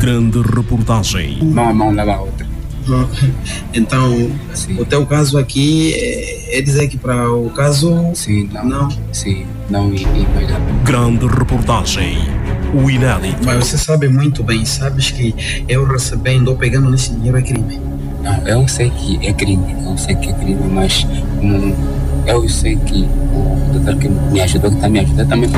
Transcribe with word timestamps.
Grande 0.00 0.40
reportagem. 0.40 1.38
Mão 1.42 1.68
a 1.68 1.74
mão 1.74 1.90
leva 1.90 2.14
a 2.14 2.20
outra. 2.22 2.46
Então, 3.74 4.30
Sim. 4.54 4.80
o 4.80 4.84
teu 4.86 5.04
caso 5.04 5.36
aqui 5.36 5.92
é, 5.94 6.58
é 6.58 6.62
dizer 6.62 6.88
que 6.88 6.96
para 6.96 7.30
o 7.30 7.50
caso. 7.50 8.10
Sim, 8.14 8.48
não. 8.50 8.64
Não. 8.64 8.88
Sim, 9.12 9.44
não 9.68 9.92
e, 9.92 10.02
e 10.02 10.26
mais 10.34 10.48
nada. 10.50 10.64
Grande 10.84 11.26
reportagem. 11.26 12.16
O 12.72 12.88
inédito. 12.90 13.44
Mas 13.44 13.66
você 13.66 13.76
sabe 13.76 14.08
muito 14.08 14.42
bem, 14.42 14.64
sabes 14.64 15.10
que 15.10 15.34
eu 15.68 15.84
recebendo 15.84 16.48
ou 16.48 16.56
pegando 16.56 16.88
nesse 16.88 17.12
dinheiro 17.12 17.36
é 17.36 17.42
crime. 17.42 17.78
Não, 18.22 18.48
eu 18.48 18.66
sei 18.66 18.88
que 18.88 19.18
é 19.26 19.34
crime, 19.34 19.76
eu 19.84 19.98
sei 19.98 20.14
que 20.14 20.30
é 20.30 20.32
crime, 20.32 20.66
mas 20.72 21.06
hum, 21.42 21.74
eu 22.26 22.48
sei 22.48 22.76
que 22.76 23.02
o 23.34 23.72
doutor 23.74 23.96
que 23.96 24.08
me 24.08 24.40
ajudou, 24.40 24.70
que 24.70 24.76
está 24.76 24.88
me 24.88 25.00
ajudando, 25.00 25.28
também 25.28 25.50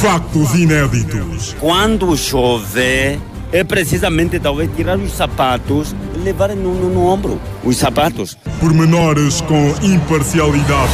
foi 0.00 0.10
Factos 0.10 0.54
inéditos. 0.54 1.54
Quando 1.60 2.16
chove, 2.16 3.20
é 3.52 3.62
precisamente 3.62 4.40
talvez 4.40 4.70
tirar 4.74 4.98
os 4.98 5.12
sapatos 5.12 5.94
e 6.14 6.18
levar 6.18 6.48
no, 6.50 6.74
no, 6.74 6.88
no 6.88 7.06
ombro 7.06 7.38
os 7.62 7.76
sapatos. 7.76 8.36
Pormenores 8.58 9.42
com 9.42 9.74
imparcialidade. 9.82 10.92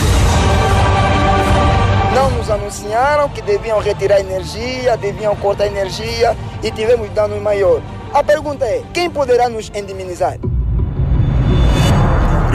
Não 2.14 2.30
nos 2.33 2.50
anunciaram 2.50 3.28
que 3.28 3.41
deviam 3.42 3.78
retirar 3.78 4.19
energia, 4.19 4.97
deviam 4.97 5.36
cortar 5.36 5.66
energia 5.66 6.36
e 6.62 6.70
tivemos 6.73 7.09
danos 7.11 7.41
maior. 7.41 7.80
A 8.12 8.25
pergunta 8.25 8.64
é: 8.64 8.83
quem 8.92 9.09
poderá 9.09 9.48
nos 9.48 9.70
indemnizar? 9.75 10.36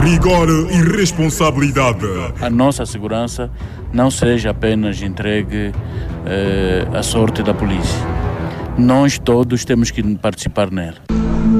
Rigor 0.02 0.48
e 0.68 0.96
responsabilidade. 0.96 2.06
a 2.40 2.50
nossa 2.50 2.84
segurança 2.84 3.48
não 3.92 4.10
seja 4.10 4.50
apenas 4.50 5.02
entregue 5.02 5.72
eh, 6.26 6.86
à 6.94 7.02
sorte 7.02 7.42
da 7.42 7.52
polícia. 7.52 7.98
Nós 8.78 9.18
todos 9.18 9.64
temos 9.64 9.90
que 9.90 10.02
participar 10.16 10.70
nela. 10.70 10.96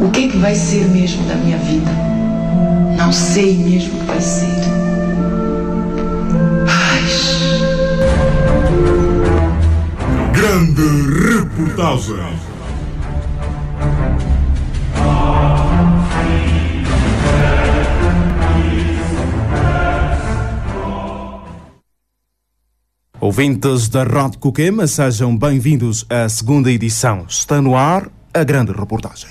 O 0.03 0.11
que 0.11 0.25
é 0.25 0.29
que 0.29 0.39
vai 0.39 0.55
ser 0.55 0.89
mesmo 0.89 1.27
da 1.29 1.35
minha 1.35 1.59
vida? 1.59 1.91
Não 2.97 3.13
sei 3.13 3.57
mesmo 3.57 3.97
o 3.97 4.01
que 4.01 4.07
vai 4.07 4.21
ser. 4.21 4.63
Paz. 6.67 7.39
Grande 10.33 10.83
reportagem. 11.37 12.42
Ouvintes 23.23 23.89
da 23.89 24.03
Rádio 24.03 24.41
Coquema, 24.41 24.85
sejam 24.89 25.39
bem-vindos 25.39 26.05
à 26.11 26.29
segunda 26.29 26.73
edição. 26.73 27.25
Está 27.29 27.63
no 27.63 27.77
ar 27.77 28.09
a 28.35 28.43
grande 28.43 28.73
reportagem. 28.73 29.31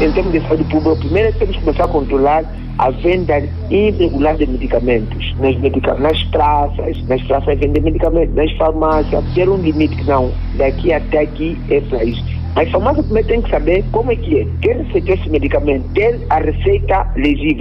Em 0.00 0.12
termos 0.12 0.32
de 0.32 0.40
saúde 0.46 0.62
pública, 0.70 0.94
primeiro 1.00 1.36
temos 1.36 1.56
que 1.56 1.62
começar 1.64 1.84
a 1.86 1.88
controlar 1.88 2.44
a 2.78 2.90
venda 2.90 3.40
irregular 3.68 4.36
de 4.36 4.46
medicamentos. 4.46 5.34
Nas, 5.40 5.58
medica 5.58 5.94
nas 5.94 6.22
praças, 6.26 7.02
nas 7.08 7.20
praças 7.22 7.58
vender 7.58 7.80
medicamentos, 7.80 8.32
nas 8.36 8.52
farmácias, 8.52 9.24
ter 9.34 9.48
um 9.48 9.56
limite 9.56 9.96
que 9.96 10.04
não, 10.04 10.30
daqui 10.56 10.92
até 10.92 11.22
aqui 11.22 11.58
é 11.68 11.80
para 11.80 12.04
isso. 12.04 12.24
As 12.54 12.70
farmácias 12.70 13.04
primeiro 13.06 13.28
têm 13.28 13.42
que 13.42 13.50
saber 13.50 13.84
como 13.90 14.12
é 14.12 14.16
que 14.16 14.38
é. 14.38 14.46
Quem 14.62 14.84
receitou 14.84 15.14
esse 15.16 15.28
medicamento, 15.28 15.84
ter 15.94 16.24
a 16.30 16.38
receita 16.38 17.12
legível. 17.16 17.58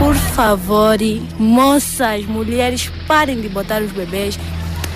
Por 0.00 0.14
favor, 0.14 0.96
moças, 1.38 2.24
mulheres, 2.24 2.90
parem 3.06 3.38
de 3.38 3.50
botar 3.50 3.82
os 3.82 3.92
bebês. 3.92 4.38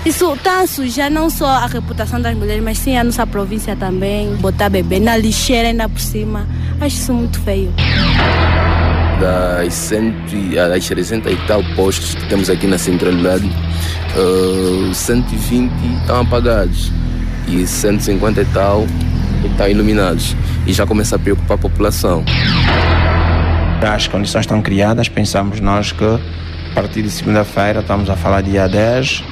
Isso 0.03 0.33
está 0.33 0.63
a 0.63 0.67
sujar 0.67 1.11
não 1.11 1.29
só 1.29 1.47
a 1.47 1.67
reputação 1.67 2.19
das 2.19 2.35
mulheres, 2.35 2.65
mas 2.65 2.79
sim 2.79 2.97
a 2.97 3.05
nossa 3.05 3.27
província 3.27 3.77
também. 3.77 4.35
Botar 4.37 4.71
bebê 4.71 4.99
na 4.99 5.15
lixeira 5.19 5.69
ainda 5.69 5.91
por 5.91 6.01
cima. 6.01 6.47
Acho 6.81 6.97
isso 6.97 7.13
muito 7.13 7.39
feio. 7.41 7.71
das, 9.21 9.75
cento, 9.75 10.35
ah, 10.59 10.69
das 10.69 10.85
60 10.87 11.31
e 11.31 11.37
tal 11.47 11.63
postos 11.77 12.15
que 12.15 12.27
temos 12.27 12.49
aqui 12.49 12.67
na 12.67 12.79
centralidade, 12.79 13.47
ah, 14.17 14.95
120 14.95 15.71
estão 16.01 16.23
apagados 16.23 16.91
e 17.47 17.67
150 17.67 18.41
e 18.41 18.45
tal 18.47 18.87
estão 19.45 19.69
iluminados. 19.69 20.35
E 20.67 20.73
já 20.73 20.87
começa 20.87 21.17
a 21.17 21.19
preocupar 21.19 21.59
a 21.59 21.61
população. 21.61 22.25
As 23.83 24.07
condições 24.07 24.43
estão 24.43 24.63
criadas, 24.63 25.09
pensamos 25.09 25.61
nós 25.61 25.93
que 25.93 26.05
a 26.05 26.75
partir 26.75 27.03
de 27.03 27.11
segunda-feira, 27.11 27.81
estamos 27.81 28.11
a 28.11 28.17
falar 28.17 28.41
dia 28.41 28.69
10, 28.69 29.23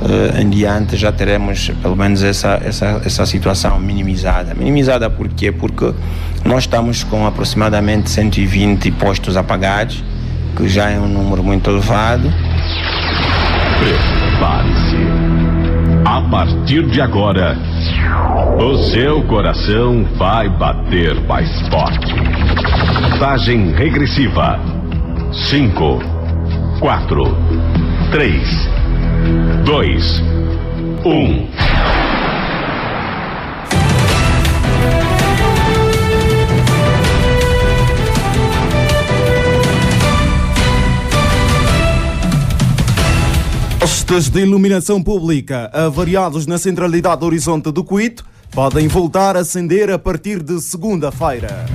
eh, 0.00 0.40
em 0.42 0.50
diante 0.50 0.96
já 0.96 1.12
teremos 1.12 1.70
pelo 1.82 1.94
menos 1.94 2.22
essa, 2.22 2.60
essa, 2.64 3.00
essa 3.04 3.26
situação 3.26 3.78
minimizada. 3.78 4.54
Minimizada 4.54 5.08
por 5.08 5.28
quê? 5.28 5.52
Porque 5.52 5.92
nós 6.44 6.64
estamos 6.64 7.04
com 7.04 7.26
aproximadamente 7.26 8.10
120 8.10 8.90
postos 8.92 9.36
apagados, 9.36 10.02
que 10.56 10.68
já 10.68 10.90
é 10.90 10.98
um 10.98 11.08
número 11.08 11.44
muito 11.44 11.70
elevado. 11.70 12.32
Prepare-se. 13.78 14.96
A 16.04 16.20
partir 16.30 16.84
de 16.90 17.00
agora, 17.00 17.56
o 18.58 18.76
seu 18.90 19.22
coração 19.24 20.04
vai 20.16 20.48
bater 20.48 21.14
mais 21.26 21.48
forte. 21.68 22.27
Contagem 23.18 23.72
regressiva. 23.72 24.60
5, 25.50 25.98
4, 26.78 27.24
3, 28.12 28.68
2, 29.64 30.22
1. 31.04 31.48
Postes 43.80 44.28
de 44.28 44.42
iluminação 44.42 45.02
pública 45.02 45.68
avariados 45.74 46.46
na 46.46 46.56
centralidade 46.56 47.18
do 47.18 47.26
Horizonte 47.26 47.72
do 47.72 47.82
Cuito 47.82 48.24
podem 48.52 48.86
voltar 48.86 49.36
a 49.36 49.40
acender 49.40 49.90
a 49.90 49.98
partir 49.98 50.40
de 50.40 50.60
segunda-feira. 50.60 51.66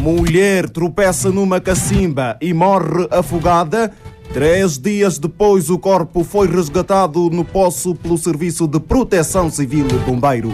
Mulher 0.00 0.70
tropeça 0.70 1.28
numa 1.28 1.60
cacimba 1.60 2.38
e 2.40 2.54
morre 2.54 3.08
afogada. 3.10 3.92
Três 4.32 4.78
dias 4.78 5.18
depois, 5.18 5.70
o 5.70 5.78
corpo 5.78 6.22
foi 6.22 6.46
resgatado 6.46 7.28
no 7.30 7.44
poço 7.44 7.96
pelo 7.96 8.16
Serviço 8.16 8.68
de 8.68 8.78
Proteção 8.78 9.50
Civil 9.50 9.88
e 9.88 9.98
Bombeiros. 10.08 10.52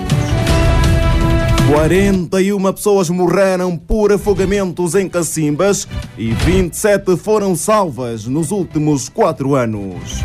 41 1.70 2.72
pessoas 2.72 3.10
morreram 3.10 3.76
por 3.76 4.12
afogamentos 4.12 4.94
em 4.94 5.08
cacimbas 5.10 5.86
e 6.16 6.30
27 6.32 7.14
foram 7.16 7.54
salvas 7.54 8.24
nos 8.26 8.50
últimos 8.50 9.10
quatro 9.10 9.54
anos. 9.54 10.24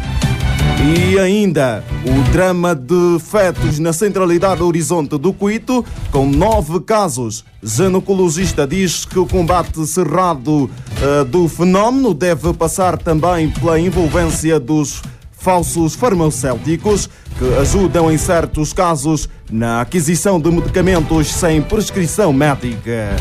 E 0.81 1.19
ainda 1.19 1.83
o 2.05 2.31
drama 2.31 2.73
de 2.73 3.19
fetos 3.19 3.79
na 3.79 3.91
centralidade 3.91 4.63
Horizonte 4.63 5.17
do 5.17 5.33
Cuito, 5.33 5.83
com 6.09 6.25
nove 6.25 6.79
casos. 6.79 7.43
Ginecologista 7.61 8.65
diz 8.65 9.03
que 9.03 9.19
o 9.19 9.25
combate 9.25 9.85
cerrado 9.85 10.69
eh, 11.01 11.25
do 11.25 11.49
fenómeno 11.49 12.13
deve 12.13 12.53
passar 12.53 12.97
também 12.97 13.49
pela 13.49 13.79
envolvência 13.79 14.57
dos 14.57 15.01
falsos 15.31 15.95
farmacêuticos 15.95 17.09
que 17.37 17.53
ajudam 17.59 18.11
em 18.11 18.17
certos 18.17 18.71
casos 18.71 19.27
na 19.51 19.81
aquisição 19.81 20.39
de 20.39 20.49
medicamentos 20.49 21.27
sem 21.27 21.61
prescrição 21.61 22.31
médica. 22.31 23.15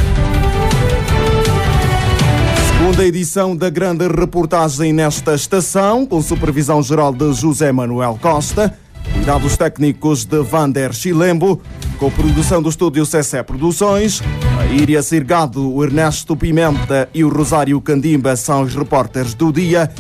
Segunda 2.79 3.05
edição 3.05 3.57
da 3.57 3.69
grande 3.69 4.07
reportagem 4.07 4.93
nesta 4.93 5.35
estação, 5.35 6.07
com 6.07 6.23
supervisão 6.23 6.81
geral 6.81 7.13
de 7.13 7.33
José 7.33 7.73
Manuel 7.73 8.17
Costa, 8.23 8.73
cuidados 9.13 9.57
técnicos 9.57 10.25
de 10.25 10.41
Vander 10.45 10.93
Chilembo, 10.93 11.61
com 11.99 12.09
produção 12.09 12.63
do 12.63 12.69
estúdio 12.69 13.05
CC 13.05 13.43
Produções, 13.43 14.23
a 14.61 14.67
Íria 14.67 15.03
Sirgado, 15.03 15.75
o 15.75 15.83
Ernesto 15.83 16.37
Pimenta 16.37 17.09
e 17.13 17.25
o 17.25 17.29
Rosário 17.29 17.81
Candimba 17.81 18.37
são 18.37 18.63
os 18.63 18.77
repórteres 18.77 19.35
do 19.35 19.53
dia. 19.53 19.91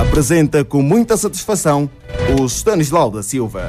Apresenta 0.00 0.64
com 0.64 0.80
muita 0.80 1.16
satisfação 1.16 1.90
o 2.38 2.46
Stanislau 2.46 3.10
da 3.10 3.24
Silva. 3.24 3.68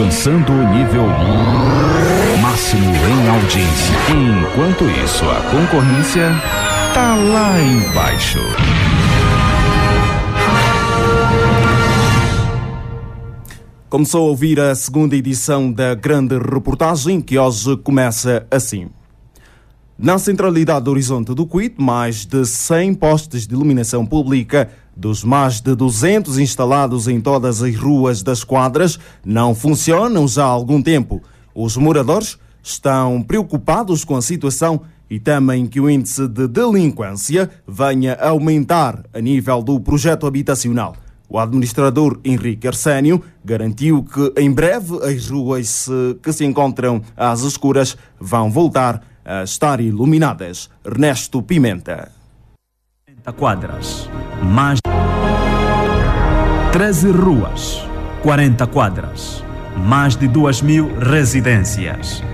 Alcançando 0.00 0.50
o 0.50 0.68
nível 0.72 1.06
máximo 2.40 2.82
em 2.82 3.28
audiência. 3.28 3.94
Enquanto 4.08 4.84
isso, 5.04 5.26
a 5.26 5.42
concorrência 5.50 6.30
tá 6.94 7.14
lá 7.16 7.60
embaixo. 7.60 8.38
Começou 13.90 14.22
a 14.22 14.30
ouvir 14.30 14.58
a 14.58 14.74
segunda 14.74 15.14
edição 15.14 15.70
da 15.70 15.94
grande 15.94 16.38
reportagem 16.38 17.20
que 17.20 17.38
hoje 17.38 17.76
começa 17.76 18.46
assim. 18.50 18.88
Na 20.02 20.18
centralidade 20.18 20.86
do 20.86 20.92
Horizonte 20.92 21.34
do 21.34 21.44
Cuito, 21.44 21.82
mais 21.82 22.24
de 22.24 22.46
100 22.46 22.94
postes 22.94 23.46
de 23.46 23.52
iluminação 23.52 24.06
pública 24.06 24.70
dos 24.96 25.22
mais 25.22 25.60
de 25.60 25.74
200 25.74 26.38
instalados 26.38 27.06
em 27.06 27.20
todas 27.20 27.62
as 27.62 27.76
ruas 27.76 28.22
das 28.22 28.42
quadras 28.42 28.98
não 29.22 29.54
funcionam 29.54 30.26
já 30.26 30.44
há 30.44 30.48
algum 30.48 30.80
tempo. 30.80 31.22
Os 31.54 31.76
moradores 31.76 32.38
estão 32.62 33.22
preocupados 33.22 34.02
com 34.02 34.16
a 34.16 34.22
situação 34.22 34.80
e 35.10 35.20
temem 35.20 35.66
que 35.66 35.78
o 35.78 35.90
índice 35.90 36.26
de 36.26 36.48
delinquência 36.48 37.50
venha 37.68 38.14
a 38.14 38.30
aumentar 38.30 39.04
a 39.12 39.20
nível 39.20 39.60
do 39.62 39.78
projeto 39.78 40.26
habitacional. 40.26 40.96
O 41.28 41.38
administrador 41.38 42.18
Henrique 42.24 42.66
Arsénio 42.66 43.22
garantiu 43.44 44.02
que 44.02 44.32
em 44.40 44.50
breve 44.50 44.96
as 45.04 45.28
ruas 45.28 45.86
que 46.22 46.32
se 46.32 46.46
encontram 46.46 47.02
às 47.14 47.42
escuras 47.42 47.98
vão 48.18 48.50
voltar 48.50 49.09
a 49.30 49.44
estar 49.44 49.80
iluminadas. 49.80 50.68
Ernesto 50.84 51.40
Pimenta. 51.40 52.10
quadras, 53.36 54.10
mais 54.42 54.80
13 56.72 57.12
ruas, 57.12 57.86
40 58.22 58.66
quadras, 58.66 59.44
mais 59.76 60.16
de 60.16 60.26
2 60.26 60.62
mil 60.62 60.98
residências. 60.98 62.24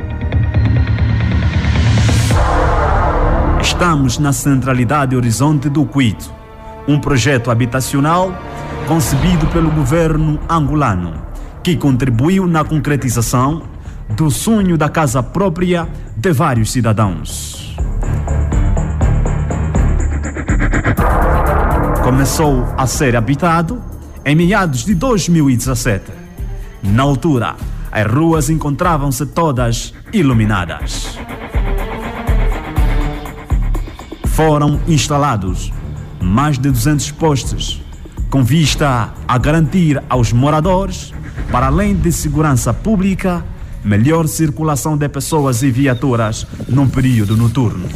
Estamos 3.61 4.19
na 4.19 4.33
centralidade 4.33 5.15
Horizonte 5.15 5.69
do 5.69 5.85
Cuito, 5.85 6.33
um 6.89 6.99
projeto 6.99 7.51
habitacional 7.51 8.33
concebido 8.89 9.47
pelo 9.49 9.71
governo 9.71 10.41
angolano, 10.49 11.13
que 11.63 11.77
contribuiu 11.77 12.47
na 12.47 12.65
concretização 12.65 13.65
do 14.09 14.31
sonho 14.31 14.79
da 14.79 14.89
casa 14.89 15.23
própria 15.23 15.89
de 16.17 16.33
vários 16.33 16.73
cidadãos. 16.73 17.77
Começou 22.03 22.65
a 22.77 22.87
ser 22.87 23.15
habitado 23.15 23.83
em 24.25 24.35
meados 24.35 24.85
de 24.85 24.95
2017. 24.95 26.05
Na 26.83 27.03
altura, 27.03 27.55
as 27.93 28.07
ruas 28.11 28.49
encontravam-se 28.49 29.27
todas 29.27 29.93
iluminadas. 30.13 31.19
Foram 34.25 34.81
instalados 34.89 35.73
mais 36.21 36.59
de 36.59 36.71
200 36.71 37.11
postes 37.13 37.83
com 38.31 38.43
vista 38.43 39.13
a 39.29 39.39
garantir 39.39 40.03
aos 40.09 40.33
moradores, 40.33 41.13
para 41.51 41.67
além 41.67 41.95
de 41.95 42.11
segurança 42.11 42.73
pública, 42.75 43.45
melhor 43.87 44.27
circulação 44.27 44.97
de 44.97 45.09
pessoas 45.09 45.63
e 45.63 45.71
viaturas 45.71 46.45
num 46.69 46.89
período 46.89 47.37
noturno. 47.37 47.89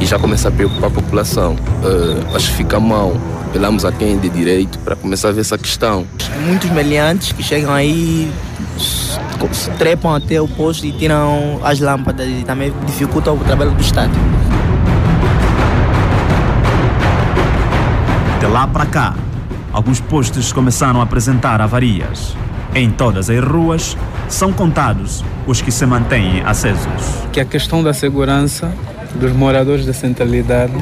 E 0.00 0.06
já 0.06 0.18
começa 0.18 0.48
a 0.48 0.50
preocupar 0.50 0.90
a 0.90 0.90
população. 0.90 1.54
Uh, 1.54 2.34
acho 2.34 2.50
que 2.50 2.56
fica 2.56 2.80
mal. 2.80 3.12
Apelamos 3.48 3.84
a 3.84 3.92
quem 3.92 4.18
de 4.18 4.30
direito 4.30 4.78
para 4.78 4.96
começar 4.96 5.28
a 5.28 5.32
ver 5.32 5.42
essa 5.42 5.58
questão. 5.58 6.06
Muitos 6.46 6.70
meliantes 6.70 7.30
que 7.32 7.42
chegam 7.42 7.72
aí 7.72 8.32
trepam 9.78 10.14
até 10.14 10.40
o 10.40 10.48
posto 10.48 10.86
e 10.86 10.92
tiram 10.92 11.60
as 11.62 11.78
lâmpadas 11.78 12.26
e 12.26 12.42
também 12.44 12.72
dificulta 12.86 13.30
o 13.30 13.38
trabalho 13.38 13.72
do 13.72 13.80
Estado. 13.82 14.12
De 18.44 18.50
lá 18.50 18.66
para 18.66 18.84
cá, 18.84 19.14
alguns 19.72 20.00
postos 20.00 20.52
começaram 20.52 21.00
a 21.00 21.04
apresentar 21.04 21.62
avarias. 21.62 22.36
Em 22.74 22.90
todas 22.90 23.30
as 23.30 23.42
ruas, 23.42 23.96
são 24.28 24.52
contados 24.52 25.24
os 25.46 25.62
que 25.62 25.72
se 25.72 25.86
mantêm 25.86 26.42
acesos. 26.44 27.24
Que 27.32 27.40
a 27.40 27.44
questão 27.46 27.82
da 27.82 27.94
segurança 27.94 28.70
dos 29.14 29.32
moradores 29.32 29.86
da 29.86 29.94
centralidade 29.94 30.74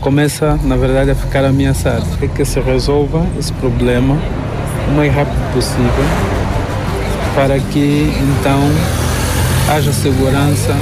começa, 0.00 0.58
na 0.64 0.74
verdade, 0.74 1.12
a 1.12 1.14
ficar 1.14 1.44
ameaçada. 1.44 2.02
É 2.20 2.26
que 2.26 2.44
se 2.44 2.58
resolva 2.58 3.24
esse 3.38 3.52
problema 3.52 4.18
o 4.88 4.96
mais 4.96 5.14
rápido 5.14 5.52
possível 5.52 6.04
para 7.36 7.60
que 7.60 8.12
então 8.20 8.68
haja 9.72 9.92
segurança 9.92 10.74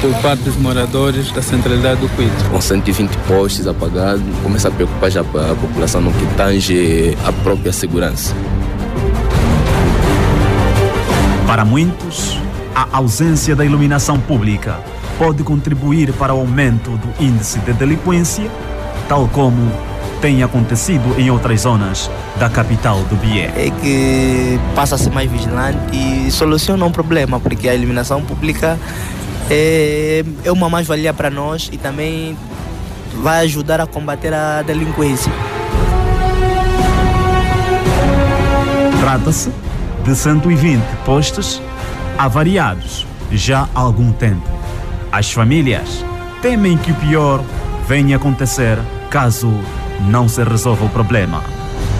por 0.00 0.14
parte 0.20 0.42
dos 0.42 0.56
moradores 0.56 1.32
da 1.32 1.40
centralidade 1.40 2.00
do 2.00 2.08
Cuito. 2.10 2.50
Com 2.50 2.60
120 2.60 3.16
postes 3.26 3.66
apagados, 3.66 4.22
começa 4.42 4.68
a 4.68 4.70
preocupar 4.70 5.10
já 5.10 5.20
a 5.20 5.54
população 5.54 6.00
no 6.00 6.12
que 6.12 6.26
tange 6.34 7.16
a 7.24 7.32
própria 7.32 7.72
segurança. 7.72 8.34
Para 11.46 11.64
muitos, 11.64 12.38
a 12.74 12.96
ausência 12.96 13.54
da 13.54 13.64
iluminação 13.64 14.18
pública 14.18 14.78
pode 15.18 15.42
contribuir 15.42 16.12
para 16.12 16.34
o 16.34 16.40
aumento 16.40 16.90
do 16.90 17.24
índice 17.24 17.58
de 17.60 17.72
delinquência, 17.72 18.50
tal 19.08 19.28
como 19.28 19.72
tem 20.20 20.42
acontecido 20.42 21.14
em 21.18 21.30
outras 21.30 21.60
zonas 21.60 22.10
da 22.38 22.48
capital 22.48 22.98
do 23.04 23.16
Bié. 23.16 23.52
É 23.56 23.70
que 23.70 24.58
passa 24.74 24.94
a 24.94 24.98
ser 24.98 25.10
mais 25.10 25.30
vigilante 25.30 25.78
e 25.92 26.30
soluciona 26.30 26.84
um 26.84 26.90
problema, 26.90 27.38
porque 27.38 27.68
a 27.68 27.74
iluminação 27.74 28.22
pública 28.22 28.78
é, 29.50 30.24
é 30.44 30.52
uma 30.52 30.68
mais-valia 30.68 31.12
para 31.12 31.30
nós 31.30 31.68
e 31.72 31.76
também 31.76 32.36
vai 33.22 33.44
ajudar 33.44 33.80
a 33.80 33.86
combater 33.86 34.32
a 34.32 34.62
delinquência. 34.62 35.32
Trata-se 39.00 39.50
de 40.04 40.14
120 40.14 40.82
postos 41.04 41.60
avariados 42.18 43.06
já 43.32 43.68
há 43.74 43.80
algum 43.80 44.12
tempo. 44.12 44.48
As 45.12 45.30
famílias 45.30 46.04
temem 46.42 46.76
que 46.76 46.90
o 46.90 46.94
pior 46.96 47.42
venha 47.86 48.16
acontecer 48.16 48.78
caso 49.10 49.52
não 50.08 50.28
se 50.28 50.42
resolve 50.42 50.84
o 50.84 50.88
problema. 50.88 51.42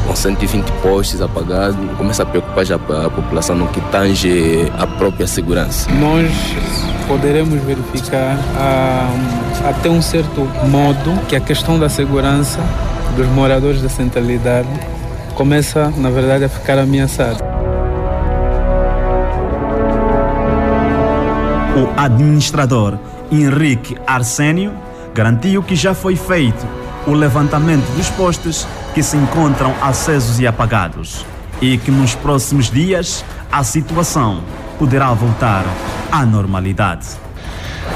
Com 0.06 0.14
120 0.14 0.70
postes 0.82 1.20
apagados, 1.20 1.76
começa 1.96 2.22
a 2.22 2.26
preocupar 2.26 2.64
já 2.64 2.74
a 2.74 3.10
população 3.10 3.56
no 3.56 3.68
que 3.68 3.80
tange 3.90 4.70
a 4.76 4.86
própria 4.86 5.26
segurança. 5.26 5.90
Nós 5.92 6.30
poderemos 7.06 7.60
verificar 7.62 8.38
ah, 8.56 9.10
até 9.68 9.88
um 9.88 10.02
certo 10.02 10.40
modo 10.68 11.12
que 11.28 11.36
a 11.36 11.40
questão 11.40 11.78
da 11.78 11.88
segurança 11.88 12.60
dos 13.16 13.26
moradores 13.28 13.80
da 13.80 13.88
centralidade 13.88 14.68
começa, 15.34 15.92
na 15.96 16.10
verdade, 16.10 16.44
a 16.44 16.48
ficar 16.48 16.78
ameaçada. 16.78 17.38
O 21.76 22.00
administrador 22.00 22.98
Henrique 23.30 23.96
Arsénio 24.06 24.72
garantiu 25.12 25.62
que 25.62 25.74
já 25.74 25.94
foi 25.94 26.16
feito 26.16 26.64
o 27.06 27.12
levantamento 27.12 27.84
dos 27.96 28.08
postes 28.10 28.66
que 28.94 29.02
se 29.02 29.16
encontram 29.16 29.74
acesos 29.82 30.38
e 30.40 30.46
apagados 30.46 31.26
e 31.60 31.76
que 31.78 31.90
nos 31.90 32.14
próximos 32.14 32.70
dias 32.70 33.24
a 33.50 33.62
situação 33.62 34.42
poderá 34.78 35.12
voltar 35.12 35.64
à 36.14 36.24
normalidade. 36.24 37.08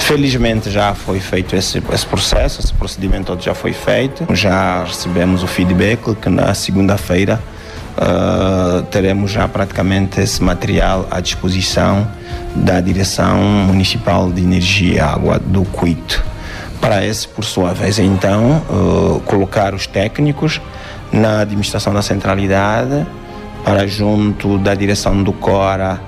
Felizmente 0.00 0.70
já 0.70 0.92
foi 0.92 1.20
feito 1.20 1.54
esse, 1.54 1.80
esse 1.92 2.04
processo, 2.04 2.60
esse 2.60 2.74
procedimento 2.74 3.38
já 3.40 3.54
foi 3.54 3.72
feito. 3.72 4.26
Já 4.34 4.82
recebemos 4.82 5.44
o 5.44 5.46
feedback 5.46 6.16
que 6.16 6.28
na 6.28 6.52
segunda-feira 6.52 7.40
uh, 7.96 8.82
teremos 8.90 9.30
já 9.30 9.46
praticamente 9.46 10.20
esse 10.20 10.42
material 10.42 11.06
à 11.12 11.20
disposição 11.20 12.08
da 12.56 12.80
Direção 12.80 13.38
Municipal 13.40 14.32
de 14.32 14.42
Energia 14.42 14.94
e 14.94 15.00
Água 15.00 15.38
do 15.38 15.62
Cuito 15.62 16.24
para 16.80 17.04
esse, 17.04 17.28
por 17.28 17.44
sua 17.44 17.72
vez, 17.72 18.00
então, 18.00 18.62
uh, 18.68 19.20
colocar 19.26 19.74
os 19.74 19.86
técnicos 19.86 20.60
na 21.12 21.40
administração 21.40 21.92
da 21.92 22.02
centralidade, 22.02 23.06
para 23.64 23.86
junto 23.86 24.58
da 24.58 24.74
direção 24.74 25.22
do 25.22 25.32
CORA 25.32 26.00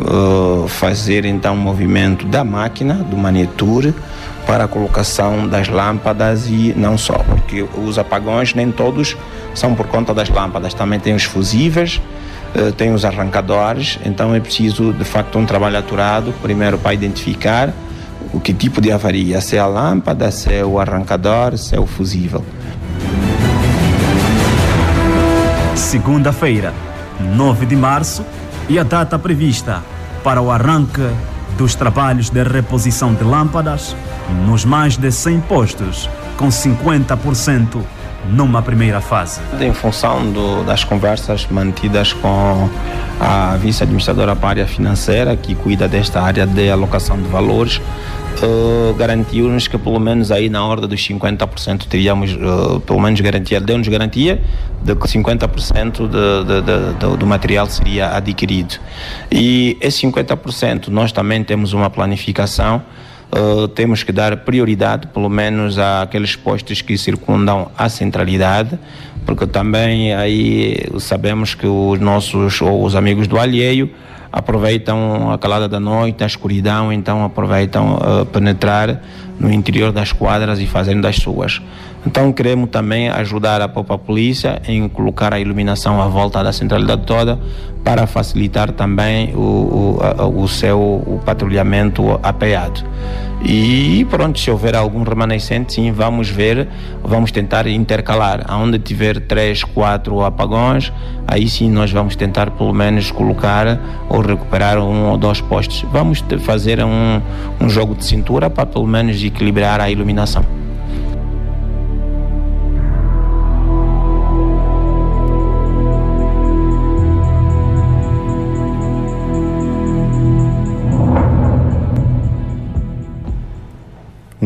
uh, 0.00 0.68
fazer 0.68 1.24
então 1.24 1.54
o 1.54 1.56
um 1.56 1.60
movimento 1.60 2.26
da 2.26 2.44
máquina, 2.44 2.94
do 2.94 3.16
manetur, 3.16 3.92
para 4.46 4.64
a 4.64 4.68
colocação 4.68 5.46
das 5.46 5.68
lâmpadas 5.68 6.46
e 6.46 6.74
não 6.76 6.98
só, 6.98 7.14
porque 7.14 7.62
os 7.62 7.98
apagões 7.98 8.54
nem 8.54 8.72
todos 8.72 9.16
são 9.54 9.74
por 9.74 9.86
conta 9.86 10.12
das 10.12 10.28
lâmpadas, 10.28 10.74
também 10.74 10.98
tem 10.98 11.14
os 11.14 11.24
fusíveis, 11.24 12.00
uh, 12.54 12.72
tem 12.72 12.92
os 12.92 13.04
arrancadores, 13.04 13.98
então 14.04 14.34
é 14.34 14.40
preciso 14.40 14.92
de 14.92 15.04
facto 15.04 15.38
um 15.38 15.46
trabalho 15.46 15.78
aturado, 15.78 16.32
primeiro 16.42 16.78
para 16.78 16.94
identificar 16.94 17.72
o 18.32 18.40
que 18.40 18.52
tipo 18.52 18.80
de 18.80 18.92
avaria, 18.92 19.40
se 19.40 19.56
é 19.56 19.58
a 19.58 19.66
lâmpada, 19.66 20.30
se 20.30 20.52
é 20.52 20.64
o 20.64 20.78
arrancador, 20.78 21.56
se 21.56 21.74
é 21.74 21.80
o 21.80 21.86
fusível. 21.86 22.44
Segunda-feira, 25.74 26.72
9 27.18 27.66
de 27.66 27.74
março, 27.74 28.24
e 28.70 28.78
a 28.78 28.84
data 28.84 29.18
prevista 29.18 29.82
para 30.22 30.40
o 30.40 30.48
arranque 30.48 31.02
dos 31.58 31.74
trabalhos 31.74 32.30
de 32.30 32.40
reposição 32.44 33.12
de 33.12 33.24
lâmpadas 33.24 33.96
nos 34.46 34.64
mais 34.64 34.96
de 34.96 35.10
100 35.10 35.40
postos, 35.40 36.08
com 36.36 36.46
50% 36.46 37.82
numa 38.28 38.62
primeira 38.62 39.00
fase. 39.00 39.40
Em 39.60 39.74
função 39.74 40.30
do, 40.30 40.62
das 40.62 40.84
conversas 40.84 41.48
mantidas 41.50 42.12
com 42.12 42.68
a 43.18 43.56
vice-administradora 43.56 44.36
para 44.36 44.46
a 44.46 44.50
área 44.50 44.66
financeira, 44.68 45.36
que 45.36 45.56
cuida 45.56 45.88
desta 45.88 46.22
área 46.22 46.46
de 46.46 46.70
alocação 46.70 47.16
de 47.16 47.26
valores, 47.26 47.80
uh, 48.42 48.94
garantiu-nos 48.94 49.68
que 49.68 49.78
pelo 49.78 49.98
menos 49.98 50.30
aí 50.30 50.48
na 50.48 50.64
ordem 50.64 50.88
dos 50.88 51.00
50% 51.00 51.86
teríamos, 51.86 52.32
uh, 52.32 52.80
pelo 52.80 53.00
menos 53.00 53.20
garantia, 53.20 53.60
deu-nos 53.60 53.88
garantia 53.88 54.40
de 54.82 54.94
que 54.94 55.06
50% 55.06 56.08
de, 56.08 56.44
de, 56.44 56.62
de, 56.62 57.16
do 57.16 57.26
material 57.26 57.66
seria 57.66 58.16
adquirido. 58.16 58.78
E 59.30 59.76
esse 59.80 60.06
50% 60.06 60.88
nós 60.88 61.12
também 61.12 61.42
temos 61.44 61.72
uma 61.72 61.90
planificação 61.90 62.82
Uh, 63.32 63.68
temos 63.68 64.02
que 64.02 64.10
dar 64.10 64.38
prioridade, 64.38 65.06
pelo 65.06 65.28
menos, 65.28 65.78
àqueles 65.78 66.34
postos 66.34 66.82
que 66.82 66.98
circundam 66.98 67.70
a 67.78 67.88
centralidade, 67.88 68.76
porque 69.24 69.46
também 69.46 70.12
aí 70.12 70.84
sabemos 70.98 71.54
que 71.54 71.64
os 71.64 72.00
nossos 72.00 72.60
ou 72.60 72.84
os 72.84 72.96
amigos 72.96 73.28
do 73.28 73.38
alheio 73.38 73.88
aproveitam 74.32 75.30
a 75.30 75.38
calada 75.38 75.68
da 75.68 75.80
noite, 75.80 76.22
a 76.22 76.26
escuridão, 76.26 76.92
então 76.92 77.24
aproveitam 77.24 77.94
uh, 77.96 78.26
penetrar 78.26 79.00
no 79.38 79.52
interior 79.52 79.90
das 79.92 80.12
quadras 80.12 80.60
e 80.60 80.66
fazendo 80.66 81.02
das 81.02 81.16
suas. 81.16 81.60
Então 82.06 82.32
queremos 82.32 82.70
também 82.70 83.08
ajudar 83.08 83.60
a 83.60 83.68
própria 83.68 83.98
polícia 83.98 84.62
em 84.66 84.88
colocar 84.88 85.34
a 85.34 85.40
iluminação 85.40 86.00
à 86.00 86.06
volta 86.06 86.42
da 86.42 86.52
centralidade 86.52 87.02
toda 87.04 87.38
para 87.84 88.06
facilitar 88.06 88.72
também 88.72 89.34
o, 89.34 89.98
o, 89.98 90.42
o 90.42 90.48
seu 90.48 90.78
o 90.78 91.20
patrulhamento 91.24 92.18
apeado. 92.22 92.84
E 93.42 94.06
pronto, 94.10 94.38
se 94.38 94.50
houver 94.50 94.76
algum 94.76 95.02
remanescente, 95.02 95.72
sim, 95.72 95.90
vamos 95.92 96.28
ver, 96.28 96.68
vamos 97.02 97.32
tentar 97.32 97.66
intercalar. 97.66 98.44
Onde 98.52 98.78
tiver 98.78 99.18
três, 99.20 99.64
quatro 99.64 100.22
apagões, 100.22 100.92
aí 101.26 101.48
sim 101.48 101.70
nós 101.70 101.90
vamos 101.90 102.14
tentar 102.16 102.50
pelo 102.50 102.72
menos 102.72 103.10
colocar 103.10 103.80
ou 104.08 104.20
recuperar 104.20 104.78
um 104.78 105.08
ou 105.08 105.16
dois 105.16 105.40
postes. 105.40 105.88
Vamos 105.90 106.22
fazer 106.40 106.84
um, 106.84 107.20
um 107.60 107.68
jogo 107.68 107.94
de 107.94 108.04
cintura 108.04 108.50
para 108.50 108.66
pelo 108.66 108.86
menos 108.86 109.22
equilibrar 109.22 109.80
a 109.80 109.90
iluminação. 109.90 110.44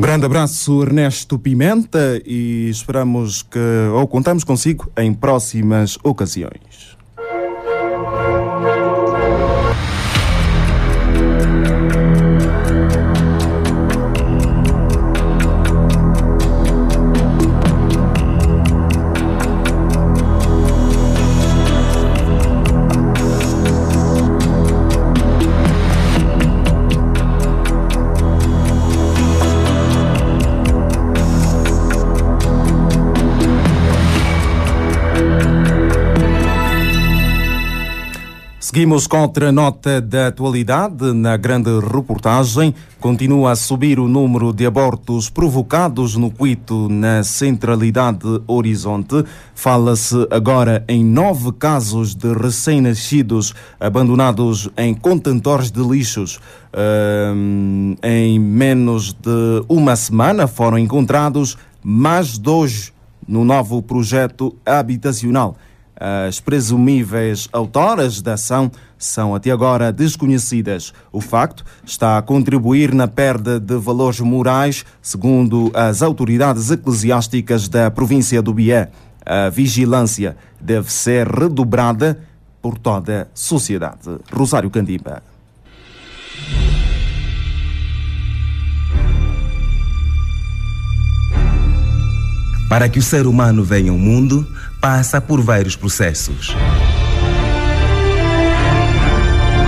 Grande 0.07 0.27
abraço, 0.27 0.83
Ernesto 0.83 1.39
Pimenta, 1.39 2.21
e 2.27 2.69
esperamos 2.69 3.43
que, 3.43 3.59
ou 3.95 4.07
contamos 4.07 4.45
consigo 4.45 4.93
em 4.99 5.15
próximas 5.15 5.97
ocasiões. 6.05 6.95
Seguimos 38.75 39.07
contra 39.07 39.51
a 39.51 39.53
nota 39.53 40.01
da 40.01 40.27
atualidade. 40.27 41.13
Na 41.13 41.37
grande 41.37 41.71
reportagem, 41.79 42.75
continua 42.99 43.53
a 43.53 43.55
subir 43.55 44.01
o 44.01 44.09
número 44.09 44.53
de 44.53 44.67
abortos 44.67 45.31
provocados 45.31 46.17
no 46.17 46.29
Quito, 46.29 46.89
na 46.89 47.23
centralidade 47.23 48.43
Horizonte. 48.49 49.25
Fala-se 49.55 50.27
agora 50.29 50.85
em 50.89 51.05
nove 51.05 51.53
casos 51.53 52.17
de 52.17 52.33
recém-nascidos 52.33 53.55
abandonados 53.79 54.69
em 54.77 54.93
contentores 54.93 55.71
de 55.71 55.81
lixos. 55.81 56.41
Um, 56.77 57.95
em 58.03 58.41
menos 58.41 59.13
de 59.13 59.65
uma 59.69 59.95
semana 59.95 60.49
foram 60.49 60.81
encontrados 60.81 61.57
mais 61.81 62.39
dois 62.39 62.93
no 63.25 63.45
novo 63.45 63.81
projeto 63.81 64.53
habitacional. 64.67 65.57
As 65.97 66.41
presumíveis 66.41 67.49
autoras 67.53 68.21
da 68.21 68.35
ação 68.35 68.71
são 68.99 69.35
até 69.35 69.51
agora 69.51 69.93
desconhecidas. 69.93 70.93
O 71.13 71.21
facto 71.21 71.65
está 71.85 72.19
a 72.19 72.23
contribuir 72.23 72.93
na 72.93 73.07
perda 73.07 73.61
de 73.61 73.77
valores 73.77 74.21
morais, 74.21 74.85
segundo 75.01 75.71
as 75.75 76.03
autoridades 76.03 76.71
eclesiásticas 76.71 77.69
da 77.69 77.91
província 77.91 78.43
do 78.43 78.53
Bié. 78.53 78.91
A 79.25 79.49
vigilância 79.49 80.37
deve 80.61 80.93
ser 80.93 81.29
redobrada 81.29 82.19
por 82.61 82.77
toda 82.77 83.23
a 83.23 83.27
sociedade. 83.35 84.19
Rosário 84.33 84.71
Candiba. 84.71 85.23
Para 92.75 92.89
que 92.89 92.99
o 92.99 93.03
ser 93.03 93.25
humano 93.25 93.63
venha 93.63 93.93
ao 93.93 93.97
mundo, 93.97 94.45
passa 94.81 95.21
por 95.21 95.41
vários 95.41 95.77
processos. 95.77 96.57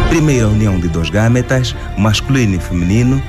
Primeiro 0.08 0.46
a 0.46 0.50
união 0.50 0.80
de 0.80 0.88
dois 0.88 1.08
gametas, 1.08 1.76
masculino 1.96 2.56
e 2.56 2.58
feminino, 2.58 3.22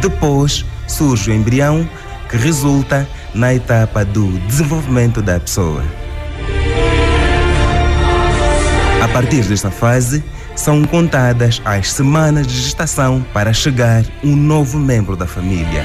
depois 0.00 0.64
surge 0.86 1.32
o 1.32 1.34
embrião 1.34 1.88
que 2.30 2.36
resulta 2.36 3.04
na 3.34 3.52
etapa 3.52 4.04
do 4.04 4.30
desenvolvimento 4.46 5.20
da 5.20 5.40
pessoa. 5.40 5.82
A 9.02 9.08
partir 9.08 9.42
desta 9.42 9.72
fase, 9.72 10.22
são 10.54 10.84
contadas 10.84 11.60
as 11.64 11.90
semanas 11.90 12.46
de 12.46 12.54
gestação 12.60 13.26
para 13.34 13.52
chegar 13.52 14.04
um 14.22 14.36
novo 14.36 14.78
membro 14.78 15.16
da 15.16 15.26
família. 15.26 15.84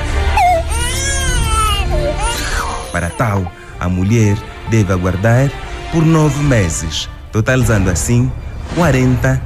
Para 2.92 3.10
tal, 3.10 3.52
a 3.80 3.88
mulher 3.88 4.38
deve 4.70 4.92
aguardar 4.94 5.50
por 5.92 6.06
nove 6.06 6.42
meses, 6.44 7.10
totalizando 7.32 7.90
assim 7.90 8.32
40 8.76 9.42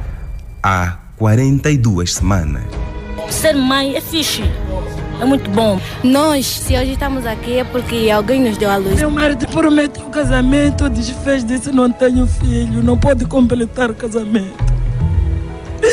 a 0.61 0.97
42 1.17 2.13
semanas. 2.13 2.63
Ser 3.29 3.55
mãe 3.55 3.95
é 3.95 4.01
fixe. 4.01 4.43
É 5.19 5.25
muito 5.25 5.49
bom. 5.49 5.79
Nós, 6.03 6.45
se 6.45 6.77
hoje 6.77 6.91
estamos 6.91 7.25
aqui, 7.25 7.59
é 7.59 7.63
porque 7.63 8.09
alguém 8.11 8.41
nos 8.41 8.57
deu 8.57 8.69
a 8.69 8.75
luz. 8.75 8.99
Meu 8.99 9.09
marido 9.09 9.47
prometeu 9.47 10.05
o 10.05 10.09
casamento, 10.09 10.89
desfez 10.89 11.43
disse 11.43 11.71
não 11.71 11.89
tenho 11.89 12.27
filho, 12.27 12.83
não 12.83 12.97
pode 12.97 13.25
completar 13.25 13.89
o 13.89 13.95
casamento. 13.95 14.63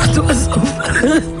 Eu 0.00 0.06
estou 0.06 0.28
a 0.28 0.34
sofrer. 0.34 1.39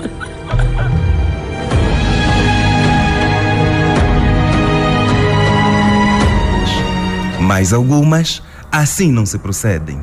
Mas 7.50 7.72
algumas 7.72 8.40
assim 8.70 9.10
não 9.10 9.26
se 9.26 9.36
procedem. 9.36 10.00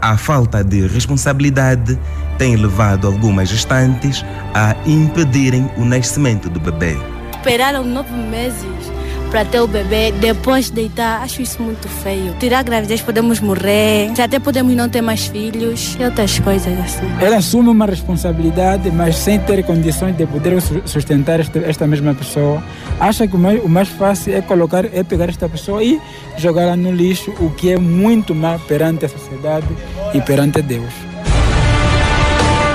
A 0.00 0.16
falta 0.16 0.62
de 0.62 0.86
responsabilidade 0.86 1.98
tem 2.38 2.54
levado 2.54 3.08
algumas 3.08 3.48
gestantes 3.48 4.24
a 4.54 4.76
impedirem 4.86 5.68
o 5.76 5.84
nascimento 5.84 6.48
do 6.48 6.60
bebê. 6.60 6.96
Esperaram 7.32 7.82
nove 7.82 8.12
meses 8.12 8.92
para 9.28 9.44
ter 9.44 9.60
o 9.60 9.66
bebê, 9.66 10.10
depois 10.12 10.70
deitar, 10.70 11.22
acho 11.22 11.42
isso 11.42 11.62
muito 11.62 11.88
feio. 11.88 12.34
Tirar 12.38 12.60
a 12.60 12.62
gravidez, 12.62 13.02
podemos 13.02 13.40
morrer, 13.40 14.10
até 14.20 14.38
podemos 14.38 14.74
não 14.74 14.88
ter 14.88 15.02
mais 15.02 15.26
filhos 15.26 15.96
e 16.00 16.04
outras 16.04 16.38
coisas 16.38 16.78
assim. 16.80 17.06
Ela 17.20 17.36
assume 17.36 17.68
uma 17.68 17.86
responsabilidade, 17.86 18.90
mas 18.90 19.16
sem 19.16 19.38
ter 19.38 19.62
condições 19.64 20.16
de 20.16 20.26
poder 20.26 20.60
sustentar 20.86 21.40
esta, 21.40 21.58
esta 21.58 21.86
mesma 21.86 22.14
pessoa. 22.14 22.62
Acha 22.98 23.26
que 23.28 23.36
o 23.36 23.38
mais, 23.38 23.62
o 23.62 23.68
mais 23.68 23.88
fácil 23.88 24.34
é 24.34 24.40
colocar, 24.40 24.84
é 24.86 25.02
pegar 25.02 25.28
esta 25.28 25.48
pessoa 25.48 25.82
e 25.84 26.00
jogá-la 26.36 26.76
no 26.76 26.90
lixo, 26.90 27.30
o 27.38 27.50
que 27.50 27.72
é 27.72 27.78
muito 27.78 28.34
mal 28.34 28.58
perante 28.60 29.04
a 29.04 29.08
sociedade 29.08 29.66
e 30.14 30.20
perante 30.22 30.62
Deus. 30.62 30.92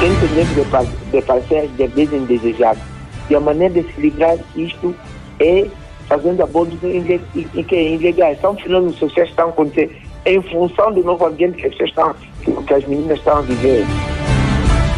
Independente 0.04 0.54
de, 0.54 1.12
de 1.12 1.22
parceiros 1.26 1.72
de 1.76 1.88
vez 1.88 2.14
indesejados. 2.14 2.84
E 3.30 3.36
a 3.36 3.40
maneira 3.40 3.82
de 3.82 3.94
se 3.94 4.02
livrar 4.02 4.38
isto 4.56 4.94
é 5.40 5.68
fazendo 6.14 6.44
abortos 6.44 6.80
que 6.80 7.76
é 7.76 7.94
ilegais. 7.94 8.40
São 8.40 8.56
fenômenos 8.56 8.98
sociais 8.98 9.30
que 9.30 9.34
estão 9.34 9.50
acontecendo 9.50 9.92
em 10.26 10.42
função 10.42 10.92
do 10.94 11.04
novo 11.04 11.26
ambiente 11.26 11.58
que 11.58 11.68
as, 11.84 11.90
estão, 11.90 12.16
que 12.66 12.74
as 12.74 12.86
meninas 12.86 13.18
estão 13.18 13.38
a 13.38 13.42
viver. 13.42 13.86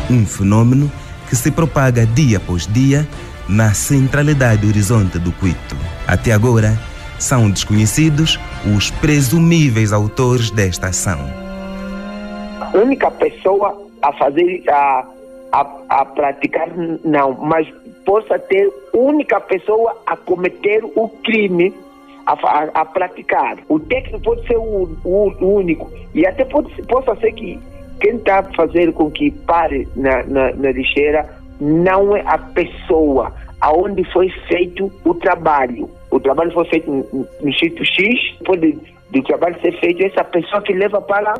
Um 0.09 0.25
fenômeno 0.25 0.91
que 1.27 1.35
se 1.35 1.49
propaga 1.51 2.05
dia 2.05 2.37
após 2.37 2.67
dia 2.67 3.07
na 3.47 3.73
centralidade 3.73 4.61
do 4.61 4.67
horizonte 4.67 5.17
do 5.17 5.31
Quito. 5.31 5.75
Até 6.07 6.31
agora, 6.31 6.77
são 7.17 7.49
desconhecidos 7.49 8.39
os 8.75 8.91
presumíveis 8.91 9.93
autores 9.93 10.51
desta 10.51 10.87
ação. 10.87 11.19
A 12.59 12.77
única 12.77 13.09
pessoa 13.11 13.75
a 14.01 14.13
fazer, 14.13 14.63
a, 14.69 15.05
a, 15.51 15.67
a 15.89 16.05
praticar, 16.05 16.67
não, 17.03 17.33
mas 17.33 17.67
possa 18.05 18.37
ter 18.39 18.71
única 18.93 19.39
pessoa 19.41 19.97
a 20.05 20.15
cometer 20.15 20.83
o 20.83 21.09
crime 21.23 21.73
a, 22.25 22.33
a, 22.33 22.81
a, 22.81 22.85
praticar. 22.85 23.57
O 23.67 23.79
técnico 23.79 24.21
pode 24.21 24.47
ser 24.47 24.57
o, 24.57 24.89
o, 25.03 25.31
o 25.39 25.55
único. 25.55 25.91
E 26.13 26.25
até 26.25 26.45
pode, 26.45 26.69
possa 26.83 27.15
ser 27.17 27.31
que 27.33 27.59
quem 27.99 28.15
está 28.15 28.43
fazer 28.55 28.91
com 28.93 29.09
que 29.11 29.31
pare 29.31 29.87
na, 29.95 30.23
na, 30.23 30.51
na 30.51 30.71
lixeira 30.71 31.29
não 31.59 32.15
é 32.15 32.21
a 32.25 32.37
pessoa 32.37 33.33
aonde 33.61 34.03
foi 34.11 34.29
feito 34.47 34.91
o 35.03 35.13
trabalho. 35.13 35.89
O 36.11 36.19
trabalho 36.19 36.51
foi 36.51 36.65
feito 36.65 36.91
no, 36.91 37.27
no 37.41 37.53
sítio 37.53 37.85
X, 37.85 38.37
pode 38.45 38.77
do 39.11 39.21
trabalho 39.23 39.59
ser 39.61 39.71
feito 39.79 40.03
essa 40.03 40.23
pessoa 40.23 40.61
que 40.61 40.73
leva 40.73 40.99
para 41.01 41.35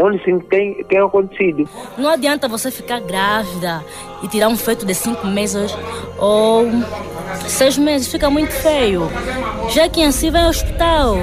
onde 0.00 0.22
sim 0.24 0.38
tem, 0.38 0.82
tem 0.84 0.98
acontecido. 0.98 1.68
Não 1.98 2.08
adianta 2.08 2.48
você 2.48 2.70
ficar 2.70 3.00
grávida 3.00 3.84
e 4.22 4.28
tirar 4.28 4.48
um 4.48 4.56
feto 4.56 4.86
de 4.86 4.94
cinco 4.94 5.26
meses 5.26 5.76
ou 6.18 6.66
seis 7.46 7.76
meses, 7.76 8.08
fica 8.08 8.30
muito 8.30 8.52
feio. 8.52 9.08
Já 9.70 9.88
que 9.88 10.02
assim 10.02 10.30
vai 10.30 10.42
ao 10.42 10.50
hospital, 10.50 11.16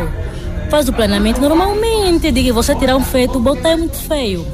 faz 0.69 0.87
o 0.87 0.93
planeamento 0.93 1.41
normalmente, 1.41 2.31
diga 2.31 2.53
você 2.53 2.75
tirar 2.75 2.95
um 2.95 3.03
feto, 3.03 3.39
botar 3.39 3.71
é 3.71 3.75
muito 3.75 3.97
feio. 3.97 4.45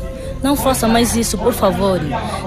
Não 0.42 0.58
faça 0.58 0.88
mais 0.88 1.16
isso, 1.16 1.38
por 1.38 1.54
favor. 1.54 2.02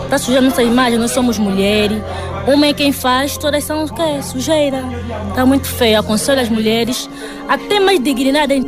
Está 0.04 0.18
sujando 0.18 0.48
nossa 0.48 0.62
imagem, 0.62 0.98
nós 0.98 1.12
somos 1.12 1.38
mulheres. 1.38 1.98
Homem 2.46 2.70
é 2.70 2.74
quem 2.74 2.92
faz, 2.92 3.38
todas 3.38 3.64
são 3.64 3.84
o 3.84 3.92
quê? 3.92 4.22
Sujeira. 4.22 4.84
Está 5.30 5.46
muito 5.46 5.66
feio. 5.66 5.98
Aconselho 5.98 6.42
as 6.42 6.50
mulheres 6.50 7.08
a 7.48 7.56
ter 7.56 7.80
mais 7.80 7.98
dignidade. 7.98 8.62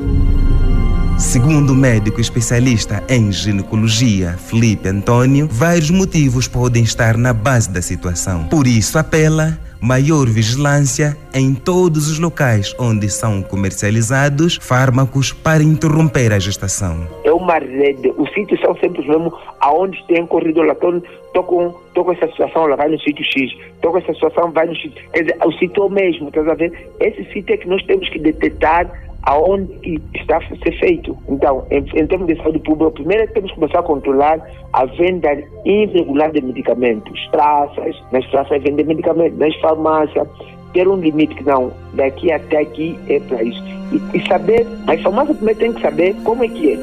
Segundo 1.19 1.73
o 1.73 1.75
médico 1.75 2.21
especialista 2.21 3.03
em 3.09 3.33
ginecologia, 3.33 4.39
Felipe 4.39 4.89
Antônio, 4.89 5.49
vários 5.51 5.91
motivos 5.91 6.47
podem 6.47 6.85
estar 6.85 7.17
na 7.17 7.33
base 7.33 7.69
da 7.69 7.83
situação. 7.83 8.45
Por 8.45 8.69
isso, 8.69 8.97
apela 8.97 9.59
maior 9.81 10.27
vigilância 10.27 11.17
em 11.35 11.55
todos 11.55 12.09
os 12.09 12.21
locais 12.21 12.75
onde 12.79 13.09
são 13.09 13.43
comercializados 13.43 14.59
fármacos 14.63 15.33
para 15.33 15.63
interromper 15.63 16.33
a 16.33 16.39
gestação. 16.39 17.09
É 17.25 17.33
uma 17.33 17.59
rede, 17.59 18.13
os 18.17 18.33
sítios 18.33 18.61
são 18.61 18.77
sempre 18.77 19.01
os 19.01 19.09
mesmos, 19.09 19.35
aonde 19.61 20.01
tem 20.07 20.25
corredor 20.25 20.67
lá, 20.67 20.73
estou 20.73 21.43
com, 21.43 21.75
com 21.95 22.13
essa 22.13 22.29
situação, 22.29 22.65
ela 22.65 22.77
vai 22.77 22.89
no 22.89 22.99
sítio 23.01 23.25
X, 23.25 23.53
estou 23.75 23.91
com 23.91 23.99
essa 23.99 24.15
situação, 24.15 24.53
vai 24.53 24.67
no 24.67 24.77
sítio, 24.77 25.03
quer 25.13 25.23
dizer, 25.23 25.37
o 25.45 25.53
sítio 25.53 25.83
é 25.83 25.87
o 25.87 25.91
mesmo, 25.91 26.29
estás 26.29 26.49
a 26.49 26.55
ver? 26.55 26.73
Esse 27.01 27.25
sítio 27.33 27.55
é 27.55 27.57
que 27.57 27.69
nós 27.69 27.83
temos 27.85 28.09
que 28.09 28.19
detectar 28.21 29.08
aonde 29.29 30.01
está 30.15 30.39
a 30.39 30.41
ser 30.41 30.79
feito. 30.79 31.15
Então, 31.29 31.67
em, 31.71 31.85
em 31.95 32.07
termos 32.07 32.27
de 32.27 32.37
saúde 32.37 32.61
pública, 32.61 32.91
primeiro 32.93 33.25
é 33.25 33.27
temos 33.27 33.51
que 33.51 33.57
começar 33.57 33.81
a 33.81 33.83
controlar 33.83 34.41
a 34.73 34.87
venda 34.87 35.29
irregular 35.67 36.33
de 36.33 36.41
medicamentos. 36.41 37.29
Praças, 37.31 37.95
nas 38.11 38.25
praças 38.27 38.63
vender 38.63 38.87
medicamentos, 38.87 39.39
nas 39.39 39.55
farmácias, 39.57 40.27
ter 40.73 40.89
um 40.89 40.97
limite 40.97 41.35
que 41.35 41.45
não, 41.45 41.71
daqui 41.93 42.33
até 42.33 42.63
aqui 42.63 42.99
é 43.07 43.21
para 43.21 43.43
isso. 43.43 43.63
E, 43.93 44.17
e 44.17 44.27
saber, 44.27 44.67
as 44.87 45.01
farmácias 45.03 45.37
primeiro 45.37 45.61
têm 45.61 45.73
que 45.75 45.83
saber 45.83 46.17
como 46.25 46.43
é 46.45 46.49
que 46.49 46.73
é. 46.73 46.79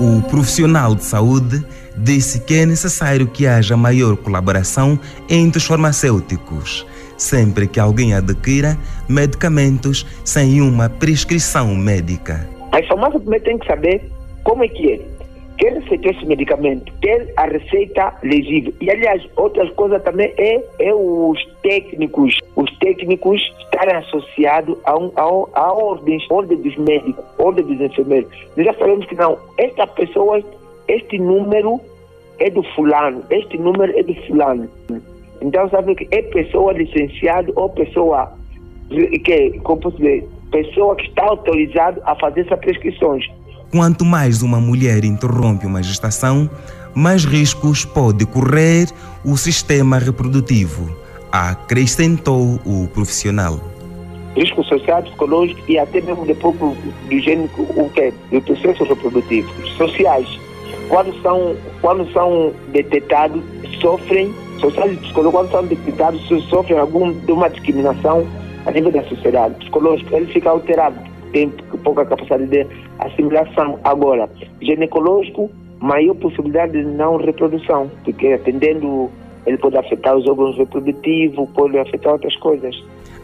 O 0.00 0.22
profissional 0.30 0.94
de 0.94 1.02
saúde 1.02 1.66
disse 1.96 2.44
que 2.44 2.54
é 2.54 2.64
necessário 2.64 3.26
que 3.26 3.44
haja 3.44 3.76
maior 3.76 4.16
colaboração 4.16 4.96
entre 5.28 5.58
os 5.58 5.66
farmacêuticos 5.66 6.86
sempre 7.18 7.66
que 7.66 7.78
alguém 7.78 8.14
adquira 8.14 8.78
medicamentos 9.08 10.06
sem 10.24 10.62
uma 10.62 10.88
prescrição 10.88 11.74
médica. 11.74 12.48
As 12.72 12.86
farmácias 12.86 13.22
também 13.24 13.40
têm 13.40 13.58
que 13.58 13.66
saber 13.66 14.02
como 14.44 14.64
é 14.64 14.68
que 14.68 14.92
é. 14.92 15.00
Quem 15.58 15.74
receitou 15.74 16.12
esse 16.12 16.24
medicamento, 16.24 16.92
ter 17.02 17.32
a 17.36 17.46
receita 17.46 18.14
legível. 18.22 18.72
E, 18.80 18.88
aliás, 18.88 19.28
outras 19.34 19.68
coisas 19.72 20.00
também 20.04 20.32
é, 20.38 20.62
é 20.78 20.94
os 20.94 21.44
técnicos, 21.64 22.38
os 22.54 22.70
técnicos 22.78 23.42
estarem 23.64 23.96
associados 23.96 24.78
a, 24.84 24.96
um, 24.96 25.10
a, 25.16 25.60
a 25.60 25.72
ordens, 25.72 26.24
ordem 26.30 26.58
dos 26.58 26.76
médicos, 26.76 27.24
ordem 27.38 27.64
dos 27.64 27.80
enfermeiros. 27.80 28.30
Nós 28.56 28.66
já 28.66 28.74
sabemos 28.74 29.04
que 29.06 29.16
não, 29.16 29.36
esta 29.58 29.84
pessoa, 29.88 30.40
este 30.86 31.18
número 31.18 31.80
é 32.38 32.48
do 32.50 32.62
fulano, 32.74 33.24
este 33.28 33.58
número 33.58 33.92
é 33.98 34.02
do 34.04 34.14
fulano. 34.26 34.70
Então, 35.40 35.68
sabe 35.70 35.94
que 35.94 36.08
é 36.10 36.22
pessoa 36.22 36.72
licenciada 36.72 37.52
ou 37.54 37.68
pessoa 37.70 38.32
que, 38.88 39.60
como 39.62 39.92
dizer, 39.92 40.26
pessoa 40.50 40.96
que 40.96 41.06
está 41.06 41.24
autorizada 41.24 42.00
a 42.04 42.14
fazer 42.16 42.40
essas 42.40 42.58
prescrições. 42.58 43.24
Quanto 43.70 44.04
mais 44.04 44.42
uma 44.42 44.60
mulher 44.60 45.04
interrompe 45.04 45.66
uma 45.66 45.82
gestação, 45.82 46.48
mais 46.94 47.24
riscos 47.24 47.84
pode 47.84 48.24
correr 48.26 48.86
o 49.24 49.36
sistema 49.36 49.98
reprodutivo, 49.98 50.90
acrescentou 51.30 52.58
o 52.64 52.88
profissional. 52.88 53.60
Risco 54.34 54.64
social, 54.64 55.02
psicológico 55.02 55.60
e 55.68 55.78
até 55.78 56.00
mesmo 56.00 56.24
depois 56.24 56.56
do, 56.58 56.70
do 56.70 57.20
gênico, 57.20 57.62
o 57.76 57.90
que? 57.90 58.12
Do 58.30 58.40
processo 58.40 58.84
reprodutivo. 58.84 59.48
Sociais. 59.76 60.28
Quando 60.88 61.12
são, 61.22 61.56
quando 61.82 62.10
são 62.12 62.52
detectados, 62.72 63.42
sofrem 63.80 64.32
sociais 64.60 64.92
e 64.92 64.96
psicológicos, 64.96 65.40
quando 65.40 65.50
são 65.50 65.66
detectados, 65.66 66.28
sofrem 66.48 66.78
alguma 66.78 67.50
discriminação 67.50 68.26
a 68.66 68.70
nível 68.70 68.92
da 68.92 69.02
sociedade. 69.04 69.54
Psicológico, 69.56 70.14
ele 70.14 70.26
fica 70.26 70.50
alterado, 70.50 70.98
tem 71.32 71.48
pouca 71.82 72.04
capacidade 72.04 72.46
de 72.46 72.66
assimilação. 72.98 73.78
Agora, 73.84 74.28
ginecológico, 74.60 75.50
maior 75.80 76.14
possibilidade 76.14 76.72
de 76.72 76.84
não 76.84 77.16
reprodução, 77.16 77.90
porque 78.04 78.28
atendendo, 78.28 79.10
ele 79.46 79.58
pode 79.58 79.76
afetar 79.76 80.16
os 80.16 80.26
órgãos 80.26 80.56
reprodutivos, 80.56 81.48
pode 81.54 81.78
afetar 81.78 82.12
outras 82.12 82.36
coisas. 82.36 82.74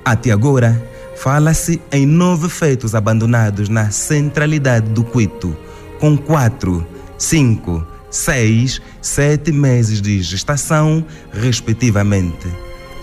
Até 0.04 0.30
agora, 0.30 0.80
fala-se 1.16 1.80
em 1.92 2.06
nove 2.06 2.48
feitos 2.48 2.94
abandonados 2.94 3.68
na 3.68 3.90
centralidade 3.90 4.88
do 4.90 5.02
Quito, 5.04 5.56
com 5.98 6.16
quatro, 6.16 6.86
cinco, 7.16 7.84
seis, 8.14 8.80
sete 9.02 9.50
meses 9.50 10.00
de 10.00 10.22
gestação, 10.22 11.04
respectivamente. 11.32 12.46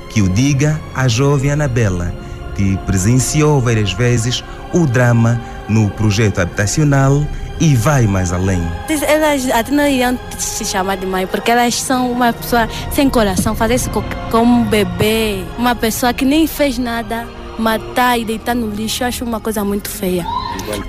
Que 0.10 0.22
o 0.22 0.30
diga 0.30 0.80
a 0.96 1.08
jovem 1.08 1.52
Anabela, 1.52 2.14
que 2.56 2.78
presenciou 2.86 3.60
várias 3.60 3.92
vezes 3.92 4.44
o 4.74 4.86
drama 4.86 5.40
no 5.68 5.90
projeto 5.92 6.40
habitacional 6.40 7.26
e 7.60 7.76
vai 7.76 8.08
mais 8.08 8.32
além. 8.32 8.62
Elas 9.08 9.50
até 9.50 9.72
não 9.72 9.86
iriam 9.86 10.18
se 10.38 10.64
chamar 10.66 10.96
de 10.96 11.06
mãe, 11.06 11.28
porque 11.28 11.52
elas 11.52 11.76
são 11.76 12.10
uma 12.12 12.32
pessoa 12.32 12.68
sem 12.92 13.10
coração, 13.10 13.54
fazer 13.54 13.76
isso 13.76 13.90
como 14.32 14.62
um 14.62 14.64
bebê, 14.64 15.44
uma 15.58 15.76
pessoa 15.76 16.14
que 16.14 16.26
nem 16.26 16.48
fez 16.48 16.78
nada, 16.78 17.28
matar 17.60 18.18
e 18.18 18.26
deitar 18.26 18.56
no 18.56 18.70
lixo, 18.70 19.04
eu 19.04 19.08
acho 19.08 19.26
uma 19.26 19.40
coisa 19.40 19.64
muito 19.64 19.90
feia. 19.90 20.26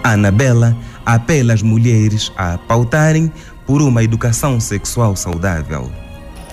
Anabela 0.02 0.76
apela 1.04 1.52
às 1.52 1.62
mulheres 1.62 2.32
a 2.36 2.58
pautarem 2.58 3.32
por 3.66 3.82
uma 3.82 4.02
educação 4.02 4.60
sexual 4.60 5.16
saudável. 5.16 5.90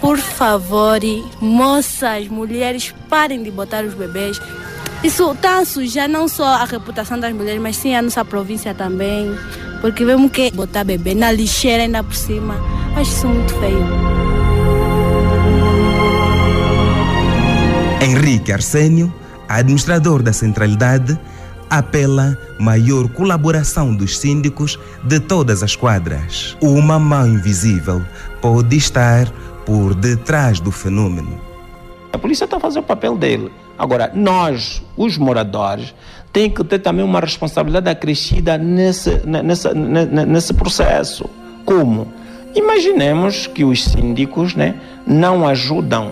Por 0.01 0.17
favor, 0.17 0.99
moças, 1.41 2.27
mulheres, 2.27 2.93
parem 3.09 3.43
de 3.43 3.51
botar 3.51 3.83
os 3.83 3.93
bebês. 3.93 4.39
Isso 5.03 5.31
está 5.31 5.59
a 5.59 5.65
sujar 5.65 6.07
não 6.07 6.27
só 6.27 6.45
a 6.45 6.65
reputação 6.65 7.19
das 7.19 7.33
mulheres, 7.33 7.61
mas 7.61 7.75
sim 7.75 7.95
a 7.95 8.01
nossa 8.01 8.23
província 8.23 8.73
também. 8.73 9.33
Porque 9.81 10.03
vemos 10.03 10.31
que 10.31 10.51
botar 10.51 10.83
bebê 10.83 11.13
na 11.13 11.31
lixeira 11.31 11.83
ainda 11.83 12.03
por 12.03 12.15
cima. 12.15 12.55
Acho 12.95 13.11
isso 13.11 13.27
muito 13.27 13.53
feio. 13.55 13.85
Henrique 18.01 18.51
Arsênio, 18.51 19.13
administrador 19.47 20.23
da 20.23 20.31
centralidade, 20.31 21.19
apela 21.69 22.37
maior 22.59 23.07
colaboração 23.09 23.93
dos 23.95 24.17
síndicos 24.17 24.79
de 25.03 25.19
todas 25.19 25.61
as 25.61 25.75
quadras. 25.75 26.57
Uma 26.61 26.97
mão 26.97 27.27
invisível 27.27 28.01
pode 28.41 28.75
estar 28.75 29.31
por 29.65 29.93
detrás 29.93 30.59
do 30.59 30.71
fenômeno. 30.71 31.39
A 32.11 32.17
polícia 32.17 32.45
está 32.45 32.57
a 32.57 32.59
fazer 32.59 32.79
o 32.79 32.83
papel 32.83 33.15
dele. 33.15 33.51
Agora, 33.77 34.11
nós, 34.13 34.81
os 34.97 35.17
moradores, 35.17 35.93
tem 36.33 36.49
que 36.49 36.63
ter 36.63 36.79
também 36.79 37.05
uma 37.05 37.19
responsabilidade 37.19 37.89
acrescida 37.89 38.57
nesse, 38.57 39.21
nesse, 39.25 39.73
nesse 39.73 40.53
processo. 40.53 41.29
Como? 41.63 42.11
Imaginemos 42.55 43.47
que 43.47 43.63
os 43.63 43.83
síndicos 43.83 44.55
né, 44.55 44.75
não 45.05 45.47
ajudam 45.47 46.11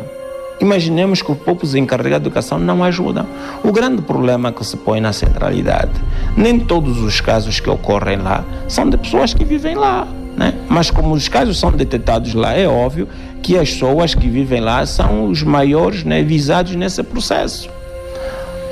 Imaginemos 0.60 1.22
que 1.22 1.32
os 1.32 1.38
poucos 1.38 1.76
encarregados 1.76 2.24
de 2.24 2.28
educação 2.30 2.58
não 2.58 2.84
ajudam. 2.84 3.26
O 3.64 3.72
grande 3.72 4.02
problema 4.02 4.52
que 4.52 4.66
se 4.66 4.76
põe 4.78 5.00
na 5.00 5.14
centralidade, 5.14 5.92
nem 6.36 6.60
todos 6.60 7.00
os 7.00 7.22
casos 7.22 7.60
que 7.60 7.70
ocorrem 7.70 8.18
lá 8.18 8.44
são 8.68 8.90
de 8.90 8.98
pessoas 8.98 9.34
que 9.34 9.46
vivem 9.46 9.76
lá. 9.76 10.08
Né? 10.36 10.54
Mas 10.68 10.92
como 10.92 11.14
os 11.14 11.28
casos 11.28 11.60
são 11.60 11.72
detectados 11.72 12.34
lá, 12.34 12.54
é 12.54 12.68
óbvio 12.68 13.08
que 13.42 13.58
as 13.58 13.72
pessoas 13.72 14.14
que 14.14 14.28
vivem 14.28 14.62
lá 14.62 14.86
são 14.86 15.26
os 15.30 15.44
maiores 15.44 16.04
né, 16.04 16.22
visados 16.24 16.76
nesse 16.76 17.02
processo. 17.04 17.70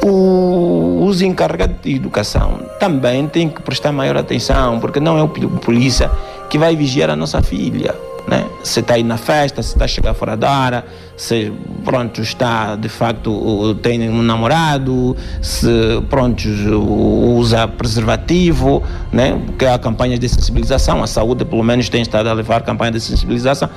O 0.03 0.85
os 1.05 1.21
encarregados 1.21 1.75
de 1.83 1.95
educação 1.95 2.59
também 2.79 3.27
têm 3.27 3.47
que 3.47 3.61
prestar 3.61 3.91
maior 3.91 4.17
atenção, 4.17 4.79
porque 4.79 4.99
não 4.99 5.17
é 5.17 5.23
o 5.23 5.27
polícia 5.27 6.09
que 6.49 6.57
vai 6.57 6.75
vigiar 6.75 7.09
a 7.09 7.15
nossa 7.15 7.41
filha. 7.41 7.95
Né? 8.27 8.43
Se 8.63 8.79
está 8.79 8.95
aí 8.95 9.03
na 9.03 9.17
festa, 9.17 9.61
se 9.61 9.73
está 9.73 9.85
a 9.85 9.87
chegar 9.87 10.13
fora 10.15 10.35
da 10.35 10.49
hora, 10.49 10.85
se 11.15 11.53
pronto 11.83 12.21
está 12.21 12.75
de 12.75 12.89
facto 12.89 13.75
tem 13.83 14.09
um 14.09 14.23
namorado, 14.23 15.15
se 15.41 15.67
pronto 16.09 16.43
usa 17.37 17.67
preservativo, 17.67 18.81
né? 19.11 19.39
Porque 19.45 19.65
há 19.65 19.77
campanhas 19.77 20.19
de 20.19 20.27
sensibilização, 20.27 21.03
a 21.03 21.07
saúde 21.07 21.45
pelo 21.45 21.63
menos 21.63 21.87
tem 21.87 22.01
estado 22.01 22.27
a 22.27 22.33
levar 22.33 22.63
campanhas 22.63 22.95
de 22.95 23.01
sensibilização. 23.01 23.69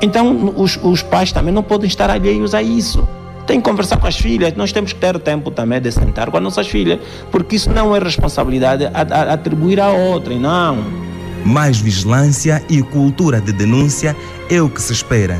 Então 0.00 0.52
os, 0.56 0.76
os 0.82 1.00
pais 1.02 1.30
também 1.30 1.54
não 1.54 1.62
podem 1.62 1.86
estar 1.86 2.10
alheios 2.10 2.54
a 2.54 2.62
isso. 2.62 3.06
Tem 3.46 3.60
que 3.60 3.68
conversar 3.68 3.98
com 3.98 4.06
as 4.06 4.16
filhas, 4.16 4.54
nós 4.54 4.72
temos 4.72 4.92
que 4.92 5.00
ter 5.00 5.18
tempo 5.20 5.50
também 5.50 5.80
de 5.80 5.90
sentar 5.92 6.30
com 6.30 6.36
as 6.36 6.42
nossas 6.42 6.66
filhas, 6.66 6.98
porque 7.30 7.56
isso 7.56 7.70
não 7.70 7.94
é 7.94 7.98
responsabilidade 8.00 8.84
a, 8.86 8.90
a 8.90 9.32
atribuir 9.32 9.80
a 9.80 9.90
outra, 9.90 10.34
não. 10.34 11.01
Mais 11.44 11.80
vigilância 11.80 12.62
e 12.68 12.82
cultura 12.82 13.40
de 13.40 13.52
denúncia 13.52 14.16
é 14.48 14.60
o 14.62 14.68
que 14.68 14.80
se 14.80 14.92
espera. 14.92 15.38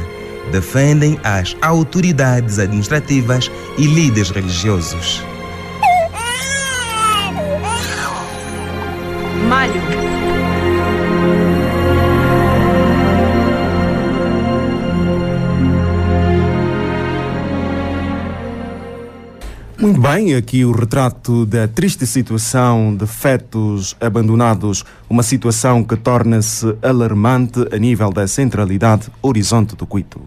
Defendem 0.50 1.18
as 1.22 1.56
autoridades 1.62 2.58
administrativas 2.58 3.50
e 3.78 3.86
líderes 3.86 4.30
religiosos. 4.30 5.31
Muito 19.82 20.00
bem, 20.00 20.36
aqui 20.36 20.64
o 20.64 20.70
retrato 20.70 21.44
da 21.44 21.66
triste 21.66 22.06
situação 22.06 22.94
de 22.94 23.04
fetos 23.04 23.96
abandonados, 24.00 24.84
uma 25.10 25.24
situação 25.24 25.82
que 25.82 25.96
torna-se 25.96 26.76
alarmante 26.80 27.66
a 27.72 27.76
nível 27.78 28.12
da 28.12 28.28
centralidade 28.28 29.08
Horizonte 29.20 29.74
do 29.74 29.84
Cuito. 29.84 30.20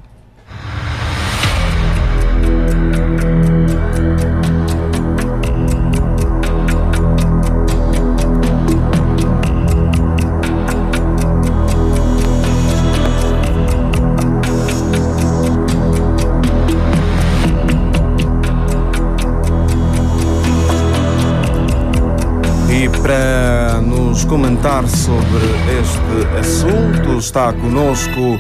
Comentar 24.36 24.86
sobre 24.90 25.46
este 25.80 26.38
assunto, 26.38 27.18
está 27.18 27.54
conosco 27.54 28.38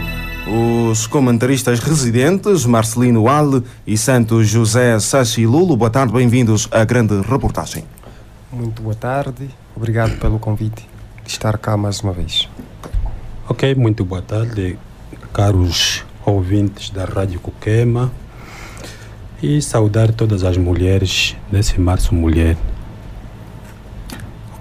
os 0.91 1.07
comentaristas 1.07 1.79
residentes 1.79 2.65
Marcelino 2.65 3.29
Ale 3.29 3.63
e 3.87 3.97
Santos 3.97 4.49
José 4.49 4.99
Sachilulo. 4.99 5.77
Boa 5.77 5.89
tarde, 5.89 6.11
bem-vindos 6.11 6.67
à 6.69 6.83
grande 6.83 7.21
reportagem. 7.21 7.85
Muito 8.51 8.81
boa 8.81 8.93
tarde, 8.93 9.49
obrigado 9.73 10.19
pelo 10.19 10.37
convite 10.37 10.85
de 11.23 11.31
estar 11.31 11.57
cá 11.57 11.77
mais 11.77 12.01
uma 12.01 12.11
vez. 12.11 12.49
Ok, 13.47 13.73
muito 13.75 14.03
boa 14.03 14.21
tarde, 14.21 14.77
caros 15.31 16.03
ouvintes 16.25 16.89
da 16.89 17.05
Rádio 17.05 17.39
Coquema 17.39 18.11
e 19.41 19.61
saudar 19.61 20.11
todas 20.11 20.43
as 20.43 20.57
mulheres 20.57 21.37
nesse 21.49 21.79
Março 21.79 22.13
Mulher. 22.13 22.57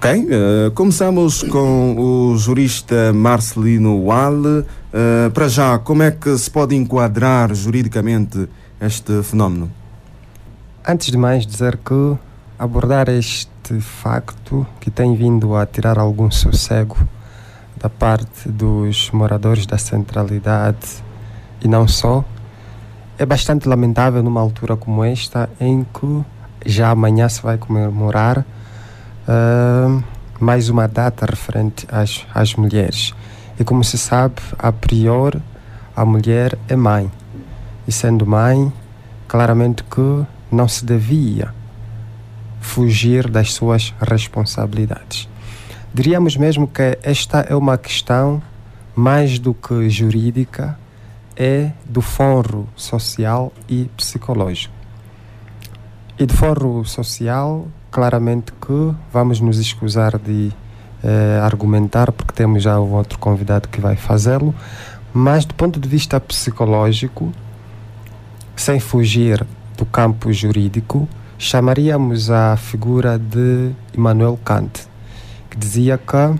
Ok, 0.05 0.19
uh, 0.19 0.71
começamos 0.75 1.41
com 1.41 1.95
o 1.97 2.37
jurista 2.37 3.11
Marcelino 3.11 4.05
Wale. 4.05 4.59
Uh, 4.59 5.31
para 5.33 5.47
já, 5.47 5.79
como 5.79 6.03
é 6.03 6.11
que 6.11 6.37
se 6.37 6.47
pode 6.51 6.75
enquadrar 6.75 7.51
juridicamente 7.55 8.47
este 8.79 9.23
fenómeno? 9.23 9.71
Antes 10.87 11.09
de 11.09 11.17
mais, 11.17 11.43
dizer 11.47 11.77
que 11.77 12.15
abordar 12.59 13.09
este 13.09 13.81
facto 13.81 14.67
que 14.79 14.91
tem 14.91 15.15
vindo 15.15 15.55
a 15.55 15.65
tirar 15.65 15.97
algum 15.97 16.29
sossego 16.29 16.97
da 17.75 17.89
parte 17.89 18.47
dos 18.47 19.09
moradores 19.09 19.65
da 19.65 19.79
centralidade 19.79 21.03
e 21.63 21.67
não 21.67 21.87
só, 21.87 22.23
é 23.17 23.25
bastante 23.25 23.67
lamentável 23.67 24.21
numa 24.21 24.39
altura 24.39 24.77
como 24.77 25.03
esta, 25.03 25.49
em 25.59 25.83
que 25.83 26.23
já 26.63 26.91
amanhã 26.91 27.27
se 27.27 27.41
vai 27.41 27.57
comemorar 27.57 28.45
uh, 29.27 30.03
mais 30.39 30.69
uma 30.69 30.87
data 30.87 31.25
referente 31.25 31.87
às, 31.91 32.25
às 32.33 32.55
mulheres. 32.55 33.13
E 33.59 33.63
como 33.63 33.83
se 33.83 33.97
sabe, 33.97 34.35
a 34.57 34.71
priori, 34.71 35.41
a 35.95 36.03
mulher 36.05 36.57
é 36.67 36.75
mãe. 36.75 37.11
E 37.87 37.91
sendo 37.91 38.25
mãe, 38.25 38.71
claramente 39.27 39.83
que 39.83 40.25
não 40.51 40.67
se 40.67 40.85
devia 40.85 41.53
fugir 42.59 43.29
das 43.29 43.53
suas 43.53 43.93
responsabilidades. 44.01 45.29
Diríamos 45.93 46.35
mesmo 46.35 46.67
que 46.67 46.97
esta 47.03 47.41
é 47.41 47.55
uma 47.55 47.77
questão 47.77 48.41
mais 48.95 49.39
do 49.39 49.53
que 49.53 49.89
jurídica, 49.89 50.77
é 51.35 51.71
do 51.85 52.01
foro 52.01 52.67
social 52.75 53.53
e 53.69 53.85
psicológico. 53.95 54.73
E 56.17 56.25
de 56.25 56.33
foro 56.33 56.83
social, 56.85 57.67
claramente 57.95 58.51
que 58.51 58.93
vamos 59.09 59.39
nos 59.39 59.57
escusar 59.57 60.19
de 60.19 60.51
eh, 61.01 61.39
argumentar, 61.41 62.11
porque 62.11 62.33
temos 62.33 62.61
já 62.61 62.77
um 62.77 62.91
outro 62.91 63.17
convidado 63.17 63.69
que 63.69 63.79
vai 63.79 63.95
fazê-lo, 63.95 64.53
mas 65.13 65.45
do 65.45 65.55
ponto 65.55 65.79
de 65.79 65.87
vista 65.87 66.19
psicológico, 66.19 67.31
sem 68.53 68.81
fugir 68.81 69.47
do 69.77 69.85
campo 69.85 70.33
jurídico, 70.33 71.07
chamaríamos 71.37 72.29
a 72.29 72.57
figura 72.57 73.17
de 73.17 73.71
Immanuel 73.97 74.37
Kant, 74.43 74.89
que 75.49 75.57
dizia 75.57 75.97
que 75.97 76.37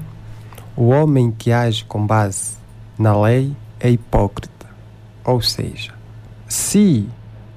o 0.75 0.89
homem 0.89 1.31
que 1.31 1.53
age 1.53 1.85
com 1.85 2.05
base 2.05 2.57
na 2.99 3.17
lei 3.17 3.55
é 3.79 3.89
hipócrita. 3.89 4.65
Ou 5.23 5.41
seja, 5.41 5.93
se 6.49 7.07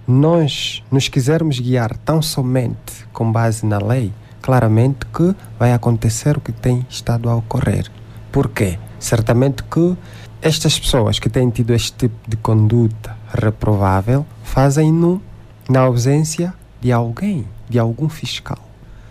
nós 0.08 0.82
nos 0.90 1.06
quisermos 1.06 1.60
guiar 1.60 1.94
tão 1.98 2.22
somente 2.22 3.06
com 3.12 3.30
base 3.30 3.66
na 3.66 3.76
lei, 3.76 4.10
claramente 4.40 5.04
que 5.04 5.34
vai 5.58 5.74
acontecer 5.74 6.38
o 6.38 6.40
que 6.40 6.50
tem 6.50 6.86
estado 6.88 7.28
a 7.28 7.36
ocorrer. 7.36 7.90
Por 8.32 8.48
quê? 8.48 8.78
Certamente 8.98 9.62
que 9.64 9.94
estas 10.40 10.78
pessoas 10.80 11.18
que 11.18 11.28
têm 11.28 11.50
tido 11.50 11.74
este 11.74 11.92
tipo 11.92 12.16
de 12.26 12.38
conduta 12.38 13.14
reprovável 13.34 14.24
fazem-no 14.42 15.20
na 15.68 15.80
ausência 15.80 16.54
de 16.80 16.90
alguém, 16.90 17.46
de 17.68 17.78
algum 17.78 18.08
fiscal. 18.08 18.58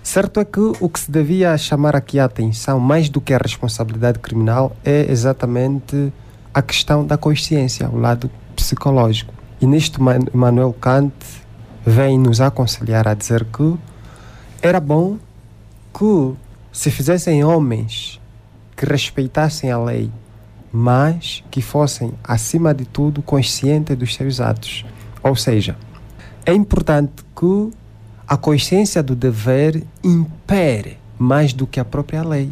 Certo 0.01 0.39
é 0.39 0.45
que 0.45 0.59
o 0.79 0.89
que 0.89 0.99
se 0.99 1.11
devia 1.11 1.55
chamar 1.59 1.95
aqui 1.95 2.17
a 2.17 2.25
atenção, 2.25 2.79
mais 2.79 3.07
do 3.07 3.21
que 3.21 3.35
a 3.35 3.37
responsabilidade 3.37 4.17
criminal, 4.17 4.75
é 4.83 5.11
exatamente 5.11 6.11
a 6.51 6.61
questão 6.63 7.05
da 7.05 7.17
consciência, 7.17 7.87
o 7.87 7.99
lado 7.99 8.31
psicológico. 8.55 9.36
E 9.59 9.65
nisto, 9.65 9.99
Manuel 10.33 10.73
Kant 10.73 11.13
vem 11.85 12.19
nos 12.19 12.39
aconselhar 12.41 13.07
a 13.07 13.13
dizer 13.13 13.45
que 13.45 13.75
era 14.61 14.79
bom 14.79 15.17
que 15.97 16.33
se 16.71 16.91
fizessem 16.91 17.43
homens 17.43 18.21
que 18.75 18.85
respeitassem 18.85 19.71
a 19.71 19.79
lei, 19.79 20.11
mas 20.71 21.43
que 21.49 21.61
fossem, 21.61 22.13
acima 22.23 22.73
de 22.73 22.85
tudo, 22.85 23.23
conscientes 23.23 23.97
dos 23.97 24.13
seus 24.13 24.39
atos. 24.39 24.85
Ou 25.23 25.35
seja, 25.35 25.75
é 26.45 26.53
importante 26.53 27.23
que 27.35 27.71
a 28.27 28.37
consciência 28.37 29.01
do 29.01 29.15
dever 29.15 29.83
impere 30.03 30.99
mais 31.17 31.53
do 31.53 31.65
que 31.65 31.79
a 31.79 31.85
própria 31.85 32.21
lei. 32.21 32.51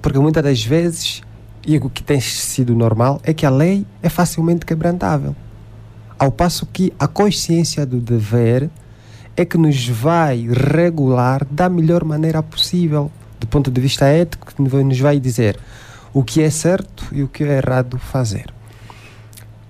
Porque 0.00 0.18
muitas 0.18 0.42
das 0.42 0.64
vezes, 0.64 1.20
e 1.66 1.76
o 1.76 1.90
que 1.90 2.02
tem 2.02 2.20
sido 2.20 2.74
normal, 2.74 3.20
é 3.22 3.34
que 3.34 3.44
a 3.44 3.50
lei 3.50 3.84
é 4.02 4.08
facilmente 4.08 4.64
quebrantável. 4.64 5.36
Ao 6.18 6.32
passo 6.32 6.64
que 6.64 6.94
a 6.98 7.06
consciência 7.06 7.84
do 7.84 8.00
dever 8.00 8.70
é 9.36 9.44
que 9.44 9.58
nos 9.58 9.86
vai 9.86 10.48
regular 10.50 11.44
da 11.50 11.68
melhor 11.68 12.04
maneira 12.04 12.42
possível, 12.42 13.10
do 13.38 13.46
ponto 13.46 13.70
de 13.70 13.78
vista 13.82 14.06
ético, 14.06 14.46
que 14.54 14.62
nos 14.62 14.98
vai 14.98 15.20
dizer 15.20 15.58
o 16.14 16.24
que 16.24 16.40
é 16.40 16.48
certo 16.48 17.06
e 17.12 17.22
o 17.22 17.28
que 17.28 17.44
é 17.44 17.58
errado 17.58 17.98
fazer. 17.98 18.46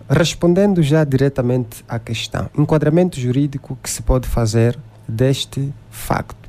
Respondendo 0.08 0.84
já 0.84 1.02
diretamente 1.02 1.84
à 1.88 1.98
questão, 1.98 2.48
enquadramento 2.56 3.18
jurídico 3.18 3.76
que 3.82 3.90
se 3.90 4.00
pode 4.00 4.28
fazer 4.28 4.78
deste 5.08 5.74
facto. 5.90 6.48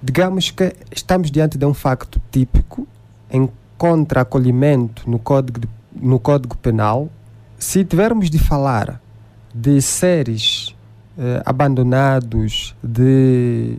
Digamos 0.00 0.52
que 0.52 0.72
estamos 0.94 1.32
diante 1.32 1.58
de 1.58 1.66
um 1.66 1.74
facto 1.74 2.22
típico, 2.30 2.86
encontra 3.28 4.20
acolhimento 4.20 5.10
no 5.10 5.18
Código, 5.18 5.66
no 5.92 6.20
código 6.20 6.56
Penal. 6.56 7.10
Se 7.58 7.84
tivermos 7.84 8.30
de 8.30 8.38
falar 8.38 9.01
de 9.54 9.80
seres 9.80 10.74
eh, 11.18 11.42
abandonados, 11.44 12.74
de 12.82 13.76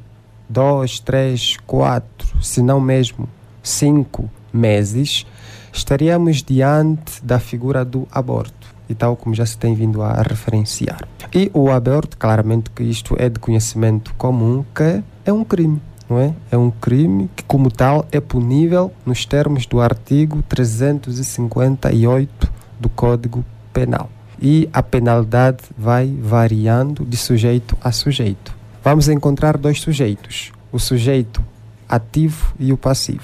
dois, 0.47 0.99
três, 0.99 1.57
quatro, 1.65 2.43
se 2.43 2.61
não 2.61 2.79
mesmo 2.79 3.27
cinco 3.61 4.29
meses, 4.51 5.25
estaríamos 5.71 6.43
diante 6.43 7.23
da 7.23 7.39
figura 7.39 7.83
do 7.83 8.07
aborto 8.11 8.73
e 8.87 8.93
tal 8.93 9.15
como 9.15 9.33
já 9.33 9.45
se 9.45 9.57
tem 9.57 9.73
vindo 9.73 10.01
a 10.01 10.21
referenciar. 10.21 11.07
E 11.33 11.49
o 11.53 11.71
aborto, 11.71 12.17
claramente 12.17 12.69
que 12.69 12.83
isto 12.83 13.15
é 13.17 13.29
de 13.29 13.39
conhecimento 13.39 14.13
comum, 14.15 14.63
que 14.75 15.01
é 15.25 15.33
um 15.33 15.43
crime. 15.43 15.81
Não 16.09 16.19
é? 16.19 16.33
é 16.51 16.57
um 16.57 16.69
crime 16.69 17.29
que, 17.35 17.43
como 17.43 17.71
tal, 17.71 18.05
é 18.11 18.19
punível 18.19 18.91
nos 19.05 19.25
termos 19.25 19.65
do 19.65 19.79
artigo 19.79 20.43
358 20.43 22.51
do 22.79 22.89
Código 22.89 23.43
Penal. 23.71 24.09
E 24.45 24.69
a 24.73 24.83
penalidade 24.83 25.63
vai 25.77 26.13
variando 26.21 27.05
de 27.05 27.15
sujeito 27.15 27.77
a 27.81 27.93
sujeito. 27.93 28.53
Vamos 28.83 29.07
encontrar 29.07 29.57
dois 29.57 29.79
sujeitos: 29.79 30.51
o 30.69 30.77
sujeito 30.77 31.41
ativo 31.87 32.53
e 32.59 32.73
o 32.73 32.77
passivo. 32.77 33.23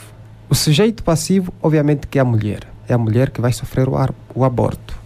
O 0.49 0.55
sujeito 0.55 1.03
passivo, 1.03 1.53
obviamente, 1.61 2.07
que 2.07 2.17
é 2.17 2.21
a 2.21 2.25
mulher. 2.25 2.65
É 2.87 2.93
a 2.93 2.97
mulher 2.97 3.31
que 3.31 3.41
vai 3.41 3.51
sofrer 3.51 3.89
o, 3.89 3.95
o 4.33 4.45
aborto. 4.45 4.97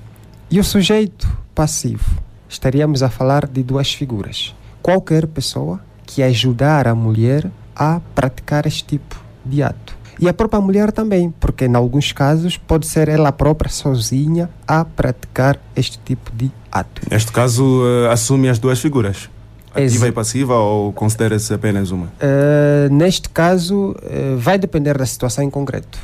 E 0.51 0.59
o 0.59 0.63
sujeito 0.63 1.27
passivo, 1.55 2.21
estaríamos 2.47 3.01
a 3.01 3.09
falar 3.09 3.47
de 3.47 3.63
duas 3.63 3.91
figuras. 3.91 4.55
Qualquer 4.83 5.25
pessoa 5.25 5.81
que 6.05 6.21
ajudar 6.21 6.87
a 6.87 6.93
mulher 6.93 7.49
a 7.75 7.99
praticar 8.13 8.67
este 8.67 8.83
tipo 8.83 9.19
de 9.43 9.63
ato. 9.63 10.02
E 10.19 10.29
a 10.29 10.33
própria 10.33 10.61
mulher 10.61 10.91
também, 10.91 11.33
porque 11.39 11.65
em 11.65 11.75
alguns 11.75 12.11
casos 12.11 12.57
pode 12.57 12.87
ser 12.87 13.09
ela 13.09 13.31
própria 13.31 13.69
sozinha 13.69 14.49
a 14.67 14.85
praticar 14.85 15.59
este 15.75 15.99
tipo 15.99 16.31
de 16.35 16.51
ato. 16.71 17.01
Neste 17.09 17.31
caso, 17.31 17.81
uh, 17.81 18.09
assume 18.11 18.49
as 18.49 18.59
duas 18.59 18.79
figuras. 18.79 19.29
Ativa 19.73 20.07
e 20.07 20.11
passiva 20.11 20.55
ou 20.55 20.93
considera-se 20.93 21.51
apenas 21.51 21.89
uma? 21.89 22.05
Uh, 22.05 22.93
neste 22.93 23.27
caso, 23.29 23.91
uh, 23.91 24.37
vai 24.37 24.59
depender 24.59 24.97
da 24.97 25.05
situação 25.05 25.43
em 25.43 25.49
concreto, 25.49 25.97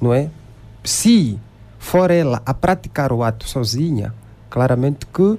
não 0.00 0.12
é? 0.12 0.28
Se 0.84 1.38
for 1.78 2.10
ela 2.10 2.42
a 2.44 2.52
praticar 2.52 3.12
o 3.12 3.22
ato 3.22 3.48
sozinha, 3.48 4.12
claramente 4.50 5.06
que 5.06 5.38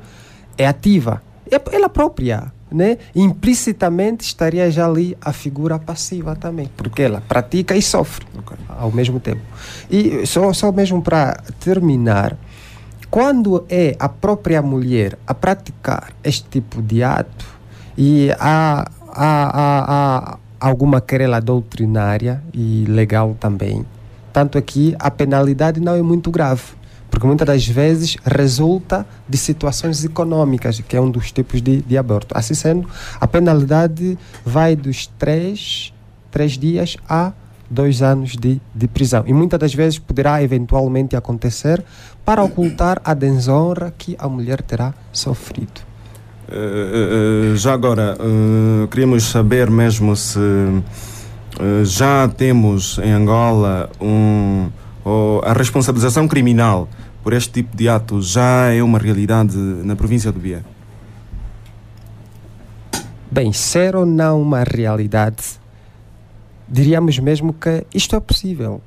é 0.58 0.67
ativa. 0.67 1.22
É 1.52 1.62
ela 1.76 1.89
própria, 1.89 2.52
né? 2.71 2.97
Implicitamente 3.15 4.25
estaria 4.25 4.69
já 4.69 4.86
ali 4.86 5.17
a 5.21 5.34
figura 5.34 5.79
passiva 5.79 6.36
também, 6.36 6.69
porque 6.75 7.03
ela 7.03 7.21
pratica 7.21 7.75
e 7.75 7.82
sofre 7.82 8.25
okay. 8.38 8.58
ao 8.67 8.91
mesmo 8.91 9.19
tempo. 9.19 9.41
E 9.89 10.25
só, 10.25 10.53
só 10.53 10.71
mesmo 10.71 11.01
para 11.01 11.41
terminar, 11.60 12.38
quando 13.10 13.65
é 13.69 13.95
a 13.99 14.08
própria 14.08 14.62
mulher 14.62 15.17
a 15.25 15.34
praticar 15.34 16.12
este 16.23 16.47
tipo 16.47 16.82
de 16.82 17.03
ato 17.03 17.45
e 17.97 18.32
há, 18.39 18.89
há, 19.08 19.49
há, 19.60 19.86
há 19.88 20.38
alguma 20.60 21.01
querela 21.01 21.39
doutrinária 21.41 22.43
e 22.53 22.86
legal 22.88 23.36
também, 23.39 23.86
tanto 24.32 24.58
aqui 24.58 24.95
a 24.99 25.10
penalidade 25.10 25.79
não 25.79 25.95
é 25.95 26.01
muito 26.01 26.29
grave, 26.29 26.62
porque 27.10 27.26
muitas 27.26 27.48
das 27.48 27.67
vezes 27.67 28.17
resulta 28.24 29.06
de 29.28 29.38
situações 29.38 30.04
econômicas, 30.04 30.80
que 30.80 30.95
é 30.95 31.02
um 31.02 31.10
dos 31.10 31.32
tipos 31.32 31.62
de, 31.62 31.82
de 31.82 31.98
aborto. 31.98 32.38
Assim 32.38 32.54
sendo, 32.54 32.88
a 33.19 33.28
penalidade 33.28 34.17
vai 34.45 34.76
dos 34.76 35.08
três, 35.08 35.93
três 36.32 36.58
dias 36.58 36.98
a 37.08 37.34
dois 37.69 38.02
anos 38.02 38.36
de, 38.36 38.60
de 38.74 38.88
prisão. 38.88 39.24
E 39.28 39.34
muitas 39.34 39.60
das 39.60 39.74
vezes 39.74 40.00
poderá 40.00 40.41
eventualmente 40.41 41.15
acontecer 41.15 41.84
para 42.26 42.43
ocultar 42.43 43.00
a 43.04 43.13
desonra 43.13 43.93
que 43.95 44.15
a 44.17 44.28
mulher 44.28 44.62
terá 44.62 44.93
sofrido. 45.12 45.82
Uh, 46.48 47.54
uh, 47.54 47.56
já 47.56 47.74
agora, 47.74 48.17
uh, 48.19 48.88
queríamos 48.88 49.24
saber 49.24 49.69
mesmo 49.69 50.15
se 50.15 50.39
já 51.84 52.28
temos 52.30 53.00
em 53.00 53.12
Angola 53.12 53.89
um, 54.00 54.69
a 55.43 55.52
responsabilização 55.52 56.26
criminal 56.26 56.88
por 57.29 57.35
este 57.35 57.61
tipo 57.61 57.77
de 57.77 57.87
atos 57.87 58.31
já 58.31 58.73
é 58.73 58.81
uma 58.81 58.97
realidade 58.97 59.55
na 59.55 59.95
província 59.95 60.31
do 60.31 60.39
Bié? 60.39 60.63
Bem, 63.29 63.53
ser 63.53 63.95
ou 63.95 64.03
não 64.03 64.41
uma 64.41 64.63
realidade, 64.63 65.43
diríamos 66.67 67.19
mesmo 67.19 67.53
que 67.53 67.85
isto 67.93 68.15
é 68.15 68.19
possível. 68.19 68.81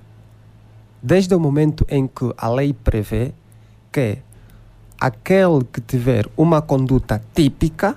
Desde 1.01 1.33
o 1.37 1.39
momento 1.39 1.87
em 1.89 2.09
que 2.09 2.35
a 2.37 2.49
lei 2.49 2.73
prevê 2.73 3.33
que 3.93 4.19
aquele 5.01 5.63
que 5.73 5.81
tiver 5.81 6.27
uma 6.37 6.61
conduta 6.61 7.23
típica 7.33 7.95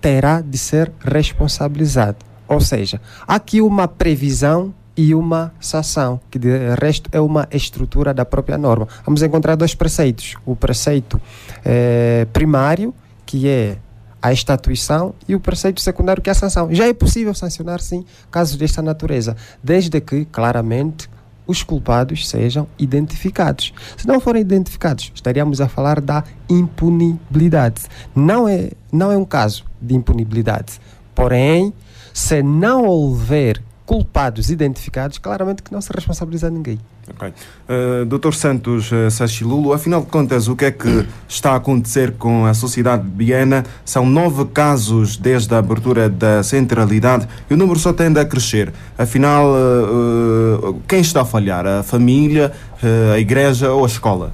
terá 0.00 0.40
de 0.42 0.58
ser 0.58 0.92
responsabilizado. 1.00 2.18
Ou 2.46 2.60
seja, 2.60 3.00
há 3.26 3.34
aqui 3.34 3.60
uma 3.60 3.88
previsão 3.88 4.72
e 4.96 5.14
uma 5.14 5.52
sanção, 5.60 6.18
que 6.30 6.38
de 6.38 6.48
resto 6.80 7.10
é 7.12 7.20
uma 7.20 7.46
estrutura 7.50 8.14
da 8.14 8.24
própria 8.24 8.56
norma. 8.56 8.88
Vamos 9.04 9.22
encontrar 9.22 9.54
dois 9.54 9.74
preceitos: 9.74 10.36
o 10.44 10.56
preceito 10.56 11.20
eh, 11.64 12.26
primário, 12.32 12.94
que 13.26 13.48
é 13.48 13.76
a 14.22 14.32
estatuição, 14.32 15.14
e 15.28 15.34
o 15.34 15.40
preceito 15.40 15.80
secundário, 15.80 16.22
que 16.22 16.30
é 16.30 16.32
a 16.32 16.34
sanção. 16.34 16.72
Já 16.72 16.86
é 16.86 16.92
possível 16.92 17.34
sancionar, 17.34 17.80
sim, 17.80 18.04
casos 18.30 18.56
desta 18.56 18.80
natureza, 18.80 19.36
desde 19.62 20.00
que, 20.00 20.24
claramente, 20.24 21.08
os 21.46 21.62
culpados 21.62 22.28
sejam 22.28 22.66
identificados. 22.78 23.72
Se 23.96 24.06
não 24.08 24.18
forem 24.18 24.42
identificados, 24.42 25.12
estaríamos 25.14 25.60
a 25.60 25.68
falar 25.68 26.00
da 26.00 26.24
impunibilidade. 26.48 27.82
Não 28.14 28.48
é, 28.48 28.70
não 28.90 29.12
é 29.12 29.16
um 29.16 29.24
caso 29.24 29.64
de 29.80 29.94
impunibilidade. 29.94 30.80
Porém, 31.14 31.72
se 32.12 32.42
não 32.42 32.84
houver 32.84 33.62
culpados 33.86 34.50
identificados, 34.50 35.16
claramente 35.16 35.62
que 35.62 35.72
não 35.72 35.80
se 35.80 35.92
responsabiliza 35.92 36.50
ninguém. 36.50 36.78
Ok. 37.08 37.32
Uh, 37.68 38.04
Dr. 38.04 38.32
Santos 38.34 38.90
uh, 38.90 39.08
Sachilulo, 39.08 39.72
afinal 39.72 40.00
de 40.00 40.08
contas, 40.08 40.48
o 40.48 40.56
que 40.56 40.64
é 40.64 40.72
que 40.72 41.06
está 41.28 41.52
a 41.52 41.56
acontecer 41.56 42.14
com 42.14 42.44
a 42.44 42.52
sociedade 42.52 43.04
biana? 43.04 43.64
São 43.84 44.04
nove 44.04 44.44
casos 44.46 45.16
desde 45.16 45.54
a 45.54 45.58
abertura 45.58 46.08
da 46.08 46.42
centralidade 46.42 47.28
e 47.48 47.54
o 47.54 47.56
número 47.56 47.78
só 47.78 47.92
tende 47.92 48.18
a 48.18 48.24
crescer. 48.24 48.72
Afinal, 48.98 49.46
uh, 49.46 50.70
uh, 50.70 50.82
quem 50.88 51.00
está 51.00 51.22
a 51.22 51.24
falhar? 51.24 51.64
A 51.64 51.84
família, 51.84 52.52
uh, 52.82 53.12
a 53.12 53.20
igreja 53.20 53.70
ou 53.70 53.84
a 53.84 53.86
escola? 53.86 54.32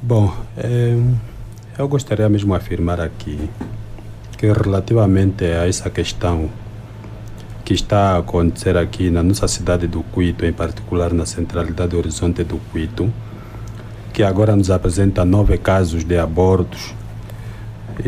Bom, 0.00 0.34
é, 0.56 0.96
eu 1.78 1.88
gostaria 1.88 2.28
mesmo 2.28 2.52
de 2.52 2.56
afirmar 2.56 3.00
aqui 3.00 3.50
que 4.38 4.52
relativamente 4.52 5.44
a 5.44 5.68
essa 5.68 5.90
questão 5.90 6.50
que 7.64 7.72
está 7.72 8.12
a 8.12 8.18
acontecer 8.18 8.76
aqui 8.76 9.08
na 9.08 9.22
nossa 9.22 9.48
cidade 9.48 9.86
do 9.86 10.02
Cuito, 10.02 10.44
em 10.44 10.52
particular 10.52 11.14
na 11.14 11.24
centralidade 11.24 11.92
do 11.92 11.98
Horizonte 11.98 12.44
do 12.44 12.58
Cuito, 12.70 13.10
que 14.12 14.22
agora 14.22 14.54
nos 14.54 14.70
apresenta 14.70 15.24
nove 15.24 15.56
casos 15.56 16.04
de 16.04 16.18
abortos. 16.18 16.94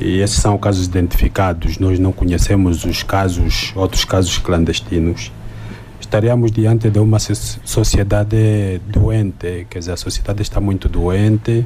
E 0.01 0.21
esses 0.21 0.37
são 0.37 0.59
casos 0.59 0.87
identificados, 0.87 1.79
nós 1.79 1.99
não 1.99 2.13
conhecemos 2.13 2.85
os 2.85 3.03
casos, 3.03 3.73
outros 3.75 4.05
casos 4.05 4.37
clandestinos. 4.37 5.33
Estaríamos 6.01 6.53
diante 6.53 6.91
de 6.91 6.99
uma 6.99 7.19
sociedade 7.19 8.81
doente, 8.87 9.67
quer 9.71 9.79
dizer, 9.79 9.93
a 9.93 9.97
sociedade 9.97 10.43
está 10.43 10.61
muito 10.61 10.89
doente, 10.89 11.65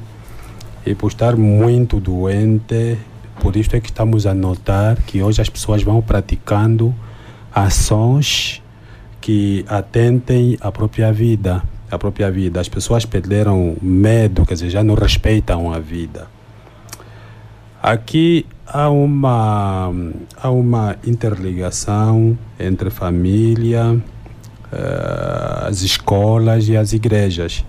e 0.86 0.94
por 0.94 1.08
estar 1.08 1.36
muito 1.36 1.98
doente, 1.98 2.96
por 3.40 3.56
isso 3.56 3.74
é 3.74 3.80
que 3.80 3.90
estamos 3.90 4.26
a 4.26 4.34
notar 4.34 4.96
que 5.02 5.22
hoje 5.22 5.42
as 5.42 5.48
pessoas 5.48 5.82
vão 5.82 6.00
praticando 6.00 6.94
ações 7.54 8.62
que 9.20 9.64
atentem 9.68 10.56
à 10.60 10.72
própria 10.72 11.12
vida, 11.12 11.62
à 11.90 11.98
própria 11.98 12.30
vida. 12.30 12.60
As 12.60 12.68
pessoas 12.68 13.04
perderam 13.04 13.76
medo, 13.82 14.46
quer 14.46 14.54
dizer, 14.54 14.70
já 14.70 14.82
não 14.82 14.94
respeitam 14.94 15.72
a 15.72 15.78
vida. 15.78 16.28
Aqui 17.82 18.46
há 18.66 18.90
uma, 18.90 19.92
há 20.36 20.50
uma 20.50 20.96
interligação 21.04 22.38
entre 22.58 22.90
família, 22.90 23.94
uh, 23.94 25.66
as 25.66 25.82
escolas 25.82 26.68
e 26.68 26.76
as 26.76 26.92
igrejas. 26.92 27.64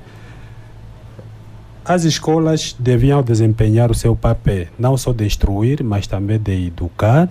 As 1.83 2.03
escolas 2.03 2.75
deviam 2.77 3.23
desempenhar 3.23 3.89
o 3.89 3.95
seu 3.95 4.15
papel, 4.15 4.67
não 4.77 4.95
só 4.95 5.11
de 5.11 5.25
instruir, 5.25 5.83
mas 5.83 6.05
também 6.07 6.39
de 6.39 6.67
educar 6.67 7.29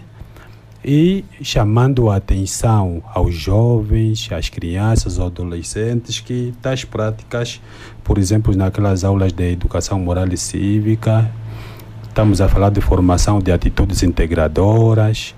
e 0.84 1.24
chamando 1.42 2.10
a 2.10 2.16
atenção 2.16 3.02
aos 3.12 3.34
jovens, 3.34 4.28
às 4.32 4.48
crianças, 4.48 5.18
aos 5.18 5.26
adolescentes 5.30 6.20
que 6.20 6.54
tais 6.62 6.84
práticas, 6.84 7.60
por 8.02 8.16
exemplo, 8.16 8.54
naquelas 8.56 9.04
aulas 9.04 9.32
de 9.32 9.52
educação 9.52 9.98
moral 10.00 10.28
e 10.28 10.38
cívica, 10.38 11.30
estamos 12.08 12.40
a 12.40 12.48
falar 12.48 12.70
de 12.70 12.80
formação 12.80 13.40
de 13.40 13.52
atitudes 13.52 14.02
integradoras, 14.02 15.34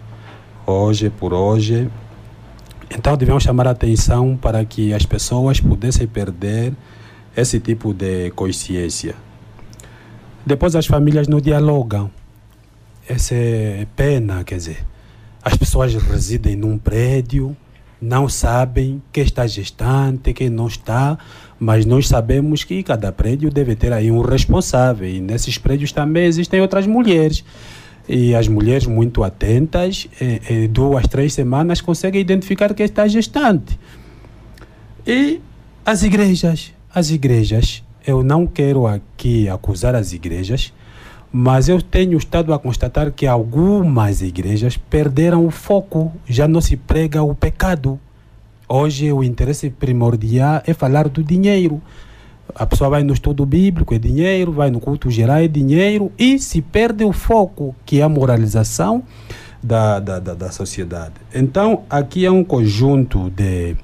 hoje 0.64 1.10
por 1.10 1.34
hoje. 1.34 1.90
Então 2.88 3.16
devemos 3.16 3.42
chamar 3.42 3.66
a 3.66 3.70
atenção 3.72 4.36
para 4.36 4.64
que 4.64 4.94
as 4.94 5.04
pessoas 5.04 5.58
pudessem 5.58 6.06
perder 6.06 6.72
esse 7.36 7.58
tipo 7.58 7.92
de 7.92 8.30
consciência. 8.30 9.16
Depois 10.46 10.76
as 10.76 10.86
famílias 10.86 11.26
não 11.26 11.40
dialogam. 11.40 12.10
Essa 13.08 13.34
é 13.34 13.86
pena, 13.96 14.44
quer 14.44 14.56
dizer 14.56 14.91
as 15.44 15.56
pessoas 15.56 15.94
residem 15.94 16.56
num 16.56 16.78
prédio, 16.78 17.56
não 18.00 18.28
sabem 18.28 19.02
quem 19.12 19.22
está 19.22 19.46
gestante, 19.46 20.32
quem 20.32 20.50
não 20.50 20.66
está, 20.66 21.18
mas 21.58 21.86
nós 21.86 22.08
sabemos 22.08 22.64
que 22.64 22.82
cada 22.82 23.12
prédio 23.12 23.50
deve 23.50 23.76
ter 23.76 23.92
aí 23.92 24.10
um 24.10 24.20
responsável. 24.20 25.08
E 25.08 25.20
nesses 25.20 25.58
prédios 25.58 25.92
também 25.92 26.24
existem 26.24 26.60
outras 26.60 26.86
mulheres. 26.86 27.44
E 28.08 28.34
as 28.34 28.48
mulheres 28.48 28.86
muito 28.86 29.22
atentas, 29.22 30.08
em, 30.20 30.40
em 30.50 30.68
duas, 30.68 31.06
três 31.06 31.32
semanas, 31.32 31.80
conseguem 31.80 32.20
identificar 32.20 32.74
quem 32.74 32.84
está 32.84 33.06
gestante. 33.06 33.78
E 35.06 35.40
as 35.86 36.02
igrejas, 36.02 36.72
as 36.92 37.10
igrejas, 37.10 37.82
eu 38.04 38.22
não 38.22 38.46
quero 38.46 38.86
aqui 38.86 39.48
acusar 39.48 39.94
as 39.94 40.12
igrejas, 40.12 40.72
mas 41.32 41.68
eu 41.68 41.80
tenho 41.80 42.18
estado 42.18 42.52
a 42.52 42.58
constatar 42.58 43.10
que 43.10 43.26
algumas 43.26 44.20
igrejas 44.20 44.76
perderam 44.76 45.46
o 45.46 45.50
foco, 45.50 46.12
já 46.28 46.46
não 46.46 46.60
se 46.60 46.76
prega 46.76 47.22
o 47.22 47.34
pecado. 47.34 47.98
Hoje 48.68 49.10
o 49.10 49.24
interesse 49.24 49.70
primordial 49.70 50.62
é 50.66 50.74
falar 50.74 51.08
do 51.08 51.24
dinheiro. 51.24 51.80
A 52.54 52.66
pessoa 52.66 52.90
vai 52.90 53.02
no 53.02 53.14
estudo 53.14 53.46
bíblico, 53.46 53.94
é 53.94 53.98
dinheiro, 53.98 54.52
vai 54.52 54.70
no 54.70 54.78
culto 54.78 55.10
geral, 55.10 55.38
é 55.38 55.48
dinheiro, 55.48 56.12
e 56.18 56.38
se 56.38 56.60
perde 56.60 57.02
o 57.02 57.12
foco, 57.12 57.74
que 57.86 58.00
é 58.00 58.02
a 58.02 58.08
moralização 58.08 59.02
da, 59.62 60.00
da, 60.00 60.18
da, 60.18 60.34
da 60.34 60.50
sociedade. 60.50 61.14
Então, 61.34 61.84
aqui 61.88 62.26
é 62.26 62.30
um 62.30 62.44
conjunto 62.44 63.30
de, 63.30 63.74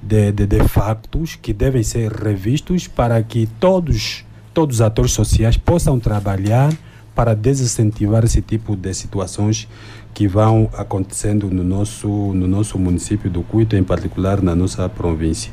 de, 0.00 0.30
de, 0.30 0.46
de 0.46 0.68
factos 0.68 1.34
que 1.34 1.52
devem 1.52 1.82
ser 1.82 2.12
revistos 2.12 2.86
para 2.86 3.20
que 3.22 3.48
todos, 3.58 4.24
todos 4.60 4.76
os 4.76 4.82
atores 4.82 5.12
sociais 5.12 5.56
possam 5.56 5.98
trabalhar 5.98 6.70
para 7.14 7.34
desincentivar 7.34 8.24
esse 8.24 8.42
tipo 8.42 8.76
de 8.76 8.92
situações 8.92 9.66
que 10.12 10.28
vão 10.28 10.68
acontecendo 10.76 11.48
no 11.48 11.64
nosso, 11.64 12.08
no 12.08 12.46
nosso 12.46 12.78
município 12.78 13.30
do 13.30 13.40
Cuito, 13.40 13.74
em 13.74 13.82
particular 13.82 14.42
na 14.42 14.54
nossa 14.54 14.86
província. 14.86 15.50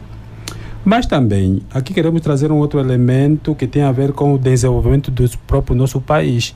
Mas 0.84 1.06
também, 1.06 1.62
aqui 1.74 1.94
queremos 1.94 2.20
trazer 2.20 2.52
um 2.52 2.58
outro 2.58 2.82
elemento 2.82 3.56
que 3.56 3.66
tem 3.66 3.82
a 3.84 3.94
ver 3.94 4.12
com 4.12 4.34
o 4.34 4.38
desenvolvimento 4.38 5.10
do 5.10 5.26
próprio 5.48 5.74
nosso 5.74 6.02
país. 6.02 6.54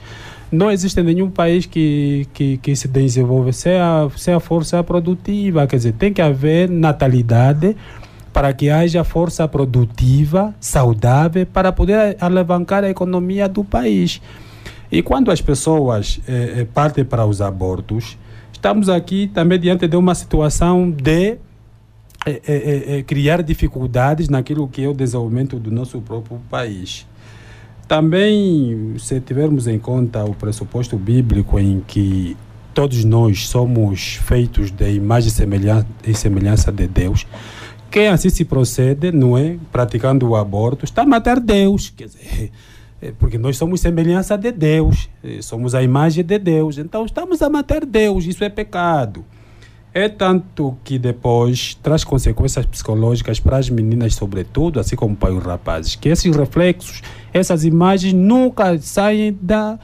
Não 0.52 0.70
existe 0.70 1.02
nenhum 1.02 1.30
país 1.30 1.66
que, 1.66 2.28
que, 2.34 2.58
que 2.58 2.76
se 2.76 2.90
desenvolve 2.90 3.54
sem 3.54 3.80
a, 3.80 4.10
sem 4.18 4.34
a 4.34 4.42
força 4.42 4.84
produtiva, 4.84 5.66
quer 5.68 5.78
dizer, 5.78 5.94
tem 5.94 6.12
que 6.12 6.22
haver 6.22 6.70
natalidade 6.70 7.78
para 8.34 8.54
que 8.54 8.70
haja 8.70 9.04
força 9.04 9.48
produtiva, 9.48 10.56
saudável, 10.60 11.46
para 11.46 11.72
poder 11.72 12.15
alavancar 12.20 12.84
a 12.84 12.89
economia 12.89 13.48
do 13.48 13.63
país. 13.63 14.22
E 14.91 15.02
quando 15.02 15.32
as 15.32 15.41
pessoas 15.41 16.20
eh, 16.28 16.54
eh, 16.58 16.67
partem 16.74 17.06
para 17.06 17.26
os 17.26 17.41
abortos, 17.41 18.17
estamos 18.52 18.89
aqui 18.89 19.28
também 19.28 19.60
diante 19.60 19.88
de 19.88 19.96
uma 19.96 20.13
situação 20.13 20.89
de 20.89 21.38
é, 22.24 22.41
é, 22.48 22.98
é, 22.98 23.04
criar 23.04 23.41
dificuldades 23.41 24.30
naquilo 24.30 24.67
que 24.67 24.84
é 24.84 24.88
o 24.88 24.94
desenvolvimento 24.94 25.58
do 25.58 25.72
nosso 25.72 26.00
próprio 26.02 26.39
país. 26.50 27.08
Também, 27.88 28.94
se 29.00 29.20
tivermos 29.20 29.65
em 29.65 29.80
conta 29.80 30.24
o 30.24 30.36
pressuposto 30.36 30.98
bíblico 30.98 31.60
em 31.60 31.82
que 31.86 32.38
todos 32.74 33.04
nós 33.04 33.48
somos 33.48 34.20
feitos 34.24 34.70
de 34.72 34.94
imagem 34.94 35.32
e 36.06 36.13
semelhança 36.13 36.72
de 36.72 36.88
Deus, 36.88 37.26
quem 37.92 38.08
assim 38.08 38.30
se 38.30 38.46
procede, 38.46 39.12
não 39.12 39.38
é? 39.38 39.58
Praticando 39.72 40.30
o 40.30 40.36
aborto, 40.36 40.86
está 40.86 41.02
a 41.02 41.06
matar 41.06 41.40
Deus. 41.40 41.90
Quer 41.96 42.06
dizer, 42.06 42.52
é 43.02 43.12
porque 43.20 43.38
nós 43.38 43.58
somos 43.58 43.82
semelhança 43.82 44.38
de 44.38 44.52
Deus, 44.52 45.10
é, 45.22 45.42
somos 45.42 45.76
a 45.76 45.84
imagem 45.84 46.24
de 46.24 46.40
Deus. 46.40 46.78
Então 46.78 47.06
estamos 47.06 47.42
a 47.42 47.50
matar 47.50 47.86
Deus, 47.86 48.26
isso 48.26 48.44
é 48.44 48.50
pecado. 48.50 49.26
É 49.94 50.08
tanto 50.08 50.78
que 50.86 50.98
depois 50.98 51.76
traz 51.84 52.06
consequências 52.06 52.66
psicológicas 52.66 53.42
para 53.42 53.58
as 53.58 53.70
meninas, 53.70 54.16
sobretudo, 54.16 54.80
assim 54.80 54.96
como 54.96 55.18
para 55.18 55.34
os 55.34 55.44
rapazes, 55.44 55.98
que 55.98 56.08
esses 56.08 56.34
reflexos, 56.34 57.02
essas 57.34 57.66
imagens 57.66 58.14
nunca 58.14 58.78
saem 58.78 59.38
da, 59.42 59.78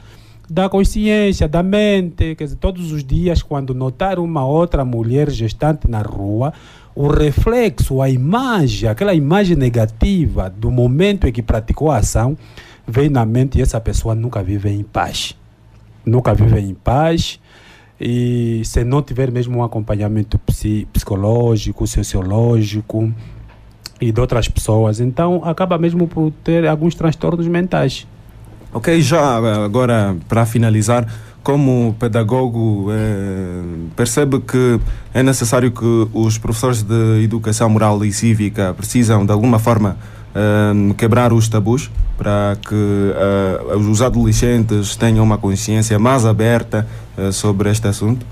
da 0.48 0.66
consciência, 0.66 1.46
da 1.46 1.62
mente. 1.62 2.34
Quer 2.36 2.44
dizer, 2.44 2.56
todos 2.56 2.90
os 2.90 3.04
dias, 3.04 3.42
quando 3.42 3.74
notar 3.74 4.18
uma 4.18 4.46
outra 4.46 4.82
mulher 4.82 5.28
gestante 5.28 5.86
na 5.86 6.00
rua, 6.00 6.54
o 6.98 7.06
reflexo, 7.06 8.02
a 8.02 8.10
imagem, 8.10 8.88
aquela 8.88 9.14
imagem 9.14 9.54
negativa 9.54 10.50
do 10.50 10.68
momento 10.68 11.28
em 11.28 11.32
que 11.32 11.40
praticou 11.40 11.92
a 11.92 11.98
ação, 11.98 12.36
vem 12.84 13.08
na 13.08 13.24
mente 13.24 13.56
e 13.56 13.62
essa 13.62 13.80
pessoa 13.80 14.16
nunca 14.16 14.42
vive 14.42 14.68
em 14.68 14.82
paz. 14.82 15.36
Nunca 16.04 16.34
vive 16.34 16.58
em 16.58 16.74
paz 16.74 17.38
e 18.00 18.62
se 18.64 18.82
não 18.82 19.00
tiver 19.00 19.30
mesmo 19.30 19.58
um 19.58 19.62
acompanhamento 19.62 20.40
psicológico, 20.92 21.86
sociológico 21.86 23.14
e 24.00 24.10
de 24.10 24.20
outras 24.20 24.48
pessoas, 24.48 24.98
então 24.98 25.40
acaba 25.44 25.78
mesmo 25.78 26.08
por 26.08 26.32
ter 26.42 26.66
alguns 26.66 26.96
transtornos 26.96 27.46
mentais. 27.46 28.08
Ok, 28.72 29.00
já 29.00 29.36
agora 29.64 30.16
para 30.28 30.44
finalizar, 30.44 31.06
como 31.48 31.96
pedagogo 31.98 32.88
eh, 32.90 33.62
percebe 33.96 34.38
que 34.40 34.78
é 35.14 35.22
necessário 35.22 35.72
que 35.72 36.06
os 36.12 36.36
professores 36.36 36.82
de 36.82 37.24
educação 37.24 37.70
moral 37.70 38.04
e 38.04 38.12
cívica 38.12 38.74
precisam 38.74 39.24
de 39.24 39.32
alguma 39.32 39.58
forma 39.58 39.96
eh, 40.34 40.92
quebrar 40.98 41.32
os 41.32 41.48
tabus 41.48 41.90
para 42.18 42.54
que 42.60 42.74
eh, 42.74 43.76
os 43.76 44.02
adolescentes 44.02 44.94
tenham 44.94 45.24
uma 45.24 45.38
consciência 45.38 45.98
mais 45.98 46.26
aberta 46.26 46.86
sobre 47.32 47.70
este 47.70 47.88
assunto? 47.88 48.26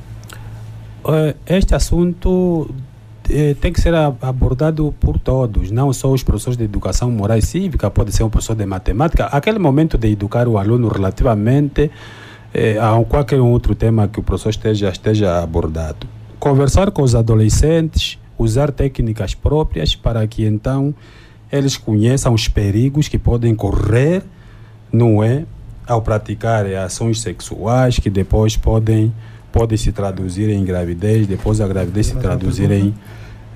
Este 1.46 1.74
assunto 1.74 2.68
tem 3.62 3.72
que 3.72 3.81
ser 3.81 3.94
abordado 3.94 4.94
por 5.00 5.18
todos, 5.18 5.70
não 5.70 5.90
só 5.90 6.12
os 6.12 6.22
professores 6.22 6.59
de 6.59 6.64
educação 6.64 7.11
moral 7.11 7.38
e 7.38 7.42
cívica, 7.42 7.90
pode 7.90 8.12
ser 8.12 8.24
um 8.24 8.29
professor 8.29 8.55
de 8.55 8.66
matemática. 8.66 9.24
Aquele 9.24 9.59
momento 9.59 9.96
de 9.96 10.09
educar 10.12 10.46
o 10.46 10.59
aluno 10.59 10.88
relativamente 10.88 11.90
eh, 12.57 12.79
a 12.79 13.05
qualquer 13.05 13.38
outro 13.38 13.75
tema 13.75 14.09
que 14.09 14.19
o 14.19 14.23
professor 14.23 14.49
esteja, 14.49 14.88
esteja 14.88 15.42
abordado. 15.42 16.07
Conversar 16.40 16.90
com 16.90 17.03
os 17.03 17.14
adolescentes, 17.14 18.19
usar 18.38 18.73
técnicas 18.73 19.35
próprias 19.35 19.95
para 19.95 20.27
que 20.27 20.47
então 20.47 20.95
eles 21.53 21.77
conheçam 21.77 22.33
os 22.33 22.49
perigos 22.49 23.09
que 23.09 23.19
podem 23.19 23.55
correr, 23.55 24.23
não 24.90 25.23
é? 25.23 25.45
Ao 25.87 26.01
praticar 26.01 26.64
ações 26.66 27.21
sexuais 27.21 27.99
que 27.99 28.09
depois 28.09 28.57
podem, 28.57 29.12
podem 29.53 29.77
se 29.77 29.92
traduzir 29.92 30.49
em 30.49 30.64
gravidez, 30.64 31.27
depois 31.27 31.61
a 31.61 31.69
gravidez 31.69 32.07
se 32.07 32.16
traduzir 32.16 32.71
em, 32.71 32.95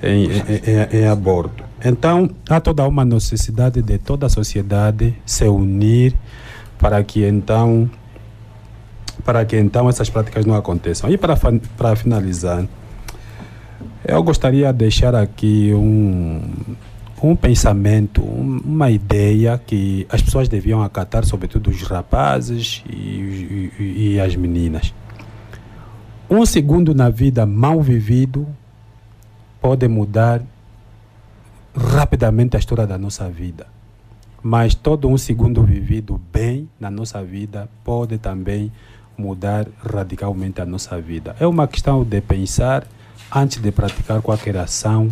em, 0.03 0.25
em, 0.27 1.01
em 1.01 1.07
aborto. 1.07 1.65
Então, 1.83 2.29
há 2.51 2.61
toda 2.61 2.87
uma 2.87 3.05
necessidade 3.05 3.81
de 3.81 3.97
toda 3.97 4.27
a 4.27 4.29
sociedade 4.29 5.17
se 5.25 5.49
unir 5.49 6.15
para 6.79 7.03
que 7.03 7.25
então 7.25 7.91
para 9.25 9.45
que 9.45 9.57
então 9.57 9.89
essas 9.89 10.09
práticas 10.11 10.45
não 10.47 10.55
aconteçam. 10.55 11.11
E 11.11 11.17
para, 11.17 11.37
para 11.77 11.97
finalizar, 11.97 12.67
eu 14.07 14.23
gostaria 14.23 14.73
de 14.73 14.79
deixar 14.79 15.15
aqui 15.15 15.73
um, 15.75 16.41
um 17.23 17.37
pensamento, 17.37 18.23
um, 18.23 18.61
uma 18.65 18.91
ideia 18.91 19.61
que 19.65 20.07
as 20.09 20.23
pessoas 20.23 20.49
deviam 20.49 20.83
acatar, 20.83 21.25
sobretudo 21.25 21.71
os 21.71 21.83
rapazes 21.83 22.83
e, 22.89 23.71
e, 23.79 24.13
e 24.15 24.21
as 24.21 24.35
meninas. 24.35 24.95
Um 26.29 26.47
segundo 26.47 26.95
na 26.95 27.11
vida 27.11 27.45
mal 27.45 27.83
vivido 27.83 28.47
pode 29.61 29.87
mudar 29.89 30.41
rapidamente 31.77 32.57
a 32.57 32.59
história 32.59 32.87
da 32.87 32.97
nossa 32.97 33.29
vida. 33.29 33.67
Mas 34.43 34.75
todo 34.75 35.09
um 35.09 35.19
segundo 35.19 35.63
vivido 35.63 36.21
bem 36.33 36.69
na 36.79 36.91
nossa 36.91 37.23
vida 37.23 37.69
pode 37.85 38.17
também 38.17 38.73
mudar 39.21 39.67
radicalmente 39.85 40.61
a 40.61 40.67
nossa 40.67 41.01
vida. 41.01 41.37
É 41.39 41.47
uma 41.47 41.69
questão 41.69 42.03
de 42.03 42.21
pensar 42.21 42.85
antes 43.33 43.59
de 43.59 43.71
praticar 43.71 44.21
qualquer 44.23 44.57
ação 44.57 45.11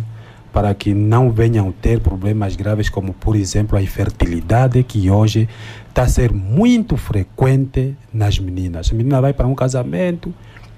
para 0.51 0.73
que 0.73 0.93
não 0.93 1.31
venham 1.31 1.71
ter 1.71 1.99
problemas 1.99 2.55
graves 2.55 2.89
como, 2.89 3.13
por 3.13 3.35
exemplo, 3.35 3.77
a 3.77 3.81
infertilidade, 3.81 4.83
que 4.83 5.09
hoje 5.09 5.47
está 5.87 6.03
a 6.03 6.07
ser 6.07 6.33
muito 6.33 6.97
frequente 6.97 7.95
nas 8.11 8.39
meninas. 8.39 8.91
A 8.91 8.95
menina 8.95 9.21
vai 9.21 9.31
para 9.31 9.47
um 9.47 9.53
casamento, 9.53 10.33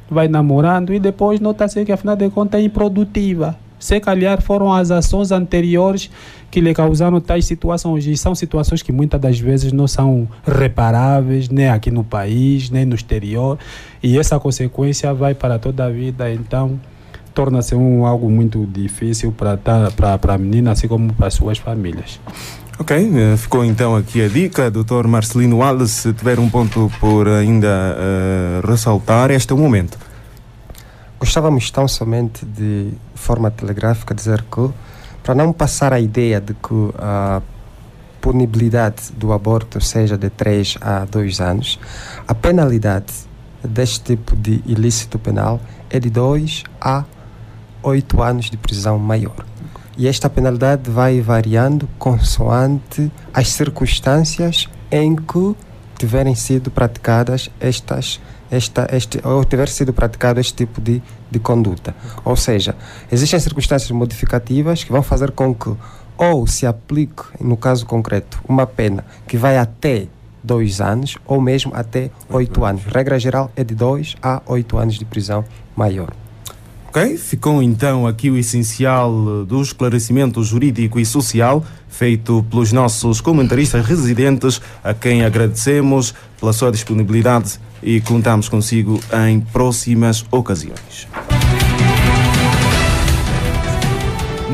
vai 0.09 0.27
namorando 0.27 0.93
e 0.93 0.99
depois 0.99 1.39
nota-se 1.39 1.85
que, 1.85 1.91
afinal 1.91 2.15
de 2.15 2.29
contas, 2.29 2.59
é 2.59 2.63
improdutiva. 2.65 3.57
Se 3.81 3.99
calhar 3.99 4.41
foram 4.41 4.71
as 4.71 4.91
ações 4.91 5.31
anteriores 5.31 6.09
que 6.51 6.61
lhe 6.61 6.73
causaram 6.73 7.19
tais 7.19 7.45
situações. 7.45 8.05
E 8.05 8.15
são 8.15 8.35
situações 8.35 8.83
que 8.83 8.91
muitas 8.91 9.19
das 9.19 9.39
vezes 9.39 9.73
não 9.73 9.87
são 9.87 10.27
reparáveis, 10.45 11.49
nem 11.49 11.67
aqui 11.67 11.89
no 11.89 12.03
país, 12.03 12.69
nem 12.69 12.85
no 12.85 12.93
exterior. 12.93 13.57
E 14.03 14.19
essa 14.19 14.39
consequência 14.39 15.11
vai 15.13 15.33
para 15.33 15.57
toda 15.57 15.85
a 15.85 15.89
vida. 15.89 16.31
Então, 16.31 16.79
torna-se 17.33 17.73
um, 17.73 18.05
algo 18.05 18.29
muito 18.29 18.67
difícil 18.67 19.31
para 19.31 19.57
a 20.33 20.37
menina, 20.37 20.71
assim 20.71 20.87
como 20.87 21.11
para 21.13 21.27
as 21.27 21.33
suas 21.33 21.57
famílias. 21.57 22.19
Ok, 22.79 22.97
eh, 22.97 23.37
ficou 23.37 23.63
então 23.63 23.95
aqui 23.95 24.23
a 24.23 24.27
dica, 24.27 24.71
Dr. 24.71 25.07
Marcelino 25.07 25.57
Wallace, 25.57 25.93
se 25.93 26.13
tiver 26.13 26.39
um 26.39 26.49
ponto 26.49 26.91
por 26.99 27.27
ainda 27.27 27.67
uh, 27.67 28.67
ressaltar, 28.67 29.29
este 29.29 29.51
é 29.51 29.55
o 29.55 29.57
momento. 29.57 29.97
gostávamos 31.19 31.69
tão 31.69 31.87
somente 31.87 32.43
de 32.43 32.89
forma 33.21 33.49
telegráfica 33.51 34.13
dizer 34.13 34.43
que, 34.43 34.69
para 35.23 35.35
não 35.35 35.53
passar 35.53 35.93
a 35.93 35.99
ideia 35.99 36.41
de 36.41 36.53
que 36.53 36.93
a 36.97 37.41
punibilidade 38.19 39.11
do 39.13 39.31
aborto 39.31 39.79
seja 39.79 40.17
de 40.17 40.29
3 40.29 40.77
a 40.81 41.05
2 41.05 41.39
anos, 41.39 41.79
a 42.27 42.35
penalidade 42.35 43.13
deste 43.63 44.15
tipo 44.15 44.35
de 44.35 44.61
ilícito 44.65 45.17
penal 45.19 45.59
é 45.89 45.99
de 45.99 46.09
2 46.09 46.63
a 46.79 47.03
8 47.83 48.21
anos 48.21 48.49
de 48.49 48.57
prisão 48.57 48.97
maior. 48.99 49.45
E 49.97 50.07
esta 50.07 50.29
penalidade 50.29 50.89
vai 50.89 51.21
variando 51.21 51.87
consoante 51.99 53.11
as 53.33 53.49
circunstâncias 53.49 54.69
em 54.91 55.15
que 55.15 55.55
tiverem 55.97 56.33
sido 56.33 56.71
praticadas 56.71 57.49
estas 57.59 58.19
esta, 58.51 58.87
este, 58.91 59.19
ou 59.23 59.43
tiver 59.45 59.69
sido 59.69 59.93
praticado 59.93 60.39
este 60.39 60.53
tipo 60.53 60.81
de, 60.81 61.01
de 61.31 61.39
conduta. 61.39 61.95
Ou 62.25 62.35
seja, 62.35 62.75
existem 63.11 63.39
circunstâncias 63.39 63.89
modificativas 63.91 64.83
que 64.83 64.91
vão 64.91 65.01
fazer 65.01 65.31
com 65.31 65.55
que 65.55 65.73
ou 66.17 66.45
se 66.45 66.67
aplique, 66.67 67.23
no 67.39 67.57
caso 67.57 67.85
concreto, 67.85 68.39
uma 68.47 68.67
pena 68.67 69.03
que 69.27 69.37
vai 69.37 69.57
até 69.57 70.07
dois 70.43 70.81
anos 70.81 71.17
ou 71.25 71.41
mesmo 71.41 71.71
até 71.73 72.11
oito 72.29 72.63
anos. 72.63 72.83
Regra 72.83 73.19
geral 73.19 73.51
é 73.55 73.63
de 73.63 73.73
dois 73.73 74.15
a 74.21 74.41
oito 74.45 74.77
anos 74.77 74.99
de 74.99 75.05
prisão 75.05 75.43
maior. 75.75 76.13
Ok, 76.89 77.17
ficou 77.17 77.63
então 77.63 78.05
aqui 78.05 78.29
o 78.29 78.37
essencial 78.37 79.45
do 79.45 79.61
esclarecimento 79.61 80.43
jurídico 80.43 80.99
e 80.99 81.05
social 81.05 81.63
feito 81.87 82.45
pelos 82.49 82.71
nossos 82.73 83.21
comentaristas 83.21 83.85
residentes, 83.85 84.61
a 84.83 84.93
quem 84.93 85.23
agradecemos 85.23 86.13
pela 86.39 86.51
sua 86.51 86.71
disponibilidade 86.71 87.59
e 87.81 87.99
contamos 88.01 88.47
consigo 88.47 88.99
em 89.27 89.39
próximas 89.39 90.25
ocasiões. 90.31 91.07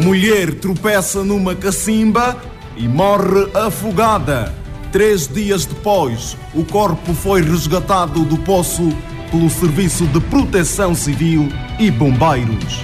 Mulher 0.04 0.54
tropeça 0.56 1.24
numa 1.24 1.56
cacimba 1.56 2.38
e 2.76 2.88
morre 2.88 3.50
afogada. 3.54 4.54
Três 4.92 5.28
dias 5.28 5.66
depois, 5.66 6.38
o 6.54 6.64
corpo 6.64 7.14
foi 7.14 7.42
resgatado 7.42 8.24
do 8.24 8.38
poço 8.38 8.94
pelo 9.32 9.50
Serviço 9.50 10.06
de 10.08 10.20
Proteção 10.22 10.96
Civil 10.96 11.50
e 11.80 11.92
Bombeiros. 11.92 12.82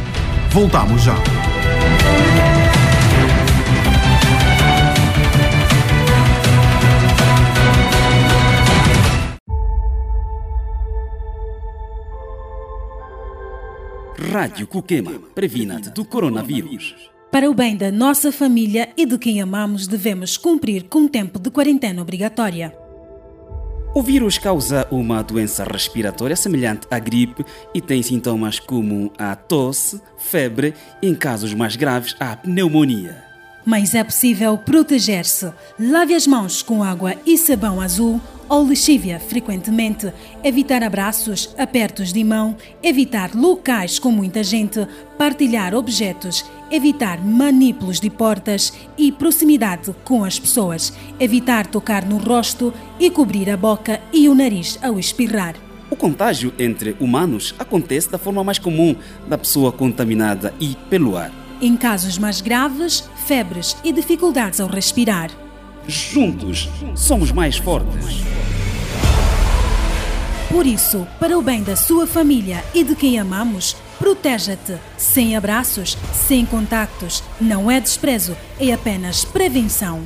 Voltamos 0.51 1.03
já. 1.03 1.15
Rádio 14.31 14.65
Cuquema, 14.65 15.19
previna-te 15.35 15.89
do 15.89 16.05
coronavírus. 16.05 16.95
Para 17.29 17.49
o 17.49 17.53
bem 17.53 17.75
da 17.75 17.91
nossa 17.91 18.31
família 18.31 18.89
e 18.95 19.05
de 19.05 19.17
quem 19.17 19.41
amamos, 19.41 19.85
devemos 19.85 20.37
cumprir 20.37 20.83
com 20.83 20.99
o 20.99 21.09
tempo 21.09 21.37
de 21.37 21.51
quarentena 21.51 22.01
obrigatória. 22.01 22.73
O 23.93 24.01
vírus 24.01 24.37
causa 24.37 24.87
uma 24.89 25.21
doença 25.21 25.65
respiratória 25.65 26.37
semelhante 26.37 26.87
à 26.89 26.97
gripe 26.99 27.45
e 27.75 27.81
tem 27.81 28.01
sintomas 28.01 28.59
como 28.59 29.11
a 29.17 29.35
tosse, 29.35 30.01
febre 30.17 30.73
e, 31.01 31.07
em 31.07 31.15
casos 31.15 31.53
mais 31.53 31.75
graves, 31.75 32.15
a 32.19 32.35
pneumonia. 32.37 33.21
Mas 33.65 33.93
é 33.93 34.03
possível 34.03 34.57
proteger-se. 34.57 35.51
Lave 35.77 36.15
as 36.15 36.25
mãos 36.25 36.61
com 36.61 36.81
água 36.81 37.15
e 37.25 37.37
sabão 37.37 37.79
azul 37.79 38.21
ou 38.49 38.65
lexívia 38.65 39.19
frequentemente, 39.19 40.11
evitar 40.43 40.83
abraços, 40.83 41.53
apertos 41.57 42.11
de 42.11 42.23
mão, 42.23 42.55
evitar 42.81 43.35
locais 43.35 43.99
com 43.99 44.11
muita 44.11 44.43
gente, 44.43 44.87
partilhar 45.17 45.73
objetos, 45.73 46.45
evitar 46.71 47.23
manipulos 47.23 47.99
de 47.99 48.09
portas 48.09 48.73
e 48.97 49.11
proximidade 49.11 49.93
com 50.03 50.23
as 50.23 50.39
pessoas, 50.39 50.93
evitar 51.19 51.67
tocar 51.67 52.05
no 52.05 52.17
rosto 52.17 52.73
e 52.99 53.09
cobrir 53.09 53.49
a 53.49 53.57
boca 53.57 54.01
e 54.11 54.27
o 54.27 54.35
nariz 54.35 54.79
ao 54.81 54.99
espirrar. 54.99 55.55
O 55.89 55.95
contágio 55.95 56.51
entre 56.57 56.95
humanos 56.99 57.53
acontece 57.59 58.09
da 58.09 58.17
forma 58.17 58.43
mais 58.43 58.57
comum 58.57 58.95
da 59.27 59.37
pessoa 59.37 59.71
contaminada 59.71 60.53
e 60.59 60.75
pelo 60.89 61.15
ar. 61.15 61.31
Em 61.61 61.77
casos 61.77 62.17
mais 62.17 62.41
graves, 62.41 63.07
febres 63.27 63.77
e 63.83 63.93
dificuldades 63.93 64.59
ao 64.59 64.67
respirar. 64.67 65.42
Juntos 65.87 66.69
somos 66.95 67.31
mais 67.31 67.57
fortes. 67.57 68.23
Por 70.49 70.65
isso, 70.65 71.07
para 71.19 71.37
o 71.37 71.41
bem 71.41 71.63
da 71.63 71.75
sua 71.75 72.05
família 72.05 72.63
e 72.73 72.83
de 72.83 72.95
quem 72.95 73.19
amamos, 73.19 73.75
proteja-te. 73.97 74.77
Sem 74.97 75.35
abraços, 75.35 75.97
sem 76.13 76.45
contactos. 76.45 77.23
Não 77.41 77.69
é 77.69 77.79
desprezo, 77.79 78.37
é 78.59 78.71
apenas 78.71 79.25
prevenção. 79.25 80.03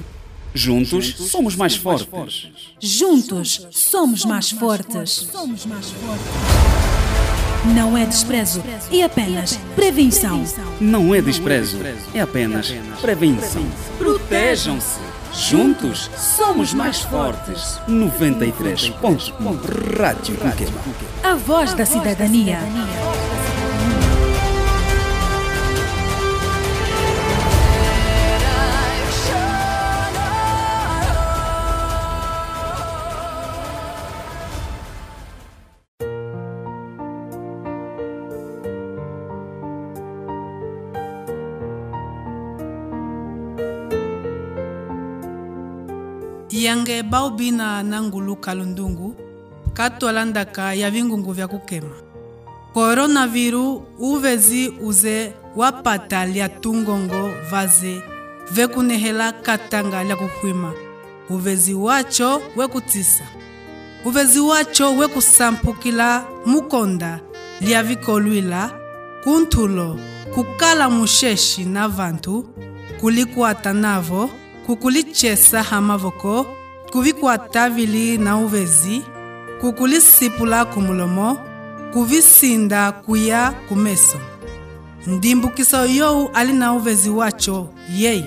Juntos 0.53 1.13
somos 1.29 1.55
mais 1.55 1.75
fortes. 1.75 2.47
Juntos 2.79 3.67
somos 3.71 4.25
mais 4.25 4.49
fortes. 4.49 5.29
Não 7.75 7.97
é 7.97 8.05
desprezo, 8.05 8.63
é 8.91 9.03
apenas 9.03 9.59
prevenção. 9.75 10.43
Não 10.79 11.13
é 11.13 11.21
desprezo, 11.21 11.77
é 12.13 12.21
apenas 12.21 12.73
prevenção. 13.01 13.65
Protejam-se. 13.97 15.06
Juntos 15.33 16.09
somos 16.15 16.73
mais 16.73 17.01
fortes. 17.01 17.79
93.1 17.87 19.97
Rádio 19.97 20.37
Cuquema. 20.37 20.79
A 21.23 21.35
voz 21.35 21.73
da 21.73 21.85
cidadania. 21.85 22.59
Yange 46.87 47.03
baubina 47.03 47.83
na 47.83 48.01
ngulu 48.01 48.35
kalundungu 48.35 49.15
katualandaka 49.73 50.73
ya 50.73 50.91
vingungu 50.91 51.31
vya 51.33 51.47
kukema. 51.47 51.95
Koronaviru 52.73 53.83
uvezi 53.99 54.69
uze 54.69 55.33
wapata 55.55 56.25
lia 56.25 56.49
tungongo 56.49 57.29
vaze 57.51 58.01
vekunehela 58.51 59.31
katanga 59.31 60.03
lia 60.03 60.15
kuhwima 60.15 60.73
uvezi 61.29 61.73
wacho 61.73 62.41
wekutisa. 62.55 63.23
Uvezi 64.05 64.39
wacho 64.39 64.95
wekusampukila 64.97 66.25
mukonda 66.45 67.19
lia 67.61 67.83
vikolwila 67.83 68.71
kuntulo 69.23 69.99
kukala 70.33 70.89
musheshi 70.89 71.65
na 71.65 71.87
vantu 71.87 72.45
kulikuata 73.01 73.73
navo 73.73 74.29
kukulichesa 74.65 75.63
hamavoko 75.63 76.45
kuvikwata 76.91 77.69
vili 77.69 78.17
na 78.17 78.37
uvezi 78.37 79.01
kukulisipula 79.61 80.65
kumulomo 80.65 81.37
kuvisinda 81.93 82.91
kuya 82.91 83.53
kumeso. 83.69 84.17
Ndimbukiso 85.07 85.85
you 85.85 86.29
ali 86.33 86.53
na 86.53 86.73
uvezi 86.73 87.09
waco 87.09 87.69
yei. 87.95 88.25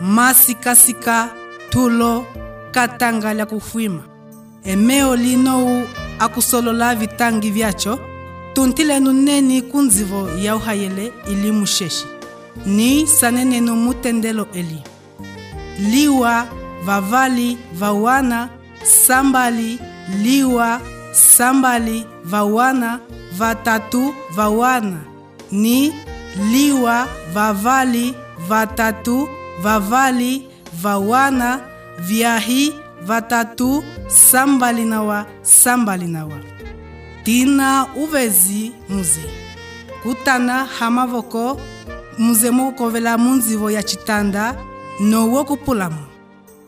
Masikasika 0.00 1.28
tulo 1.70 2.26
katanga 2.70 3.34
lia 3.34 3.46
kufwima 3.46 4.02
emeo 4.64 5.16
linou 5.16 5.86
akusolola 6.18 6.94
vitangi 6.94 7.50
vyacho 7.50 7.98
tuntilenu 8.52 9.12
neni 9.12 9.62
kunzivo 9.62 10.28
ya 10.30 10.56
uhayele 10.56 11.12
ili 11.30 11.52
muxexi 11.52 12.06
ni 12.66 13.06
sanenenu 13.06 13.76
mutendelo 13.76 14.46
eli. 14.54 14.82
Liwa 15.90 16.46
vavali 16.84 17.58
vawana 17.74 18.48
sambali 19.06 19.78
liwa 20.22 20.80
sambali 21.12 22.06
vawana 22.24 23.00
vatatu 23.38 24.14
vawana. 24.34 25.00
Ni 25.52 25.94
liwa 26.52 27.08
vavali 27.34 28.14
vatatu 28.48 29.28
vavali 29.62 30.46
vawana 30.82 31.60
vyahi 31.98 32.74
vatatu 33.02 33.84
sambali 34.08 34.84
nawa 34.84 35.26
sambali 35.42 36.06
nawa 36.06 36.38
tina 37.24 37.86
uvezi 37.96 38.72
muze. 38.88 39.30
Kutana 40.02 40.64
hamavoko 40.64 41.60
muze 42.18 42.50
mukukovela 42.50 43.18
munzivo 43.18 43.70
ya 43.70 43.82
chitanda 43.82 44.54
nowokupulamo 45.00 46.07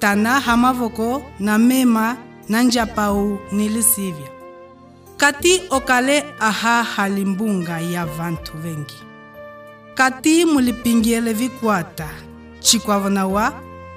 tana 0.01 0.41
hamavoko 0.41 1.23
na 1.41 1.59
mema 1.59 2.17
na 2.49 2.63
njapau 2.63 3.39
ni 3.53 3.69
lisivya. 3.69 4.29
Kati 5.17 5.63
okale 5.71 6.25
aha 6.41 6.83
halimbunga 6.83 7.81
ya 7.81 8.07
vantu 8.07 8.53
vengi. 8.59 9.03
Kati 9.95 10.45
mulipingiele 10.45 11.33
vikwata 11.33 12.09
chikwavo 12.61 13.33
wa 13.35 13.53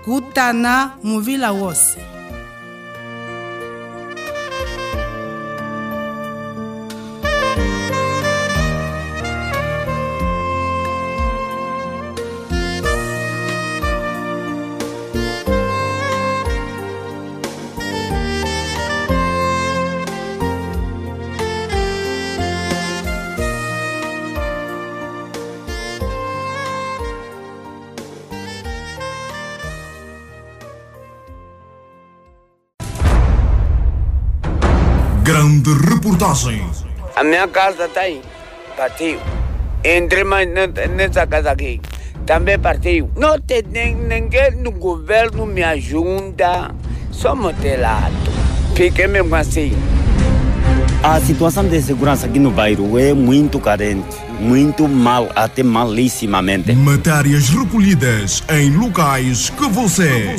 kutana 0.06 0.92
muvila 1.04 1.52
wose 1.52 2.00
reportagem. 36.28 36.66
A 37.16 37.24
minha 37.24 37.48
casa 37.48 37.86
está 37.86 38.02
aí. 38.02 38.22
Partiu. 38.76 39.20
Entrei 39.84 40.24
mais 40.24 40.48
ne- 40.48 40.88
nessa 40.96 41.28
casa 41.28 41.52
aqui. 41.52 41.80
Também 42.26 42.58
partiu. 42.58 43.10
Não 43.16 43.40
tem 43.40 43.64
nem, 43.70 43.94
ninguém 43.96 44.52
no 44.58 44.72
governo 44.72 45.46
me 45.46 45.62
ajuda. 45.62 46.72
Somos 47.12 47.54
telados. 47.58 48.18
Fiquei 48.76 49.08
mesmo 49.08 49.36
assim. 49.36 49.74
A 51.04 51.20
situação 51.20 51.68
de 51.68 51.82
segurança 51.82 52.26
aqui 52.28 52.40
no 52.40 52.50
bairro 52.50 52.98
é 52.98 53.14
muito 53.14 53.60
carente, 53.60 54.16
muito 54.40 54.88
mal, 54.88 55.28
até 55.36 55.62
malíssimamente. 55.62 56.72
Matérias 56.72 57.50
recolhidas 57.50 58.42
em 58.50 58.70
locais 58.72 59.50
que 59.50 59.68
você, 59.68 60.34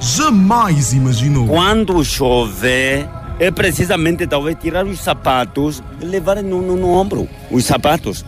jamais 0.00 0.92
imaginou. 0.92 1.46
Quando 1.46 2.04
chove, 2.04 3.06
é 3.38 3.50
precisamente 3.50 4.26
talvez 4.26 4.56
tirar 4.60 4.84
os 4.84 5.00
sapatos 5.00 5.82
e 6.00 6.04
levar 6.04 6.42
no, 6.42 6.60
no, 6.60 6.76
no 6.76 6.90
ombro. 6.90 7.28
Os 7.50 7.64
sapatos. 7.64 8.24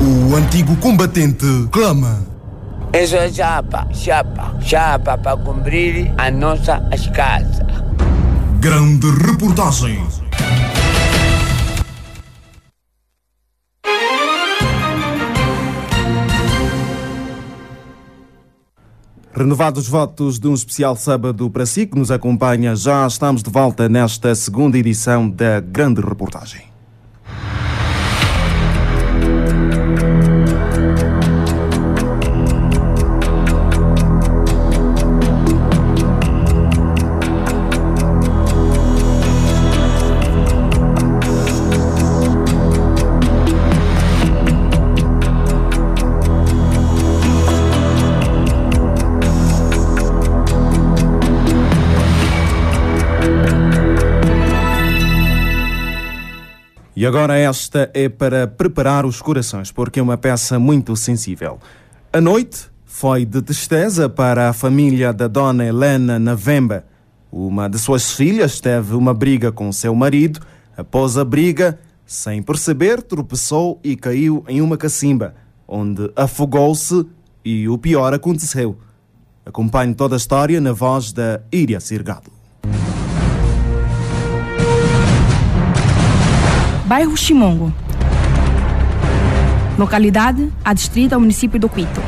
O 0.00 0.34
antigo 0.34 0.76
combatente 0.76 1.46
clama. 1.70 2.26
Isso 2.92 3.16
é 3.16 3.30
chapa, 3.30 3.88
chapa, 3.92 4.54
chapa 4.60 5.16
para 5.16 5.36
cumprir 5.36 6.12
a 6.18 6.30
nossa 6.30 6.86
as 6.92 7.06
casas. 7.08 7.66
Grande 8.60 9.10
reportagem. 9.26 10.06
Renovados 19.34 19.84
os 19.84 19.88
votos 19.88 20.38
de 20.38 20.46
um 20.46 20.52
especial 20.52 20.94
sábado 20.94 21.48
para 21.48 21.64
si 21.64 21.86
que 21.86 21.98
nos 21.98 22.10
acompanha, 22.10 22.76
já 22.76 23.06
estamos 23.06 23.42
de 23.42 23.50
volta 23.50 23.88
nesta 23.88 24.34
segunda 24.34 24.76
edição 24.76 25.28
da 25.28 25.58
Grande 25.58 26.02
Reportagem. 26.02 26.71
E 57.02 57.04
agora 57.04 57.36
esta 57.36 57.90
é 57.94 58.08
para 58.08 58.46
preparar 58.46 59.04
os 59.04 59.20
corações, 59.20 59.72
porque 59.72 59.98
é 59.98 60.02
uma 60.04 60.16
peça 60.16 60.56
muito 60.56 60.94
sensível. 60.94 61.58
A 62.12 62.20
noite 62.20 62.66
foi 62.84 63.24
de 63.24 63.42
tristeza 63.42 64.08
para 64.08 64.48
a 64.48 64.52
família 64.52 65.12
da 65.12 65.26
dona 65.26 65.66
Helena 65.66 66.16
Navemba. 66.16 66.84
Uma 67.32 67.66
de 67.66 67.76
suas 67.76 68.12
filhas 68.12 68.60
teve 68.60 68.94
uma 68.94 69.12
briga 69.12 69.50
com 69.50 69.72
seu 69.72 69.92
marido. 69.96 70.38
Após 70.76 71.18
a 71.18 71.24
briga, 71.24 71.76
sem 72.06 72.40
perceber, 72.40 73.02
tropeçou 73.02 73.80
e 73.82 73.96
caiu 73.96 74.44
em 74.46 74.60
uma 74.60 74.76
cacimba, 74.76 75.34
onde 75.66 76.08
afogou-se 76.14 77.04
e 77.44 77.68
o 77.68 77.76
pior 77.78 78.14
aconteceu. 78.14 78.78
Acompanhe 79.44 79.92
toda 79.92 80.14
a 80.14 80.18
história 80.18 80.60
na 80.60 80.72
voz 80.72 81.12
da 81.12 81.40
Íria 81.52 81.80
Sirgado. 81.80 82.41
Bairro 86.92 87.16
Chimongo. 87.16 87.72
Localidade 89.78 90.52
adstrita 90.62 91.14
ao 91.14 91.20
município 91.22 91.58
do 91.58 91.66
Quito. 91.66 92.02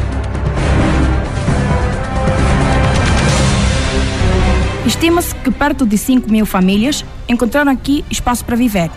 Estima-se 4.84 5.34
que 5.36 5.50
perto 5.50 5.86
de 5.86 5.96
5 5.96 6.30
mil 6.30 6.44
famílias 6.44 7.02
encontraram 7.26 7.72
aqui 7.72 8.04
espaço 8.10 8.44
para 8.44 8.56
viver. 8.56 8.90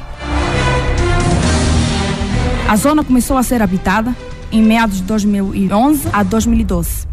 A 2.67 2.75
zona 2.75 3.01
começou 3.01 3.37
a 3.37 3.43
ser 3.43 3.61
habitada 3.61 4.13
em 4.51 4.61
meados 4.61 4.97
de 4.97 5.03
2011 5.03 6.09
a 6.11 6.21
2012. 6.21 7.07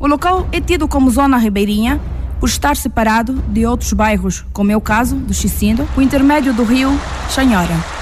O 0.00 0.08
local 0.08 0.48
é 0.50 0.60
tido 0.60 0.88
como 0.88 1.12
zona 1.12 1.36
ribeirinha 1.36 2.00
por 2.40 2.48
estar 2.48 2.76
separado 2.76 3.34
de 3.46 3.64
outros 3.64 3.92
bairros, 3.92 4.44
como 4.52 4.72
é 4.72 4.76
o 4.76 4.80
caso 4.80 5.14
do 5.14 5.32
Xicindo, 5.32 5.88
por 5.94 6.02
intermédio 6.02 6.52
do 6.52 6.64
rio 6.64 6.90
Xanhora. 7.30 7.95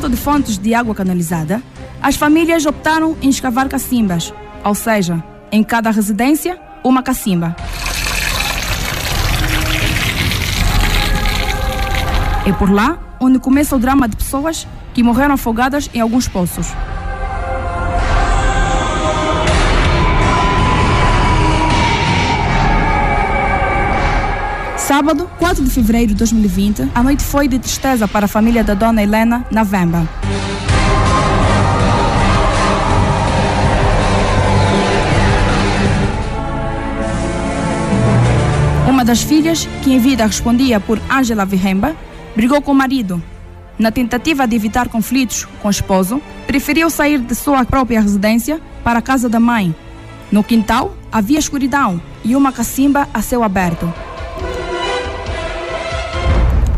Falta 0.00 0.16
de 0.16 0.16
fontes 0.16 0.56
de 0.56 0.74
água 0.74 0.94
canalizada, 0.94 1.62
as 2.00 2.16
famílias 2.16 2.64
optaram 2.64 3.18
em 3.20 3.28
escavar 3.28 3.68
cacimbas, 3.68 4.32
ou 4.64 4.74
seja, 4.74 5.22
em 5.52 5.62
cada 5.62 5.90
residência, 5.90 6.58
uma 6.82 7.02
cacimba. 7.02 7.54
É 12.46 12.52
por 12.54 12.70
lá 12.70 12.98
onde 13.20 13.38
começa 13.38 13.76
o 13.76 13.78
drama 13.78 14.08
de 14.08 14.16
pessoas 14.16 14.66
que 14.94 15.02
morreram 15.02 15.34
afogadas 15.34 15.90
em 15.92 16.00
alguns 16.00 16.26
poços. 16.26 16.68
Sábado, 24.90 25.30
4 25.38 25.62
de 25.62 25.70
fevereiro 25.70 26.08
de 26.08 26.14
2020, 26.16 26.90
a 26.92 27.00
noite 27.00 27.22
foi 27.22 27.46
de 27.46 27.60
tristeza 27.60 28.08
para 28.08 28.24
a 28.24 28.28
família 28.28 28.64
da 28.64 28.74
dona 28.74 29.00
Helena 29.00 29.46
Navemba. 29.48 30.04
Uma 38.88 39.04
das 39.04 39.22
filhas, 39.22 39.68
que 39.84 39.92
em 39.92 40.00
vida 40.00 40.26
respondia 40.26 40.80
por 40.80 41.00
Angela 41.08 41.46
Vihemba, 41.46 41.94
brigou 42.34 42.60
com 42.60 42.72
o 42.72 42.74
marido. 42.74 43.22
Na 43.78 43.92
tentativa 43.92 44.44
de 44.44 44.56
evitar 44.56 44.88
conflitos 44.88 45.46
com 45.62 45.68
o 45.68 45.70
esposo, 45.70 46.20
preferiu 46.48 46.90
sair 46.90 47.20
de 47.20 47.36
sua 47.36 47.64
própria 47.64 48.00
residência 48.00 48.60
para 48.82 48.98
a 48.98 49.02
casa 49.02 49.28
da 49.28 49.38
mãe. 49.38 49.72
No 50.32 50.42
quintal, 50.42 50.96
havia 51.12 51.38
escuridão 51.38 52.02
e 52.24 52.34
uma 52.34 52.50
cacimba 52.50 53.08
a 53.14 53.22
céu 53.22 53.44
aberto. 53.44 53.88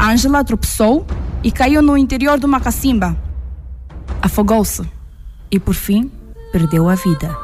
Angela 0.04 0.42
tropeçou 0.42 1.06
e 1.44 1.52
caiu 1.52 1.80
no 1.80 1.96
interior 1.96 2.36
de 2.36 2.44
uma 2.44 2.58
cacimba. 2.58 3.16
Afogou-se 4.20 4.82
e, 5.48 5.60
por 5.60 5.74
fim, 5.74 6.10
perdeu 6.50 6.88
a 6.88 6.96
vida. 6.96 7.38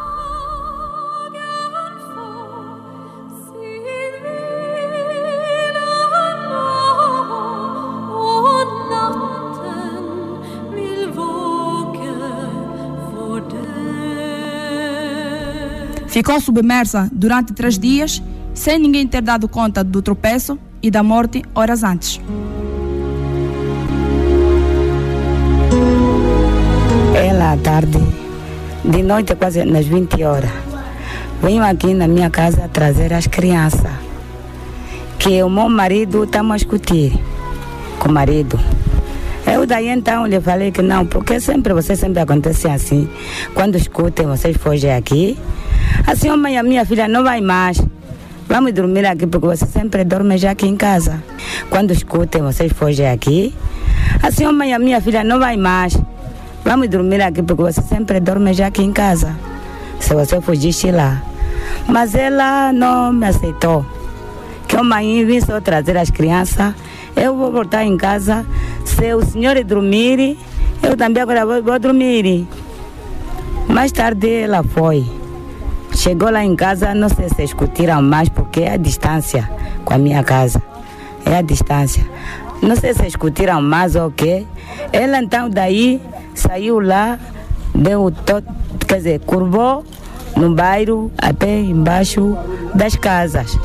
Ficou 16.08 16.40
submersa 16.40 17.08
durante 17.12 17.52
três 17.52 17.78
dias, 17.78 18.20
sem 18.52 18.80
ninguém 18.80 19.06
ter 19.06 19.22
dado 19.22 19.48
conta 19.48 19.84
do 19.84 20.02
tropeço 20.02 20.58
e 20.82 20.90
da 20.90 21.02
morte 21.02 21.42
horas 21.54 21.82
antes. 21.82 22.20
Ela 27.14 27.52
à 27.52 27.56
tarde, 27.56 27.98
de 28.84 29.02
noite 29.02 29.34
quase 29.34 29.64
nas 29.64 29.86
20 29.86 30.22
horas, 30.24 30.50
venho 31.42 31.64
aqui 31.64 31.94
na 31.94 32.06
minha 32.06 32.30
casa 32.30 32.68
trazer 32.68 33.12
as 33.12 33.26
crianças. 33.26 33.90
Que 35.18 35.42
o 35.42 35.50
meu 35.50 35.68
marido 35.68 36.24
estamos 36.24 36.54
a 36.54 36.56
discutir 36.56 37.12
com 37.98 38.08
o 38.08 38.12
marido. 38.12 38.58
Eu 39.46 39.66
daí 39.66 39.88
então 39.88 40.26
lhe 40.26 40.40
falei 40.40 40.70
que 40.70 40.82
não, 40.82 41.06
porque 41.06 41.40
sempre 41.40 41.72
você 41.72 41.96
sempre 41.96 42.20
acontece 42.20 42.68
assim. 42.68 43.08
Quando 43.54 43.76
escutem, 43.76 44.26
vocês 44.26 44.56
fogem 44.56 44.94
aqui. 44.94 45.36
Assim, 46.06 46.30
mãe, 46.36 46.58
a 46.58 46.62
minha 46.62 46.84
filha 46.84 47.08
não 47.08 47.24
vai 47.24 47.40
mais. 47.40 47.82
Vamos 48.48 48.72
dormir 48.72 49.04
aqui 49.04 49.26
porque 49.26 49.46
você 49.46 49.66
sempre 49.66 50.04
dorme 50.04 50.38
já 50.38 50.52
aqui 50.52 50.66
em 50.66 50.74
casa. 50.74 51.22
Quando 51.68 51.90
escutem, 51.90 52.40
vocês 52.40 52.72
fogem 52.72 53.06
aqui. 53.06 53.54
Assim, 54.22 54.50
mãe, 54.50 54.72
a 54.72 54.78
minha 54.78 55.02
filha 55.02 55.22
não 55.22 55.38
vai 55.38 55.58
mais. 55.58 55.94
Vamos 56.64 56.88
dormir 56.88 57.20
aqui 57.20 57.42
porque 57.42 57.62
você 57.62 57.82
sempre 57.82 58.20
dorme 58.20 58.54
já 58.54 58.68
aqui 58.68 58.82
em 58.82 58.90
casa. 58.90 59.36
Se 60.00 60.14
você 60.14 60.40
fugisse 60.40 60.90
lá. 60.90 61.22
Mas 61.86 62.14
ela 62.14 62.72
não 62.72 63.12
me 63.12 63.26
aceitou. 63.26 63.84
Que 64.66 64.76
a 64.76 64.82
mãe 64.82 65.26
vim 65.26 65.42
só 65.42 65.60
trazer 65.60 65.98
as 65.98 66.10
crianças. 66.10 66.74
Eu 67.14 67.36
vou 67.36 67.52
voltar 67.52 67.84
em 67.84 67.98
casa. 67.98 68.46
Se 68.82 69.12
o 69.12 69.22
senhor 69.26 69.62
dormir, 69.62 70.38
eu 70.82 70.96
também 70.96 71.22
agora 71.22 71.44
vou, 71.44 71.62
vou 71.62 71.78
dormir. 71.78 72.46
Mais 73.68 73.92
tarde 73.92 74.30
ela 74.30 74.62
foi. 74.62 75.17
Chegou 75.98 76.30
lá 76.30 76.44
em 76.44 76.54
casa, 76.54 76.94
não 76.94 77.08
sei 77.08 77.28
se 77.28 77.42
discutiram 77.42 78.00
mais, 78.00 78.28
porque 78.28 78.60
é 78.60 78.74
a 78.74 78.76
distância 78.76 79.50
com 79.84 79.94
a 79.94 79.98
minha 79.98 80.22
casa. 80.22 80.62
É 81.26 81.38
a 81.38 81.42
distância. 81.42 82.06
Não 82.62 82.76
sei 82.76 82.94
se 82.94 83.02
discutiram 83.02 83.60
mais 83.60 83.96
ou 83.96 84.06
o 84.06 84.12
quê. 84.12 84.46
Ela 84.92 85.18
então 85.18 85.50
daí 85.50 86.00
saiu 86.36 86.78
lá, 86.78 87.18
deu 87.74 88.12
todo, 88.24 88.46
quer 88.86 88.98
dizer, 88.98 89.20
curvou 89.26 89.84
no 90.36 90.54
bairro 90.54 91.10
até 91.18 91.58
embaixo 91.58 92.38
das 92.76 92.94
casas. 92.94 93.58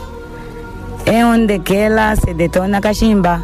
É 1.05 1.23
onde 1.23 1.59
que 1.59 1.75
ela 1.75 2.15
se 2.15 2.33
deitou 2.33 2.67
na 2.67 2.81
cachimba. 2.81 3.43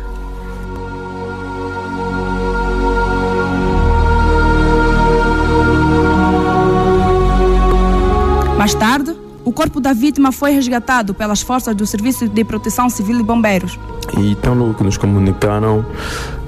Mais 8.70 8.80
tarde, 8.80 9.16
o 9.44 9.52
corpo 9.52 9.80
da 9.80 9.94
vítima 9.94 10.32
foi 10.32 10.52
resgatado 10.52 11.12
pelas 11.12 11.42
forças 11.42 11.76
do 11.76 11.88
Serviço 11.88 12.28
de 12.30 12.44
Proteção 12.44 12.88
Civil 12.88 13.20
e 13.20 13.24
Bombeiros. 13.24 13.80
E 14.16 14.34
então, 14.34 14.54
no 14.54 14.76
que 14.76 14.84
nos 14.84 14.96
comunicaram, 14.96 15.84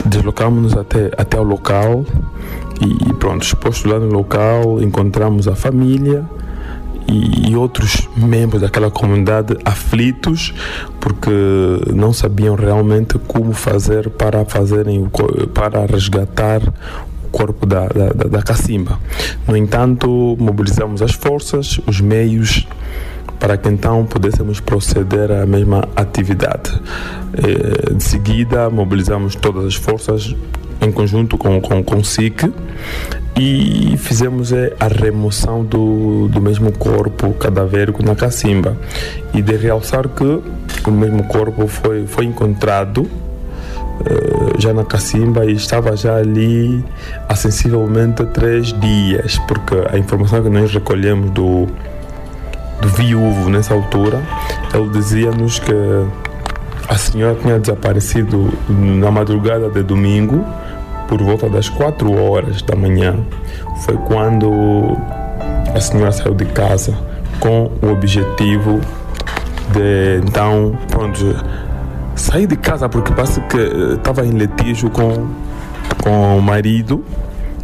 deslocamos-nos 0.06 0.78
até, 0.78 1.10
até 1.18 1.40
o 1.40 1.44
local 1.44 2.06
e 2.80 3.12
pronto, 3.16 3.42
exposto 3.42 3.90
lá 3.90 3.98
no 3.98 4.06
local, 4.06 4.80
encontramos 4.84 5.48
a 5.48 5.56
família 5.56 6.24
e, 7.08 7.50
e 7.50 7.56
outros 7.56 8.08
membros 8.16 8.62
daquela 8.62 8.92
comunidade 8.92 9.58
aflitos 9.66 10.54
porque 11.00 11.32
não 11.92 12.14
sabiam 12.14 12.54
realmente 12.54 13.18
como 13.18 13.52
fazer 13.52 14.12
para 14.12 14.46
fazerem 14.46 15.10
para 15.56 15.88
resgatar 15.88 16.62
corpo 17.32 17.66
da, 17.66 17.88
da, 17.88 18.10
da 18.28 18.42
cacimba. 18.42 19.00
No 19.48 19.56
entanto, 19.56 20.36
mobilizamos 20.40 21.02
as 21.02 21.14
forças, 21.14 21.80
os 21.88 22.02
meios, 22.02 22.68
para 23.40 23.58
que 23.58 23.68
então 23.70 24.06
pudéssemos 24.06 24.60
proceder 24.60 25.32
à 25.32 25.46
mesma 25.46 25.88
atividade. 25.96 26.80
Eh, 27.34 27.94
de 27.94 28.04
seguida, 28.04 28.70
mobilizamos 28.70 29.36
todas 29.36 29.66
as 29.66 29.76
forças 29.76 30.36
em 30.82 30.92
conjunto 30.92 31.38
com, 31.38 31.62
com, 31.62 31.84
com 31.84 31.98
o 31.98 32.04
SIC 32.04 32.52
e 33.40 33.96
fizemos 33.98 34.52
eh, 34.52 34.76
a 34.80 34.88
remoção 34.88 35.64
do, 35.64 36.28
do 36.28 36.42
mesmo 36.42 36.72
corpo 36.72 37.34
cadavérico 37.34 38.04
na 38.04 38.16
cacimba. 38.16 38.78
E 39.34 39.42
de 39.42 39.56
realçar 39.56 40.08
que 40.08 40.42
o 40.88 40.92
mesmo 40.92 41.24
corpo 41.24 41.68
foi, 41.68 42.06
foi 42.06 42.26
encontrado 42.26 43.10
já 44.58 44.74
na 44.74 44.84
Cacimba 44.84 45.45
e 45.45 45.54
estava 45.54 45.95
já 45.95 46.16
ali 46.16 46.84
há 47.28 47.36
sensivelmente 47.36 48.26
três 48.28 48.74
dias, 48.80 49.38
porque 49.47 49.76
a 49.91 49.97
informação 49.97 50.41
que 50.41 50.49
nós 50.49 50.72
recolhemos 50.74 51.32
do, 51.32 51.68
do 52.82 52.88
viúvo 52.89 53.49
nessa 53.49 53.74
altura, 53.74 54.22
ele 54.74 54.89
dizia-nos 54.89 55.60
que 55.60 55.74
a 56.88 56.95
senhora 56.97 57.36
tinha 57.36 57.60
desaparecido 57.60 58.52
na 58.70 59.10
madrugada 59.12 59.70
de 59.70 59.82
domingo, 59.84 60.45
por 61.08 61.22
volta 61.22 61.49
das 61.49 61.68
4 61.68 62.10
horas 62.24 62.62
da 62.62 62.74
manhã. 62.74 63.20
Foi 63.82 63.97
quando 63.97 64.97
a 65.76 65.80
senhora 65.82 66.12
saiu 66.12 66.34
de 66.34 66.45
casa 66.45 66.97
com 67.39 67.70
o 67.82 67.91
objetivo 67.91 68.80
de 69.74 70.22
então, 70.26 70.78
pronto, 70.89 71.36
saí 72.22 72.46
de 72.46 72.56
casa 72.56 72.88
porque 72.88 73.12
parece 73.12 73.42
que 73.42 73.58
estava 73.96 74.26
em 74.26 74.30
litígio 74.30 74.90
com, 74.92 75.28
com 76.04 76.38
o 76.38 76.42
marido, 76.42 77.04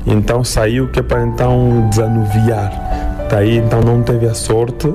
então 0.06 0.44
saiu 0.44 0.88
que 0.90 1.00
é 1.00 1.04
para 1.04 1.24
então 1.24 1.88
desanuviar. 1.90 2.72
Daí 3.30 3.58
então 3.58 3.82
não 3.82 4.02
teve 4.02 4.26
a 4.26 4.34
sorte 4.34 4.92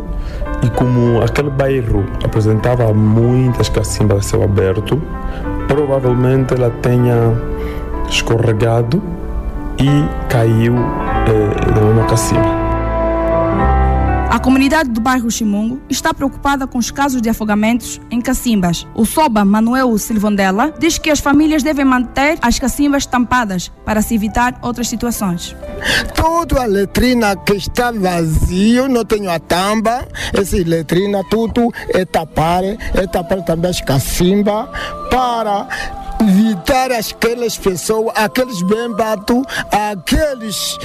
e 0.62 0.70
como 0.70 1.22
aquele 1.22 1.50
bairro 1.50 2.04
apresentava 2.24 2.92
muitas 2.92 3.68
cacimbas 3.68 4.18
a 4.18 4.22
céu 4.22 4.42
aberto, 4.42 5.00
provavelmente 5.68 6.54
ela 6.54 6.70
tenha 6.70 7.32
escorregado 8.08 9.00
e 9.78 10.28
caiu 10.28 10.74
eh, 10.76 11.80
numa 11.80 12.04
cacimba. 12.06 12.61
Comunidade 14.42 14.90
do 14.90 15.00
bairro 15.00 15.30
Chimungo 15.30 15.80
está 15.88 16.12
preocupada 16.12 16.66
com 16.66 16.76
os 16.76 16.90
casos 16.90 17.22
de 17.22 17.28
afogamentos 17.28 18.00
em 18.10 18.20
cacimbas. 18.20 18.84
O 18.92 19.06
Soba 19.06 19.44
Manuel 19.44 19.96
Silvandela 19.98 20.74
diz 20.80 20.98
que 20.98 21.10
as 21.10 21.20
famílias 21.20 21.62
devem 21.62 21.84
manter 21.84 22.38
as 22.42 22.58
cacimbas 22.58 23.06
tampadas 23.06 23.70
para 23.84 24.02
se 24.02 24.16
evitar 24.16 24.58
outras 24.60 24.88
situações. 24.88 25.54
Toda 26.16 26.60
a 26.60 26.66
letrina 26.66 27.36
que 27.36 27.52
está 27.52 27.92
vazio, 27.92 28.88
não 28.88 29.04
tenho 29.04 29.30
a 29.30 29.38
tampa, 29.38 30.08
essa 30.32 30.56
letrina 30.56 31.22
tudo 31.30 31.72
é 31.90 32.04
tapar, 32.04 32.64
é 32.64 33.06
tapar 33.06 33.44
também 33.44 33.70
as 33.70 33.80
cacimbas 33.80 34.68
para 35.08 35.68
evitar 36.20 36.90
aquelas 36.90 37.56
pessoas, 37.56 38.12
aqueles 38.16 38.60
bembatos, 38.62 39.42
aqueles 39.70 40.78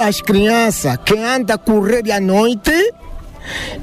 as 0.00 0.20
crianças 0.20 0.96
que 1.04 1.16
andam 1.16 1.54
a 1.54 1.58
correr 1.58 2.10
à 2.10 2.20
noite, 2.20 2.94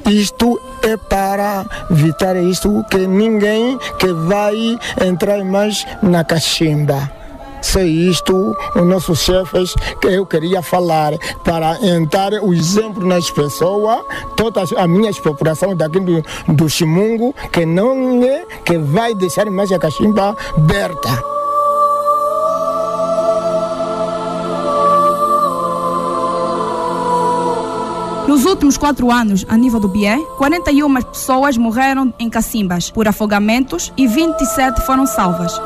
isto 0.09 0.59
é 0.83 0.97
para 0.97 1.65
evitar 1.89 2.35
isto 2.35 2.83
que 2.89 3.07
ninguém 3.07 3.77
que 3.97 4.11
vai 4.13 4.77
entrar 5.05 5.43
mais 5.43 5.85
na 6.01 6.23
cachimba. 6.23 7.11
Se 7.61 7.81
isto, 7.83 8.55
os 8.75 8.85
nossos 8.85 9.21
chefes 9.21 9.73
que 9.99 10.07
eu 10.07 10.25
queria 10.25 10.61
falar 10.61 11.13
para 11.43 11.79
entrar 11.83 12.31
o 12.33 12.53
exemplo 12.53 13.05
nas 13.07 13.31
pessoas, 13.31 14.03
todas 14.37 14.71
as 14.71 14.87
minhas 14.87 15.17
populações 15.17 15.75
daqui 15.75 15.99
do, 15.99 16.23
do 16.53 16.69
Chimungo, 16.69 17.33
que 17.51 17.65
não 17.65 18.23
é 18.23 18.45
que 18.63 18.77
vai 18.77 19.15
deixar 19.15 19.49
mais 19.49 19.71
a 19.71 19.79
cachimba 19.79 20.37
aberta. 20.55 21.34
Nos 28.35 28.43
últimos 28.43 28.77
quatro 28.77 29.13
anos, 29.13 29.45
a 29.47 29.55
nível 29.55 29.79
do 29.79 29.87
BIE, 29.87 30.21
41 30.37 31.01
pessoas 31.03 31.55
morreram 31.57 32.13
em 32.19 32.29
cacimbas 32.29 32.91
por 32.91 33.07
afogamentos 33.07 33.93
e 33.95 34.05
27 34.05 34.81
foram 34.81 35.07
salvas. 35.07 35.57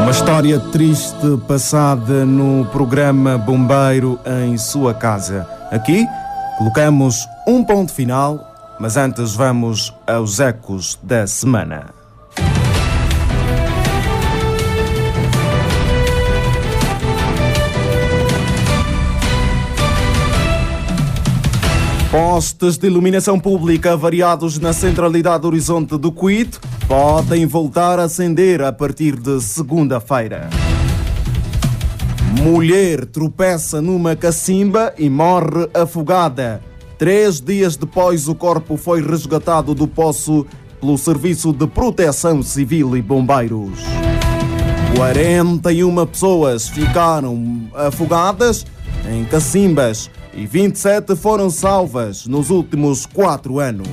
Uma 0.00 0.10
história 0.10 0.58
triste 0.72 1.36
passada 1.46 2.24
no 2.24 2.64
programa 2.72 3.36
Bombeiro 3.36 4.18
em 4.46 4.56
sua 4.56 4.94
casa. 4.94 5.46
Aqui 5.70 6.06
colocamos 6.56 7.28
um 7.46 7.62
ponto 7.62 7.92
final, 7.92 8.50
mas 8.80 8.96
antes 8.96 9.34
vamos 9.34 9.94
aos 10.06 10.40
ecos 10.40 10.98
da 11.02 11.26
semana. 11.26 11.99
Postes 22.10 22.76
de 22.76 22.88
iluminação 22.88 23.38
pública 23.38 23.96
variados 23.96 24.58
na 24.58 24.72
centralidade 24.72 25.42
do 25.42 25.46
horizonte 25.46 25.96
do 25.96 26.10
Cuito 26.10 26.60
podem 26.88 27.46
voltar 27.46 28.00
a 28.00 28.02
acender 28.02 28.60
a 28.62 28.72
partir 28.72 29.14
de 29.14 29.40
segunda-feira. 29.40 30.50
Mulher 32.42 33.06
tropeça 33.06 33.80
numa 33.80 34.16
cacimba 34.16 34.92
e 34.98 35.08
morre 35.08 35.68
afogada. 35.72 36.60
Três 36.98 37.40
dias 37.40 37.76
depois, 37.76 38.26
o 38.26 38.34
corpo 38.34 38.76
foi 38.76 39.00
resgatado 39.00 39.72
do 39.72 39.86
poço 39.86 40.44
pelo 40.80 40.98
Serviço 40.98 41.52
de 41.52 41.68
Proteção 41.68 42.42
Civil 42.42 42.96
e 42.96 43.02
Bombeiros. 43.02 43.78
41 44.96 46.06
pessoas 46.06 46.68
ficaram 46.68 47.68
afogadas 47.72 48.66
em 49.08 49.24
cacimbas 49.26 50.10
e 50.40 50.46
27 50.46 51.14
foram 51.16 51.50
salvas 51.50 52.26
nos 52.26 52.48
últimos 52.48 53.04
quatro 53.04 53.58
anos. 53.58 53.86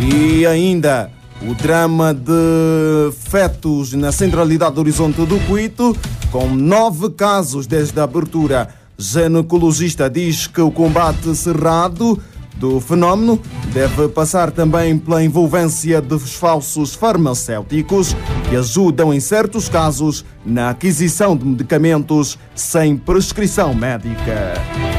E 0.00 0.46
ainda 0.46 1.10
o 1.42 1.54
drama 1.54 2.14
de 2.14 3.10
fetos 3.28 3.94
na 3.94 4.12
centralidade 4.12 4.76
do 4.76 4.80
Horizonte 4.80 5.26
do 5.26 5.40
Cuito, 5.40 5.96
com 6.30 6.46
nove 6.46 7.10
casos 7.10 7.66
desde 7.66 7.98
a 7.98 8.04
abertura. 8.04 8.68
Ginecologista 8.96 10.08
diz 10.08 10.46
que 10.46 10.60
o 10.60 10.70
combate 10.70 11.34
cerrado 11.34 12.22
do 12.54 12.80
fenómeno 12.80 13.40
deve 13.72 14.08
passar 14.08 14.52
também 14.52 14.96
pela 14.96 15.22
envolvência 15.24 16.00
dos 16.00 16.34
falsos 16.34 16.94
farmacêuticos 16.94 18.14
que 18.48 18.54
ajudam 18.54 19.12
em 19.12 19.18
certos 19.18 19.68
casos 19.68 20.24
na 20.46 20.70
aquisição 20.70 21.36
de 21.36 21.44
medicamentos 21.44 22.38
sem 22.54 22.96
prescrição 22.96 23.74
médica. 23.74 24.97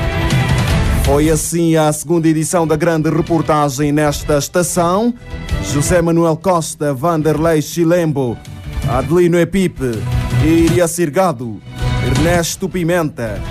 Foi 1.10 1.28
assim 1.28 1.76
a 1.76 1.92
segunda 1.92 2.28
edição 2.28 2.68
da 2.68 2.76
grande 2.76 3.10
reportagem 3.10 3.92
nesta 3.92 4.38
estação. 4.38 5.12
José 5.64 6.04
Manuel 6.04 6.38
Costa, 6.38 6.94
Vanderlei 6.94 7.64
Chilembo, 7.64 8.38
Adelino 8.88 9.40
Epipe, 9.40 10.00
Iria 10.46 10.88
Sirgado, 10.88 11.60
Ernesto 12.06 12.70
Pimenta, 12.70 13.42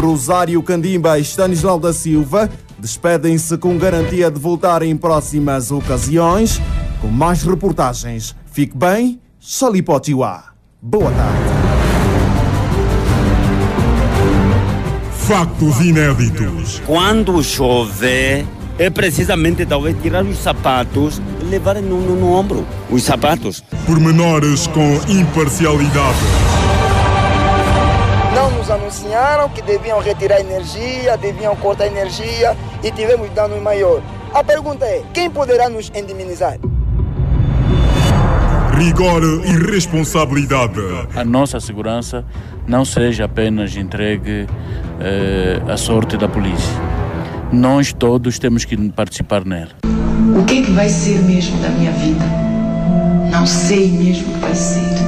Rosário 0.00 0.62
Candimba 0.62 1.18
e 1.18 1.22
Stanislau 1.22 1.80
da 1.80 1.92
Silva 1.92 2.48
despedem-se 2.78 3.58
com 3.58 3.76
garantia 3.76 4.30
de 4.30 4.38
voltar 4.38 4.82
em 4.82 4.96
próximas 4.96 5.72
ocasiões 5.72 6.62
com 7.00 7.08
mais 7.08 7.42
reportagens. 7.42 8.32
Fique 8.46 8.76
bem, 8.76 9.20
Xalipotiwa. 9.40 10.44
Boa 10.80 11.10
tarde. 11.10 11.57
Factos 15.28 15.78
inéditos. 15.82 16.80
Quando 16.86 17.44
chove, 17.44 18.46
é 18.78 18.88
precisamente 18.88 19.66
talvez 19.66 19.94
tirar 20.00 20.24
os 20.24 20.38
sapatos 20.38 21.20
e 21.42 21.44
levar 21.44 21.74
no, 21.82 22.00
no, 22.00 22.16
no 22.16 22.32
ombro 22.32 22.66
os 22.90 23.02
sapatos. 23.02 23.62
Pormenores 23.84 24.66
com 24.68 24.94
imparcialidade. 25.06 26.16
Não 28.34 28.50
nos 28.52 28.70
anunciaram 28.70 29.50
que 29.50 29.60
deviam 29.60 30.00
retirar 30.00 30.40
energia, 30.40 31.14
deviam 31.18 31.54
cortar 31.56 31.88
energia 31.88 32.56
e 32.82 32.90
tivemos 32.90 33.28
danos 33.34 33.60
maior. 33.60 34.02
A 34.32 34.42
pergunta 34.42 34.86
é: 34.86 35.02
quem 35.12 35.30
poderá 35.30 35.68
nos 35.68 35.92
indemnizar? 35.94 36.58
Rigor 38.78 39.22
e 39.44 39.72
responsabilidade. 39.72 40.80
A 41.14 41.22
nossa 41.22 41.60
segurança 41.60 42.24
não 42.68 42.84
seja 42.84 43.24
apenas 43.24 43.74
entregue 43.76 44.46
eh, 45.00 45.60
à 45.66 45.76
sorte 45.76 46.16
da 46.16 46.28
polícia. 46.28 46.74
Nós 47.50 47.92
todos 47.92 48.38
temos 48.38 48.64
que 48.64 48.76
participar 48.90 49.44
nela. 49.44 49.70
O 50.38 50.44
que 50.44 50.58
é 50.58 50.62
que 50.62 50.70
vai 50.72 50.88
ser 50.88 51.20
mesmo 51.22 51.58
da 51.62 51.70
minha 51.70 51.92
vida? 51.92 52.24
Não 53.32 53.46
sei 53.46 53.90
mesmo 53.90 54.30
o 54.30 54.34
que 54.34 54.40
vai 54.40 54.54
ser. 54.54 54.98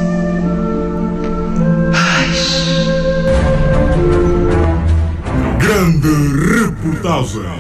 Grande 5.58 6.64
reportagem. 6.64 7.59